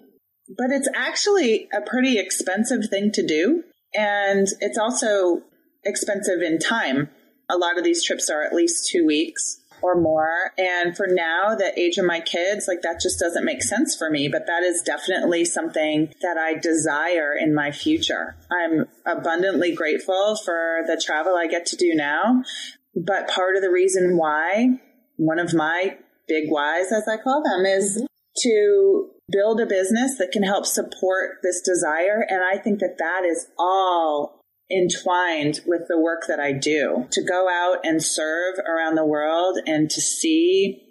But 0.57 0.71
it's 0.71 0.89
actually 0.95 1.67
a 1.73 1.81
pretty 1.81 2.17
expensive 2.17 2.89
thing 2.89 3.11
to 3.13 3.25
do. 3.25 3.63
And 3.93 4.47
it's 4.61 4.77
also 4.77 5.41
expensive 5.83 6.41
in 6.41 6.57
time. 6.57 7.09
A 7.49 7.57
lot 7.57 7.77
of 7.77 7.83
these 7.83 8.03
trips 8.03 8.29
are 8.29 8.43
at 8.43 8.53
least 8.53 8.89
two 8.89 9.05
weeks 9.05 9.59
or 9.85 10.01
more. 10.01 10.51
And 10.57 10.97
for 10.97 11.05
now, 11.07 11.55
the 11.55 11.77
age 11.79 11.97
of 11.97 12.05
my 12.05 12.19
kids, 12.19 12.67
like 12.67 12.81
that 12.81 12.99
just 12.99 13.19
doesn't 13.19 13.45
make 13.45 13.61
sense 13.61 13.95
for 13.95 14.09
me. 14.09 14.27
But 14.27 14.47
that 14.47 14.63
is 14.63 14.81
definitely 14.81 15.45
something 15.45 16.11
that 16.21 16.37
I 16.37 16.55
desire 16.55 17.33
in 17.33 17.53
my 17.53 17.71
future. 17.71 18.35
I'm 18.51 18.85
abundantly 19.05 19.73
grateful 19.75 20.35
for 20.43 20.81
the 20.87 21.01
travel 21.03 21.35
I 21.35 21.47
get 21.47 21.67
to 21.67 21.75
do 21.75 21.93
now. 21.93 22.43
But 22.95 23.29
part 23.29 23.55
of 23.55 23.61
the 23.61 23.69
reason 23.69 24.17
why, 24.17 24.79
one 25.17 25.39
of 25.39 25.53
my 25.53 25.97
big 26.27 26.49
whys, 26.49 26.91
as 26.91 27.07
I 27.07 27.17
call 27.17 27.43
them, 27.43 27.65
is 27.65 27.97
mm-hmm. 27.97 28.05
to 28.43 29.09
build 29.31 29.59
a 29.59 29.65
business 29.65 30.17
that 30.17 30.31
can 30.31 30.43
help 30.43 30.65
support 30.65 31.37
this 31.43 31.61
desire. 31.61 32.25
And 32.27 32.41
I 32.43 32.57
think 32.57 32.79
that 32.79 32.97
that 32.99 33.23
is 33.25 33.47
all 33.59 34.41
entwined 34.71 35.61
with 35.65 35.81
the 35.87 35.99
work 35.99 36.23
that 36.27 36.39
I 36.39 36.51
do 36.51 37.07
to 37.11 37.23
go 37.23 37.47
out 37.49 37.85
and 37.85 38.01
serve 38.01 38.55
around 38.67 38.95
the 38.95 39.05
world 39.05 39.59
and 39.65 39.89
to 39.89 40.01
see 40.01 40.81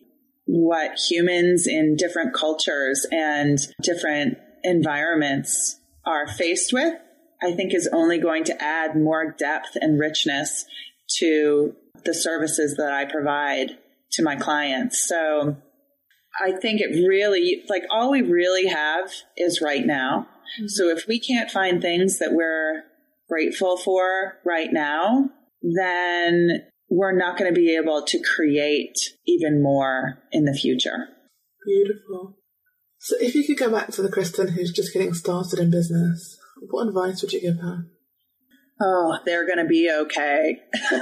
what 0.46 0.98
humans 1.08 1.66
in 1.66 1.96
different 1.96 2.34
cultures 2.34 3.06
and 3.10 3.58
different 3.82 4.38
environments 4.62 5.80
are 6.06 6.26
faced 6.26 6.72
with, 6.72 6.94
I 7.42 7.52
think 7.52 7.74
is 7.74 7.88
only 7.92 8.18
going 8.18 8.44
to 8.44 8.62
add 8.62 8.94
more 8.94 9.34
depth 9.36 9.76
and 9.80 9.98
richness 9.98 10.64
to 11.18 11.74
the 12.04 12.14
services 12.14 12.76
that 12.76 12.92
I 12.92 13.04
provide 13.06 13.78
to 14.12 14.22
my 14.22 14.36
clients. 14.36 15.06
So 15.08 15.56
I 16.40 16.52
think 16.52 16.80
it 16.80 17.06
really, 17.06 17.64
like 17.68 17.84
all 17.90 18.10
we 18.10 18.22
really 18.22 18.66
have 18.66 19.10
is 19.36 19.60
right 19.60 19.84
now. 19.84 20.28
Mm-hmm. 20.58 20.68
So 20.68 20.88
if 20.88 21.06
we 21.06 21.18
can't 21.18 21.50
find 21.50 21.80
things 21.80 22.18
that 22.18 22.32
we're 22.32 22.84
grateful 23.28 23.76
for 23.76 24.38
right 24.44 24.72
now, 24.72 25.30
then 25.62 26.62
we're 26.88 27.16
not 27.16 27.38
going 27.38 27.52
to 27.52 27.58
be 27.58 27.74
able 27.76 28.02
to 28.02 28.22
create 28.22 28.96
even 29.26 29.62
more 29.62 30.22
in 30.32 30.44
the 30.44 30.52
future. 30.52 31.08
Beautiful. 31.66 32.38
So, 32.98 33.16
if 33.20 33.34
you 33.34 33.44
could 33.44 33.58
go 33.58 33.70
back 33.70 33.90
to 33.92 34.02
the 34.02 34.10
Kristen 34.10 34.48
who's 34.48 34.72
just 34.72 34.92
getting 34.92 35.14
started 35.14 35.58
in 35.58 35.70
business, 35.70 36.38
what 36.70 36.88
advice 36.88 37.22
would 37.22 37.32
you 37.32 37.40
give 37.40 37.58
her? 37.58 37.86
Oh, 38.80 39.18
they're 39.24 39.46
going 39.46 39.58
to 39.58 39.66
be 39.66 39.90
okay. 39.90 40.60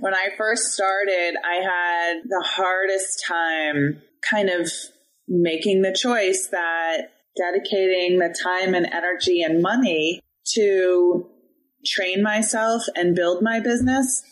when 0.00 0.14
I 0.14 0.28
first 0.36 0.72
started, 0.72 1.36
I 1.44 1.54
had 1.54 2.22
the 2.24 2.44
hardest 2.44 3.24
time 3.26 4.02
kind 4.28 4.50
of 4.50 4.70
making 5.28 5.82
the 5.82 5.94
choice 5.94 6.48
that 6.50 7.12
dedicating 7.36 8.18
the 8.18 8.34
time 8.42 8.74
and 8.74 8.86
energy 8.86 9.42
and 9.42 9.62
money 9.62 10.20
to 10.54 11.28
train 11.84 12.22
myself 12.22 12.84
and 12.94 13.16
build 13.16 13.42
my 13.42 13.60
business 13.60 14.22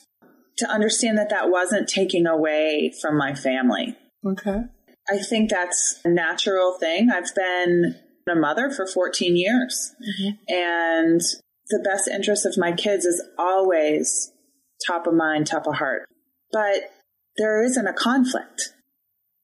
to 0.58 0.68
understand 0.68 1.18
that 1.18 1.30
that 1.30 1.50
wasn't 1.50 1.88
taking 1.88 2.26
away 2.26 2.92
from 3.00 3.16
my 3.16 3.34
family. 3.34 3.96
Okay. 4.24 4.64
I 5.11 5.18
think 5.18 5.50
that's 5.50 6.00
a 6.04 6.08
natural 6.08 6.76
thing. 6.78 7.11
I've 7.11 7.34
been 7.34 7.96
a 8.28 8.34
mother 8.34 8.70
for 8.70 8.86
14 8.86 9.34
years 9.34 9.92
mm-hmm. 10.00 10.36
and 10.48 11.20
the 11.70 11.80
best 11.82 12.08
interest 12.08 12.46
of 12.46 12.58
my 12.58 12.72
kids 12.72 13.04
is 13.04 13.24
always 13.38 14.32
top 14.86 15.06
of 15.06 15.14
mind, 15.14 15.46
top 15.46 15.66
of 15.66 15.76
heart. 15.76 16.02
But 16.52 16.90
there 17.36 17.62
isn't 17.62 17.86
a 17.86 17.92
conflict. 17.92 18.74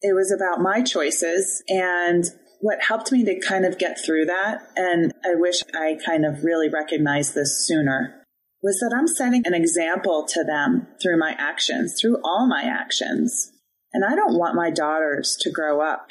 It 0.02 0.14
was 0.14 0.30
about 0.30 0.62
my 0.62 0.82
choices 0.82 1.62
and 1.68 2.24
what 2.60 2.82
helped 2.82 3.12
me 3.12 3.24
to 3.24 3.40
kind 3.40 3.64
of 3.64 3.78
get 3.78 3.98
through 4.04 4.26
that. 4.26 4.60
And 4.76 5.12
I 5.24 5.34
wish 5.34 5.62
I 5.74 5.98
kind 6.04 6.24
of 6.24 6.44
really 6.44 6.68
recognized 6.68 7.34
this 7.34 7.66
sooner 7.66 8.22
was 8.62 8.78
that 8.80 8.94
I'm 8.96 9.06
setting 9.06 9.42
an 9.46 9.54
example 9.54 10.26
to 10.30 10.42
them 10.42 10.88
through 11.00 11.18
my 11.18 11.36
actions, 11.38 11.96
through 12.00 12.18
all 12.24 12.48
my 12.48 12.62
actions. 12.62 13.52
And 13.92 14.04
I 14.04 14.16
don't 14.16 14.36
want 14.36 14.56
my 14.56 14.70
daughters 14.70 15.36
to 15.40 15.50
grow 15.50 15.80
up 15.80 16.08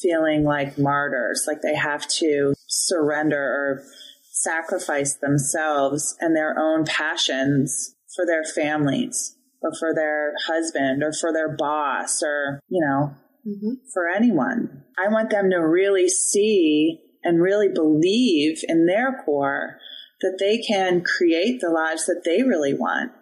feeling 0.00 0.44
like 0.44 0.78
martyrs, 0.78 1.44
like 1.46 1.60
they 1.62 1.74
have 1.74 2.06
to 2.06 2.54
surrender 2.68 3.42
or 3.42 3.84
sacrifice 4.32 5.14
themselves 5.14 6.16
and 6.20 6.36
their 6.36 6.56
own 6.58 6.84
passions 6.84 7.94
for 8.14 8.24
their 8.24 8.44
families 8.44 9.34
or 9.60 9.72
for 9.78 9.92
their 9.92 10.34
husband 10.46 11.02
or 11.02 11.12
for 11.12 11.32
their 11.32 11.56
boss 11.56 12.22
or, 12.22 12.60
you 12.68 12.84
know, 12.84 13.14
mm-hmm. 13.46 13.74
for 13.92 14.08
anyone. 14.08 14.84
I 14.98 15.08
want 15.08 15.30
them 15.30 15.50
to 15.50 15.58
really 15.58 16.08
see 16.08 17.00
and 17.22 17.42
really 17.42 17.68
believe 17.68 18.64
in 18.68 18.86
their 18.86 19.22
core 19.24 19.78
that 20.20 20.36
they 20.38 20.58
can 20.58 21.02
create 21.02 21.60
the 21.60 21.70
lives 21.70 22.06
that 22.06 22.22
they 22.24 22.42
really 22.42 22.74
want. 22.74 23.12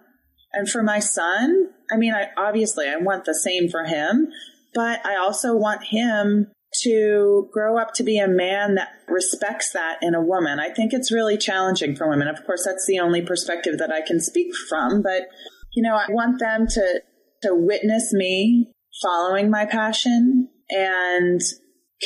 And 0.53 0.69
for 0.69 0.83
my 0.83 0.99
son, 0.99 1.69
I 1.93 1.97
mean, 1.97 2.15
I 2.15 2.29
obviously 2.37 2.87
I 2.89 2.97
want 2.97 3.25
the 3.25 3.35
same 3.35 3.69
for 3.69 3.85
him, 3.85 4.29
but 4.75 5.05
I 5.05 5.17
also 5.17 5.55
want 5.55 5.85
him 5.85 6.51
to 6.83 7.49
grow 7.53 7.79
up 7.79 7.95
to 7.95 8.03
be 8.03 8.19
a 8.19 8.29
man 8.29 8.75
that 8.75 8.89
respects 9.09 9.73
that 9.73 9.99
in 10.03 10.15
a 10.15 10.23
woman. 10.23 10.59
I 10.59 10.71
think 10.71 10.93
it's 10.93 11.13
really 11.13 11.37
challenging 11.37 11.95
for 11.97 12.09
women. 12.09 12.29
Of 12.29 12.45
course, 12.45 12.65
that's 12.65 12.87
the 12.87 12.99
only 12.99 13.23
perspective 13.23 13.79
that 13.79 13.93
I 13.93 14.01
can 14.01 14.21
speak 14.21 14.55
from, 14.69 15.03
but 15.03 15.29
you 15.75 15.83
know, 15.83 15.95
I 15.95 16.07
want 16.09 16.41
them 16.41 16.67
to 16.67 17.03
to 17.43 17.55
witness 17.55 18.13
me 18.13 18.73
following 19.03 19.51
my 19.51 19.67
passion 19.67 20.49
and 20.71 21.41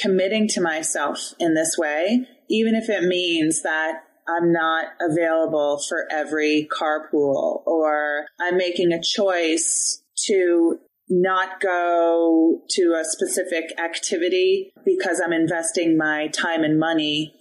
committing 0.00 0.48
to 0.48 0.60
myself 0.60 1.34
in 1.38 1.54
this 1.54 1.76
way, 1.78 2.26
even 2.48 2.74
if 2.74 2.88
it 2.88 3.04
means 3.04 3.62
that 3.62 4.02
I'm 4.28 4.52
not 4.52 4.86
available 5.00 5.80
for 5.88 6.06
every 6.10 6.68
carpool 6.70 7.62
or 7.66 8.26
I'm 8.40 8.56
making 8.56 8.92
a 8.92 9.02
choice 9.02 10.02
to 10.26 10.78
not 11.08 11.60
go 11.60 12.60
to 12.70 12.82
a 13.00 13.04
specific 13.04 13.78
activity 13.80 14.72
because 14.84 15.20
I'm 15.24 15.32
investing 15.32 15.96
my 15.96 16.28
time 16.28 16.62
and 16.62 16.78
money 16.78 17.34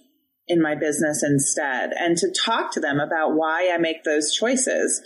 in 0.48 0.60
my 0.60 0.74
business 0.74 1.22
instead 1.22 1.90
and 1.96 2.16
to 2.16 2.34
talk 2.44 2.72
to 2.72 2.80
them 2.80 2.98
about 2.98 3.34
why 3.34 3.70
I 3.72 3.78
make 3.78 4.02
those 4.02 4.34
choices 4.34 5.00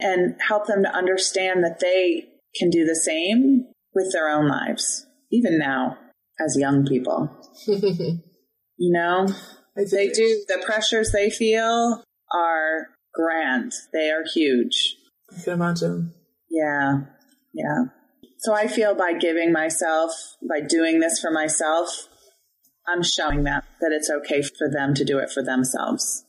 and 0.00 0.36
help 0.46 0.66
them 0.66 0.82
to 0.84 0.94
understand 0.94 1.62
that 1.64 1.80
they 1.80 2.24
can 2.56 2.70
do 2.70 2.86
the 2.86 2.96
same 2.96 3.66
with 3.98 4.12
their 4.12 4.28
own 4.28 4.48
lives, 4.48 5.06
even 5.30 5.58
now 5.58 5.98
as 6.40 6.56
young 6.56 6.86
people. 6.86 7.28
you 7.66 8.22
know, 8.78 9.26
they 9.76 10.08
do, 10.08 10.44
the 10.46 10.62
pressures 10.64 11.10
they 11.12 11.30
feel 11.30 12.04
are 12.32 12.88
grand. 13.12 13.72
They 13.92 14.10
are 14.10 14.24
huge. 14.32 14.96
I 15.36 15.42
can 15.42 15.54
imagine. 15.54 16.14
Yeah. 16.48 17.00
Yeah. 17.52 17.86
So 18.38 18.54
I 18.54 18.68
feel 18.68 18.94
by 18.94 19.14
giving 19.14 19.52
myself, 19.52 20.12
by 20.48 20.60
doing 20.60 21.00
this 21.00 21.18
for 21.20 21.32
myself, 21.32 22.08
I'm 22.86 23.02
showing 23.02 23.42
them 23.42 23.62
that 23.80 23.92
it's 23.92 24.10
okay 24.10 24.42
for 24.42 24.70
them 24.70 24.94
to 24.94 25.04
do 25.04 25.18
it 25.18 25.30
for 25.30 25.42
themselves. 25.42 26.24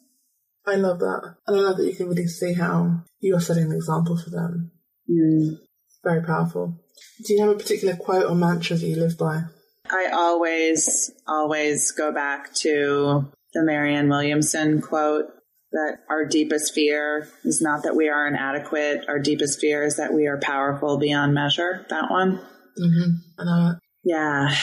I 0.66 0.76
love 0.76 1.00
that. 1.00 1.36
And 1.48 1.58
I 1.58 1.62
love 1.62 1.78
that 1.78 1.86
you 1.86 1.96
can 1.96 2.10
really 2.10 2.28
see 2.28 2.54
how 2.54 3.04
you 3.20 3.36
are 3.36 3.40
setting 3.40 3.66
an 3.66 3.74
example 3.74 4.18
for 4.18 4.30
them. 4.30 4.72
Mm. 5.10 5.60
Very 6.04 6.24
powerful. 6.24 6.80
Do 7.26 7.34
you 7.34 7.42
have 7.42 7.50
a 7.50 7.56
particular 7.56 7.96
quote 7.96 8.30
or 8.30 8.36
mantra 8.36 8.78
that 8.78 8.86
you 8.86 8.96
live 8.96 9.18
by? 9.18 9.44
I 9.92 10.12
always, 10.14 11.12
always 11.28 11.92
go 11.92 12.12
back 12.12 12.54
to 12.56 13.30
the 13.54 13.64
Marianne 13.64 14.10
Williamson 14.10 14.82
quote 14.82 15.26
that 15.72 15.98
our 16.10 16.26
deepest 16.26 16.74
fear 16.74 17.28
is 17.44 17.62
not 17.62 17.84
that 17.84 17.96
we 17.96 18.10
are 18.10 18.28
inadequate. 18.28 19.06
Our 19.08 19.20
deepest 19.20 19.60
fear 19.60 19.84
is 19.84 19.98
that 19.98 20.14
we 20.14 20.28
are 20.28 20.40
powerful 20.40 20.98
beyond 20.98 21.34
measure. 21.34 21.86
That 21.90 22.10
one. 22.10 22.42
Mm-hmm. 22.80 23.40
It. 23.40 23.80
Yeah. 24.04 24.56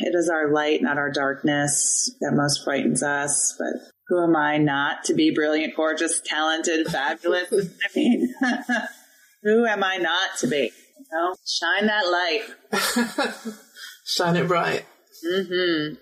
It 0.00 0.14
is 0.14 0.30
our 0.30 0.52
light, 0.52 0.82
not 0.82 0.96
our 0.96 1.10
darkness 1.10 2.14
that 2.20 2.32
most 2.34 2.64
frightens 2.64 3.02
us. 3.02 3.54
But 3.58 3.80
who 4.08 4.22
am 4.22 4.36
I 4.36 4.58
not 4.58 5.04
to 5.04 5.14
be 5.14 5.34
brilliant, 5.34 5.76
gorgeous, 5.76 6.20
talented, 6.24 6.86
fabulous? 6.86 7.52
I 7.52 7.88
mean, 7.94 8.34
who 9.42 9.66
am 9.66 9.84
I 9.84 9.96
not 9.96 10.38
to 10.38 10.46
be? 10.46 10.72
Know, 11.12 11.34
shine 11.46 11.86
that 11.86 12.04
light. 12.04 13.54
shine 14.04 14.36
it 14.36 14.46
bright. 14.46 14.84
Mm-hmm. 15.26 15.94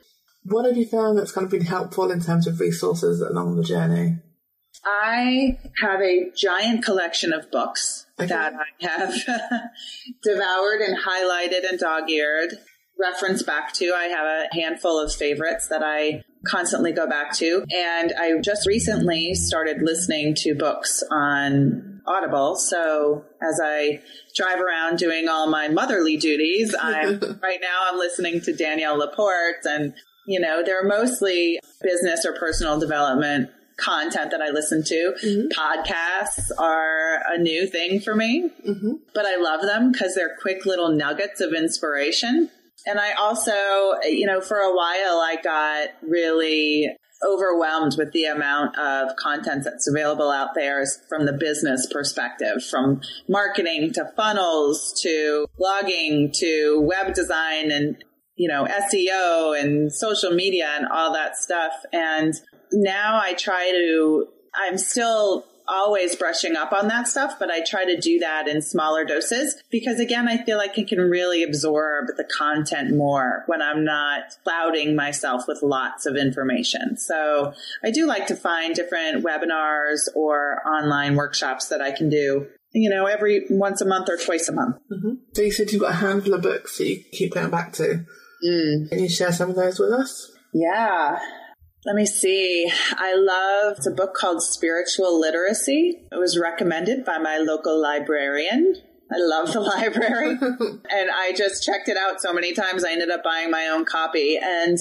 What 0.44 0.64
have 0.66 0.76
you 0.76 0.86
found 0.86 1.18
that's 1.18 1.32
kind 1.32 1.44
of 1.44 1.50
been 1.50 1.64
helpful 1.64 2.10
in 2.10 2.20
terms 2.20 2.46
of 2.46 2.60
resources 2.60 3.20
along 3.20 3.56
the 3.56 3.64
journey? 3.64 4.18
I 4.84 5.58
have 5.80 6.00
a 6.00 6.30
giant 6.36 6.84
collection 6.84 7.32
of 7.32 7.50
books 7.50 8.06
okay. 8.18 8.28
that 8.28 8.52
I 8.54 8.86
have 8.86 9.14
devoured 10.22 10.80
and 10.80 10.96
highlighted 10.96 11.68
and 11.68 11.78
dog 11.78 12.08
eared, 12.10 12.54
Reference 12.98 13.42
back 13.42 13.74
to. 13.74 13.92
I 13.94 14.04
have 14.04 14.24
a 14.26 14.54
handful 14.54 14.98
of 14.98 15.12
favorites 15.12 15.68
that 15.68 15.82
I 15.84 16.24
constantly 16.48 16.92
go 16.92 17.08
back 17.08 17.32
to. 17.36 17.64
And 17.74 18.12
I 18.18 18.38
just 18.40 18.66
recently 18.66 19.34
started 19.34 19.82
listening 19.82 20.34
to 20.36 20.54
books 20.54 21.02
on 21.10 22.00
Audible. 22.06 22.56
So 22.56 23.24
as 23.42 23.60
I 23.62 24.00
drive 24.34 24.60
around 24.60 24.98
doing 24.98 25.28
all 25.28 25.48
my 25.48 25.68
motherly 25.68 26.16
duties, 26.16 26.74
I'm 26.80 27.20
right 27.42 27.60
now 27.60 27.88
I'm 27.90 27.98
listening 27.98 28.40
to 28.42 28.54
Danielle 28.54 28.98
Laporte 28.98 29.64
and 29.64 29.94
you 30.26 30.40
know, 30.40 30.62
they're 30.64 30.84
mostly 30.84 31.60
business 31.82 32.24
or 32.26 32.32
personal 32.32 32.78
development 32.78 33.50
content 33.76 34.30
that 34.30 34.40
I 34.40 34.50
listen 34.50 34.82
to. 34.84 35.14
Mm-hmm. 35.22 35.48
Podcasts 35.48 36.50
are 36.58 37.22
a 37.28 37.38
new 37.38 37.66
thing 37.66 38.00
for 38.00 38.14
me, 38.14 38.50
mm-hmm. 38.66 38.94
but 39.14 39.26
I 39.26 39.36
love 39.36 39.62
them 39.62 39.92
because 39.92 40.14
they're 40.14 40.36
quick 40.40 40.66
little 40.66 40.90
nuggets 40.90 41.40
of 41.40 41.52
inspiration. 41.52 42.50
And 42.86 42.98
I 42.98 43.12
also, 43.12 43.52
you 44.04 44.26
know, 44.26 44.40
for 44.40 44.58
a 44.58 44.74
while 44.74 45.20
I 45.20 45.36
got 45.42 45.88
really 46.02 46.88
overwhelmed 47.26 47.94
with 47.96 48.12
the 48.12 48.26
amount 48.26 48.78
of 48.78 49.16
content 49.16 49.64
that's 49.64 49.88
available 49.88 50.30
out 50.30 50.50
there 50.54 50.84
from 51.08 51.26
the 51.26 51.32
business 51.32 51.86
perspective, 51.90 52.62
from 52.62 53.00
marketing 53.28 53.92
to 53.94 54.04
funnels 54.16 54.98
to 55.02 55.46
blogging 55.58 56.30
to 56.38 56.80
web 56.80 57.14
design 57.14 57.70
and 57.70 57.96
you 58.36 58.48
know, 58.48 58.66
SEO 58.66 59.58
and 59.58 59.92
social 59.92 60.30
media 60.30 60.68
and 60.76 60.86
all 60.86 61.12
that 61.14 61.36
stuff. 61.36 61.72
And 61.92 62.34
now 62.72 63.18
I 63.20 63.32
try 63.32 63.70
to, 63.70 64.26
I'm 64.54 64.78
still 64.78 65.46
always 65.68 66.16
brushing 66.16 66.56
up 66.56 66.72
on 66.72 66.88
that 66.88 67.08
stuff, 67.08 67.38
but 67.38 67.50
I 67.50 67.64
try 67.64 67.84
to 67.84 67.98
do 67.98 68.18
that 68.20 68.48
in 68.48 68.62
smaller 68.62 69.04
doses 69.04 69.62
because 69.70 70.00
again, 70.00 70.28
I 70.28 70.42
feel 70.44 70.58
like 70.58 70.78
I 70.78 70.84
can 70.84 70.98
really 70.98 71.42
absorb 71.42 72.08
the 72.16 72.24
content 72.24 72.96
more 72.96 73.44
when 73.46 73.62
I'm 73.62 73.84
not 73.84 74.36
clouding 74.44 74.96
myself 74.96 75.44
with 75.48 75.62
lots 75.62 76.06
of 76.06 76.16
information. 76.16 76.96
So 76.96 77.52
I 77.84 77.90
do 77.90 78.06
like 78.06 78.26
to 78.28 78.36
find 78.36 78.74
different 78.74 79.24
webinars 79.24 80.08
or 80.14 80.66
online 80.66 81.16
workshops 81.16 81.68
that 81.68 81.80
I 81.80 81.92
can 81.92 82.08
do 82.08 82.46
you 82.72 82.90
know, 82.90 83.06
every 83.06 83.46
once 83.48 83.80
a 83.80 83.86
month 83.86 84.08
or 84.10 84.18
twice 84.18 84.48
a 84.50 84.52
month. 84.52 84.76
Mm-hmm. 84.92 85.14
So 85.32 85.42
you 85.42 85.50
said 85.50 85.72
you've 85.72 85.80
got 85.80 85.92
a 85.92 85.96
handful 85.96 86.34
of 86.34 86.42
books 86.42 86.76
that 86.76 86.86
you 86.86 87.02
keep 87.10 87.32
going 87.32 87.48
back 87.48 87.72
to. 87.74 88.04
Mm. 88.44 88.90
Can 88.90 88.98
you 88.98 89.08
share 89.08 89.32
some 89.32 89.48
of 89.48 89.56
those 89.56 89.78
with 89.78 89.92
us? 89.92 90.30
Yeah. 90.52 91.18
Let 91.86 91.94
me 91.94 92.04
see. 92.04 92.68
I 92.96 93.14
love 93.14 93.78
a 93.86 93.92
book 93.92 94.12
called 94.12 94.42
Spiritual 94.42 95.20
Literacy. 95.20 96.08
It 96.10 96.18
was 96.18 96.36
recommended 96.36 97.04
by 97.04 97.18
my 97.18 97.38
local 97.38 97.80
librarian. 97.80 98.74
I 99.08 99.18
love 99.18 99.52
the 99.52 99.60
library. 99.76 100.30
and 100.90 101.10
I 101.14 101.32
just 101.36 101.62
checked 101.62 101.88
it 101.88 101.96
out 101.96 102.20
so 102.20 102.32
many 102.32 102.54
times, 102.54 102.84
I 102.84 102.90
ended 102.90 103.10
up 103.10 103.22
buying 103.22 103.52
my 103.52 103.68
own 103.68 103.84
copy. 103.84 104.36
And 104.36 104.76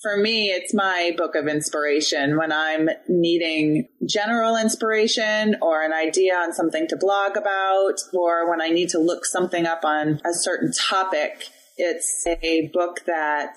for 0.00 0.16
me, 0.16 0.50
it's 0.50 0.72
my 0.72 1.12
book 1.16 1.34
of 1.34 1.48
inspiration 1.48 2.36
when 2.38 2.52
I'm 2.52 2.88
needing 3.08 3.88
general 4.08 4.56
inspiration 4.56 5.56
or 5.60 5.82
an 5.82 5.92
idea 5.92 6.36
on 6.36 6.52
something 6.52 6.86
to 6.86 6.96
blog 6.96 7.36
about, 7.36 7.96
or 8.12 8.48
when 8.48 8.62
I 8.62 8.68
need 8.68 8.90
to 8.90 9.00
look 9.00 9.24
something 9.24 9.66
up 9.66 9.84
on 9.84 10.20
a 10.24 10.32
certain 10.32 10.70
topic. 10.70 11.48
It's 11.76 12.24
a 12.28 12.70
book 12.72 13.00
that 13.06 13.56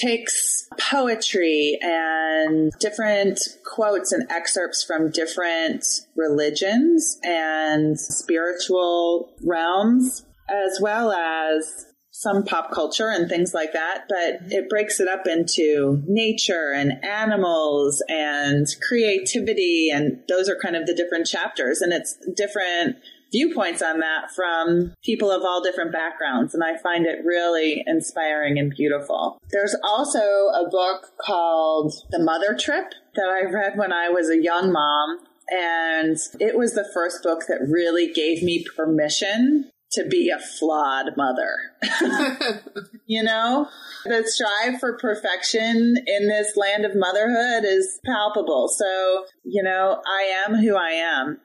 takes 0.00 0.68
poetry 0.78 1.78
and 1.80 2.72
different 2.80 3.40
quotes 3.64 4.12
and 4.12 4.30
excerpts 4.30 4.84
from 4.84 5.10
different 5.10 5.84
religions 6.16 7.18
and 7.22 7.98
spiritual 7.98 9.34
realms, 9.44 10.24
as 10.48 10.78
well 10.80 11.12
as 11.12 11.86
some 12.10 12.42
pop 12.42 12.72
culture 12.72 13.10
and 13.10 13.28
things 13.28 13.54
like 13.54 13.72
that, 13.74 14.04
but 14.08 14.52
it 14.52 14.68
breaks 14.68 14.98
it 14.98 15.06
up 15.06 15.28
into 15.28 16.02
nature 16.08 16.72
and 16.74 17.04
animals 17.04 18.02
and 18.08 18.66
creativity. 18.88 19.88
And 19.88 20.18
those 20.28 20.48
are 20.48 20.58
kind 20.60 20.74
of 20.74 20.86
the 20.86 20.94
different 20.94 21.28
chapters. 21.28 21.80
And 21.80 21.92
it's 21.92 22.18
different 22.34 22.96
viewpoints 23.30 23.82
on 23.82 24.00
that 24.00 24.30
from 24.34 24.94
people 25.04 25.30
of 25.30 25.42
all 25.42 25.62
different 25.62 25.92
backgrounds. 25.92 26.54
And 26.54 26.64
I 26.64 26.76
find 26.78 27.06
it 27.06 27.24
really 27.24 27.82
inspiring 27.86 28.58
and 28.58 28.70
beautiful. 28.70 29.38
There's 29.50 29.76
also 29.82 30.18
a 30.18 30.68
book 30.70 31.12
called 31.20 31.92
The 32.10 32.22
Mother 32.22 32.56
Trip 32.58 32.92
that 33.14 33.28
I 33.28 33.50
read 33.50 33.76
when 33.76 33.92
I 33.92 34.08
was 34.08 34.30
a 34.30 34.42
young 34.42 34.72
mom. 34.72 35.18
And 35.50 36.18
it 36.40 36.58
was 36.58 36.74
the 36.74 36.88
first 36.92 37.22
book 37.22 37.44
that 37.48 37.66
really 37.68 38.12
gave 38.12 38.42
me 38.42 38.64
permission 38.76 39.70
to 39.92 40.04
be 40.04 40.30
a 40.30 40.38
flawed 40.38 41.16
mother. 41.16 41.56
you 43.06 43.22
know, 43.22 43.68
the 44.04 44.24
strive 44.26 44.78
for 44.78 44.98
perfection 44.98 45.96
in 46.06 46.28
this 46.28 46.56
land 46.56 46.84
of 46.84 46.94
motherhood 46.94 47.64
is 47.64 47.98
palpable. 48.04 48.68
So, 48.68 49.24
you 49.44 49.62
know, 49.62 50.02
I 50.06 50.44
am 50.46 50.56
who 50.56 50.76
I 50.76 50.90
am. 50.90 51.40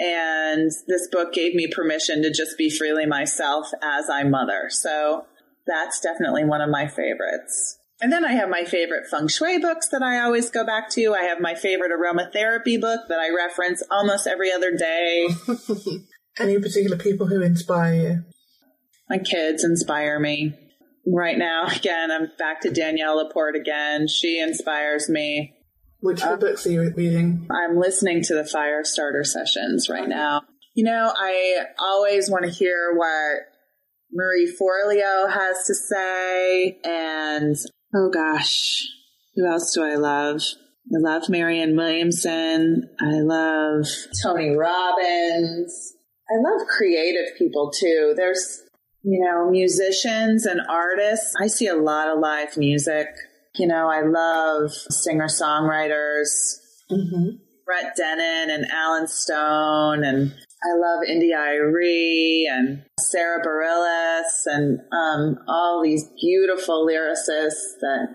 And 0.00 0.70
this 0.88 1.08
book 1.12 1.34
gave 1.34 1.54
me 1.54 1.68
permission 1.68 2.22
to 2.22 2.32
just 2.32 2.56
be 2.56 2.70
freely 2.70 3.04
myself 3.04 3.70
as 3.82 4.08
I 4.08 4.24
mother. 4.24 4.68
So 4.70 5.26
that's 5.66 6.00
definitely 6.00 6.44
one 6.44 6.62
of 6.62 6.70
my 6.70 6.88
favorites. 6.88 7.76
And 8.00 8.10
then 8.10 8.24
I 8.24 8.32
have 8.32 8.48
my 8.48 8.64
favorite 8.64 9.08
feng 9.10 9.28
shui 9.28 9.58
books 9.58 9.88
that 9.90 10.02
I 10.02 10.20
always 10.20 10.48
go 10.48 10.64
back 10.64 10.88
to. 10.90 11.12
I 11.12 11.24
have 11.24 11.38
my 11.38 11.54
favorite 11.54 11.92
aromatherapy 11.92 12.80
book 12.80 13.00
that 13.10 13.18
I 13.18 13.28
reference 13.28 13.82
almost 13.90 14.26
every 14.26 14.50
other 14.50 14.74
day. 14.74 15.28
Any 16.38 16.58
particular 16.58 16.96
people 16.96 17.26
who 17.26 17.42
inspire 17.42 17.94
you? 17.94 18.24
My 19.10 19.18
kids 19.18 19.64
inspire 19.64 20.18
me. 20.18 20.54
Right 21.06 21.36
now, 21.36 21.66
again, 21.76 22.10
I'm 22.10 22.30
back 22.38 22.62
to 22.62 22.70
Danielle 22.70 23.16
Laporte 23.16 23.56
again. 23.56 24.08
She 24.08 24.40
inspires 24.40 25.10
me. 25.10 25.54
Which 26.00 26.22
uh, 26.22 26.36
books 26.36 26.66
are 26.66 26.70
you 26.70 26.92
reading? 26.96 27.46
I'm 27.50 27.78
listening 27.78 28.22
to 28.24 28.34
the 28.34 28.44
Fire 28.44 28.84
Starter 28.84 29.24
sessions 29.24 29.88
right 29.90 30.08
now. 30.08 30.42
You 30.74 30.84
know, 30.84 31.12
I 31.14 31.64
always 31.78 32.30
want 32.30 32.44
to 32.44 32.50
hear 32.50 32.94
what 32.94 33.40
Marie 34.12 34.50
Forleo 34.50 35.30
has 35.30 35.64
to 35.66 35.74
say. 35.74 36.78
And 36.84 37.56
oh 37.94 38.10
gosh, 38.12 38.86
who 39.34 39.46
else 39.46 39.74
do 39.74 39.82
I 39.82 39.96
love? 39.96 40.42
I 40.92 40.98
love 40.98 41.28
Marianne 41.28 41.76
Williamson. 41.76 42.88
I 43.00 43.20
love 43.20 43.86
Tony 44.22 44.56
Robbins. 44.56 45.94
I 46.30 46.36
love 46.40 46.66
creative 46.66 47.36
people 47.36 47.70
too. 47.70 48.14
There's, 48.16 48.62
you 49.02 49.24
know, 49.24 49.50
musicians 49.50 50.46
and 50.46 50.60
artists. 50.68 51.34
I 51.40 51.48
see 51.48 51.66
a 51.66 51.76
lot 51.76 52.08
of 52.08 52.20
live 52.20 52.56
music 52.56 53.06
you 53.56 53.66
know, 53.66 53.88
I 53.88 54.02
love 54.02 54.72
singer 54.72 55.26
songwriters, 55.26 56.56
mm-hmm. 56.90 57.36
Brett 57.64 57.96
Dennen 57.98 58.54
and 58.54 58.66
Allen 58.70 59.06
Stone, 59.06 60.04
and 60.04 60.32
I 60.62 60.76
love 60.76 61.02
India.Arie 61.08 62.48
and 62.50 62.84
Sara 62.98 63.42
Bareilles 63.44 64.46
and 64.46 64.78
um, 64.92 65.38
all 65.48 65.82
these 65.82 66.04
beautiful 66.20 66.86
lyricists 66.86 67.78
that 67.80 68.08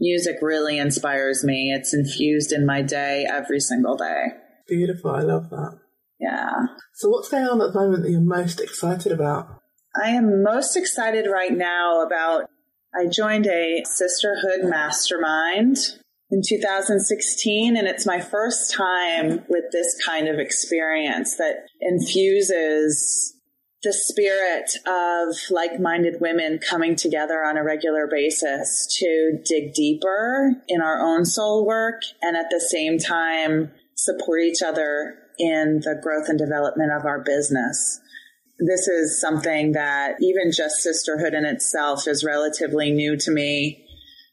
music 0.00 0.36
really 0.40 0.78
inspires 0.78 1.44
me. 1.44 1.72
It's 1.76 1.92
infused 1.92 2.52
in 2.52 2.64
my 2.64 2.82
day 2.82 3.26
every 3.30 3.60
single 3.60 3.96
day. 3.96 4.28
Beautiful. 4.66 5.10
I 5.10 5.20
love 5.20 5.50
that. 5.50 5.78
Yeah. 6.18 6.50
So, 6.94 7.10
what's 7.10 7.28
going 7.28 7.46
on 7.46 7.60
at 7.60 7.72
the 7.72 7.78
moment 7.78 8.02
that 8.04 8.10
you're 8.10 8.20
most 8.20 8.60
excited 8.60 9.12
about? 9.12 9.60
I 10.02 10.10
am 10.10 10.42
most 10.42 10.76
excited 10.76 11.26
right 11.30 11.52
now 11.52 12.02
about 12.02 12.44
I 12.94 13.06
joined 13.06 13.46
a 13.46 13.82
sisterhood 13.84 14.64
mastermind 14.64 15.76
in 16.30 16.42
2016, 16.46 17.76
and 17.76 17.86
it's 17.86 18.06
my 18.06 18.20
first 18.20 18.74
time 18.74 19.44
with 19.48 19.64
this 19.72 19.96
kind 20.04 20.28
of 20.28 20.38
experience 20.38 21.36
that 21.36 21.66
infuses 21.80 23.34
the 23.82 23.92
spirit 23.92 24.72
of 24.86 25.36
like 25.50 25.80
minded 25.80 26.20
women 26.20 26.58
coming 26.58 26.96
together 26.96 27.44
on 27.44 27.56
a 27.56 27.64
regular 27.64 28.06
basis 28.10 28.86
to 28.98 29.38
dig 29.44 29.72
deeper 29.72 30.52
in 30.68 30.82
our 30.82 31.00
own 31.00 31.24
soul 31.24 31.64
work 31.64 32.02
and 32.20 32.36
at 32.36 32.46
the 32.50 32.60
same 32.60 32.98
time 32.98 33.70
support 33.94 34.42
each 34.42 34.62
other 34.62 35.16
in 35.38 35.80
the 35.82 35.98
growth 36.02 36.28
and 36.28 36.38
development 36.38 36.92
of 36.92 37.06
our 37.06 37.22
business 37.22 37.99
this 38.66 38.88
is 38.88 39.20
something 39.20 39.72
that 39.72 40.16
even 40.20 40.52
just 40.52 40.76
sisterhood 40.76 41.34
in 41.34 41.44
itself 41.44 42.06
is 42.06 42.24
relatively 42.24 42.90
new 42.90 43.16
to 43.16 43.30
me 43.30 43.86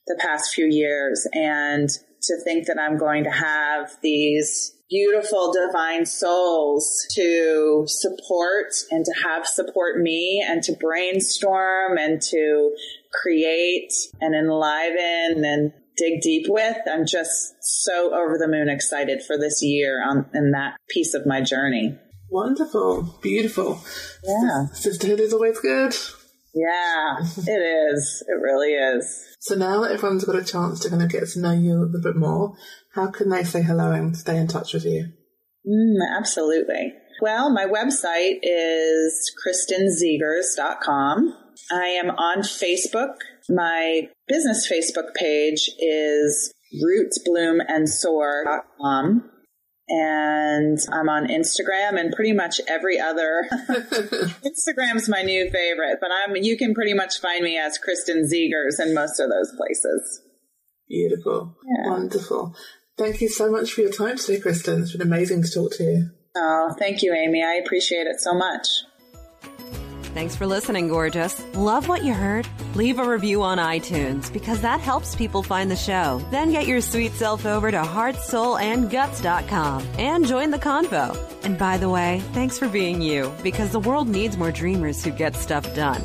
the 0.06 0.18
past 0.20 0.54
few 0.54 0.68
years. 0.68 1.28
And 1.34 1.90
to 2.24 2.38
think 2.44 2.68
that 2.68 2.80
I'm 2.80 2.98
going 2.98 3.24
to 3.24 3.32
have 3.32 3.98
these 4.02 4.74
beautiful 4.90 5.54
divine 5.54 6.06
souls 6.06 7.06
to 7.14 7.84
support 7.88 8.68
and 8.90 9.06
to 9.06 9.14
have 9.24 9.46
support 9.46 10.00
me 10.00 10.44
and 10.48 10.64
to 10.64 10.74
brainstorm 10.74 11.98
and 11.98 12.22
to 12.22 12.72
create 13.14 13.92
and 14.22 14.34
enliven 14.34 15.44
and 15.44 15.74
dig 15.98 16.22
deep 16.22 16.46
with. 16.48 16.78
I'm 16.90 17.06
just 17.06 17.56
so 17.62 18.14
over 18.14 18.38
the 18.38 18.48
moon 18.48 18.70
excited 18.70 19.24
for 19.24 19.38
this 19.38 19.62
year 19.62 20.04
on 20.06 20.26
in 20.34 20.52
that 20.52 20.78
piece 20.90 21.14
of 21.14 21.26
my 21.26 21.42
journey. 21.42 21.98
Wonderful. 22.30 23.20
Beautiful. 23.22 23.80
Yeah. 24.24 24.68
Sisterhood 24.74 25.20
is 25.20 25.34
always 25.34 25.60
good. 25.60 25.94
Yeah, 26.54 27.18
it 27.20 27.92
is. 27.94 28.24
It 28.28 28.40
really 28.42 28.74
is. 28.74 29.24
So 29.40 29.56
now 29.56 29.82
that 29.82 29.92
everyone's 29.92 30.24
got 30.26 30.36
a 30.36 30.44
chance 30.44 30.80
to 30.80 30.90
kind 30.90 31.04
of 31.04 31.10
get 31.10 31.28
to 31.30 31.40
know 31.40 31.52
you 31.52 31.74
a 31.74 31.82
little 31.86 32.02
bit 32.02 32.16
more, 32.16 32.56
how 32.94 33.12
can 33.12 33.30
they 33.30 33.44
say 33.44 33.62
hello 33.62 33.92
and 33.92 34.18
stay 34.18 34.38
in 34.38 34.48
touch 34.48 34.74
with 34.74 34.86
you? 34.86 35.12
Mm, 35.68 35.98
absolutely. 36.18 36.94
Well, 37.22 37.54
my 37.54 37.66
website 37.66 38.40
is 38.42 39.32
kristenziegers.com. 39.46 41.36
I 41.72 41.88
am 41.88 42.10
on 42.12 42.40
Facebook. 42.40 43.16
My 43.50 44.10
business 44.28 44.68
Facebook 44.72 45.14
page 45.16 45.70
is 45.80 46.54
rootsbloomandsoar.com 46.84 49.32
and 49.90 50.78
I'm 50.92 51.10
on 51.10 51.28
Instagram 51.28 52.00
and 52.00 52.14
pretty 52.14 52.34
much 52.34 52.60
every 52.68 53.00
other. 53.00 53.48
Instagram's 53.52 55.08
my 55.08 55.22
new 55.22 55.50
favorite, 55.50 56.00
but 56.02 56.10
I'm 56.12 56.36
you 56.36 56.58
can 56.58 56.74
pretty 56.74 56.94
much 56.94 57.20
find 57.20 57.44
me 57.44 57.58
as 57.58 57.78
Kristen 57.78 58.24
Ziegers 58.24 58.80
in 58.80 58.94
most 58.94 59.20
of 59.20 59.30
those 59.30 59.54
places. 59.56 60.22
Beautiful, 60.90 61.56
yeah. 61.66 61.90
wonderful. 61.90 62.56
Thank 62.98 63.22
you 63.22 63.30
so 63.30 63.52
much 63.52 63.74
for 63.74 63.82
your 63.82 63.92
time 63.92 64.18
today, 64.18 64.40
Kristen. 64.40 64.82
It's 64.82 64.94
been 64.94 65.02
amazing 65.02 65.44
to 65.44 65.52
talk 65.52 65.74
to 65.74 65.84
you. 65.84 66.10
Oh, 66.36 66.76
thank 66.78 67.04
you, 67.04 67.14
Amy. 67.14 67.44
I 67.44 67.54
appreciate 67.64 68.08
it 68.08 68.20
so 68.20 68.34
much. 68.34 68.68
Thanks 70.18 70.36
for 70.36 70.48
listening, 70.48 70.88
gorgeous. 70.88 71.46
Love 71.54 71.88
what 71.88 72.04
you 72.04 72.12
heard? 72.12 72.48
Leave 72.74 72.98
a 72.98 73.08
review 73.08 73.44
on 73.44 73.60
iTunes 73.60 74.34
because 74.34 74.62
that 74.62 74.80
helps 74.80 75.16
people 75.16 75.44
find 75.44 75.70
the 75.70 75.76
show. 75.76 76.26
Then 76.32 76.52
get 76.52 76.66
your 76.66 76.82
sweet 76.82 77.12
self 77.12 77.46
over 77.46 77.70
to 77.70 77.78
heartsoulandguts.com 77.78 79.88
and 80.00 80.26
join 80.26 80.50
the 80.50 80.58
convo. 80.58 81.16
And 81.44 81.56
by 81.56 81.78
the 81.78 81.90
way, 81.90 82.24
thanks 82.34 82.58
for 82.58 82.68
being 82.68 83.00
you 83.00 83.32
because 83.44 83.70
the 83.70 83.80
world 83.80 84.10
needs 84.10 84.38
more 84.38 84.52
dreamers 84.52 85.04
who 85.04 85.12
get 85.12 85.36
stuff 85.36 85.72
done. 85.76 86.02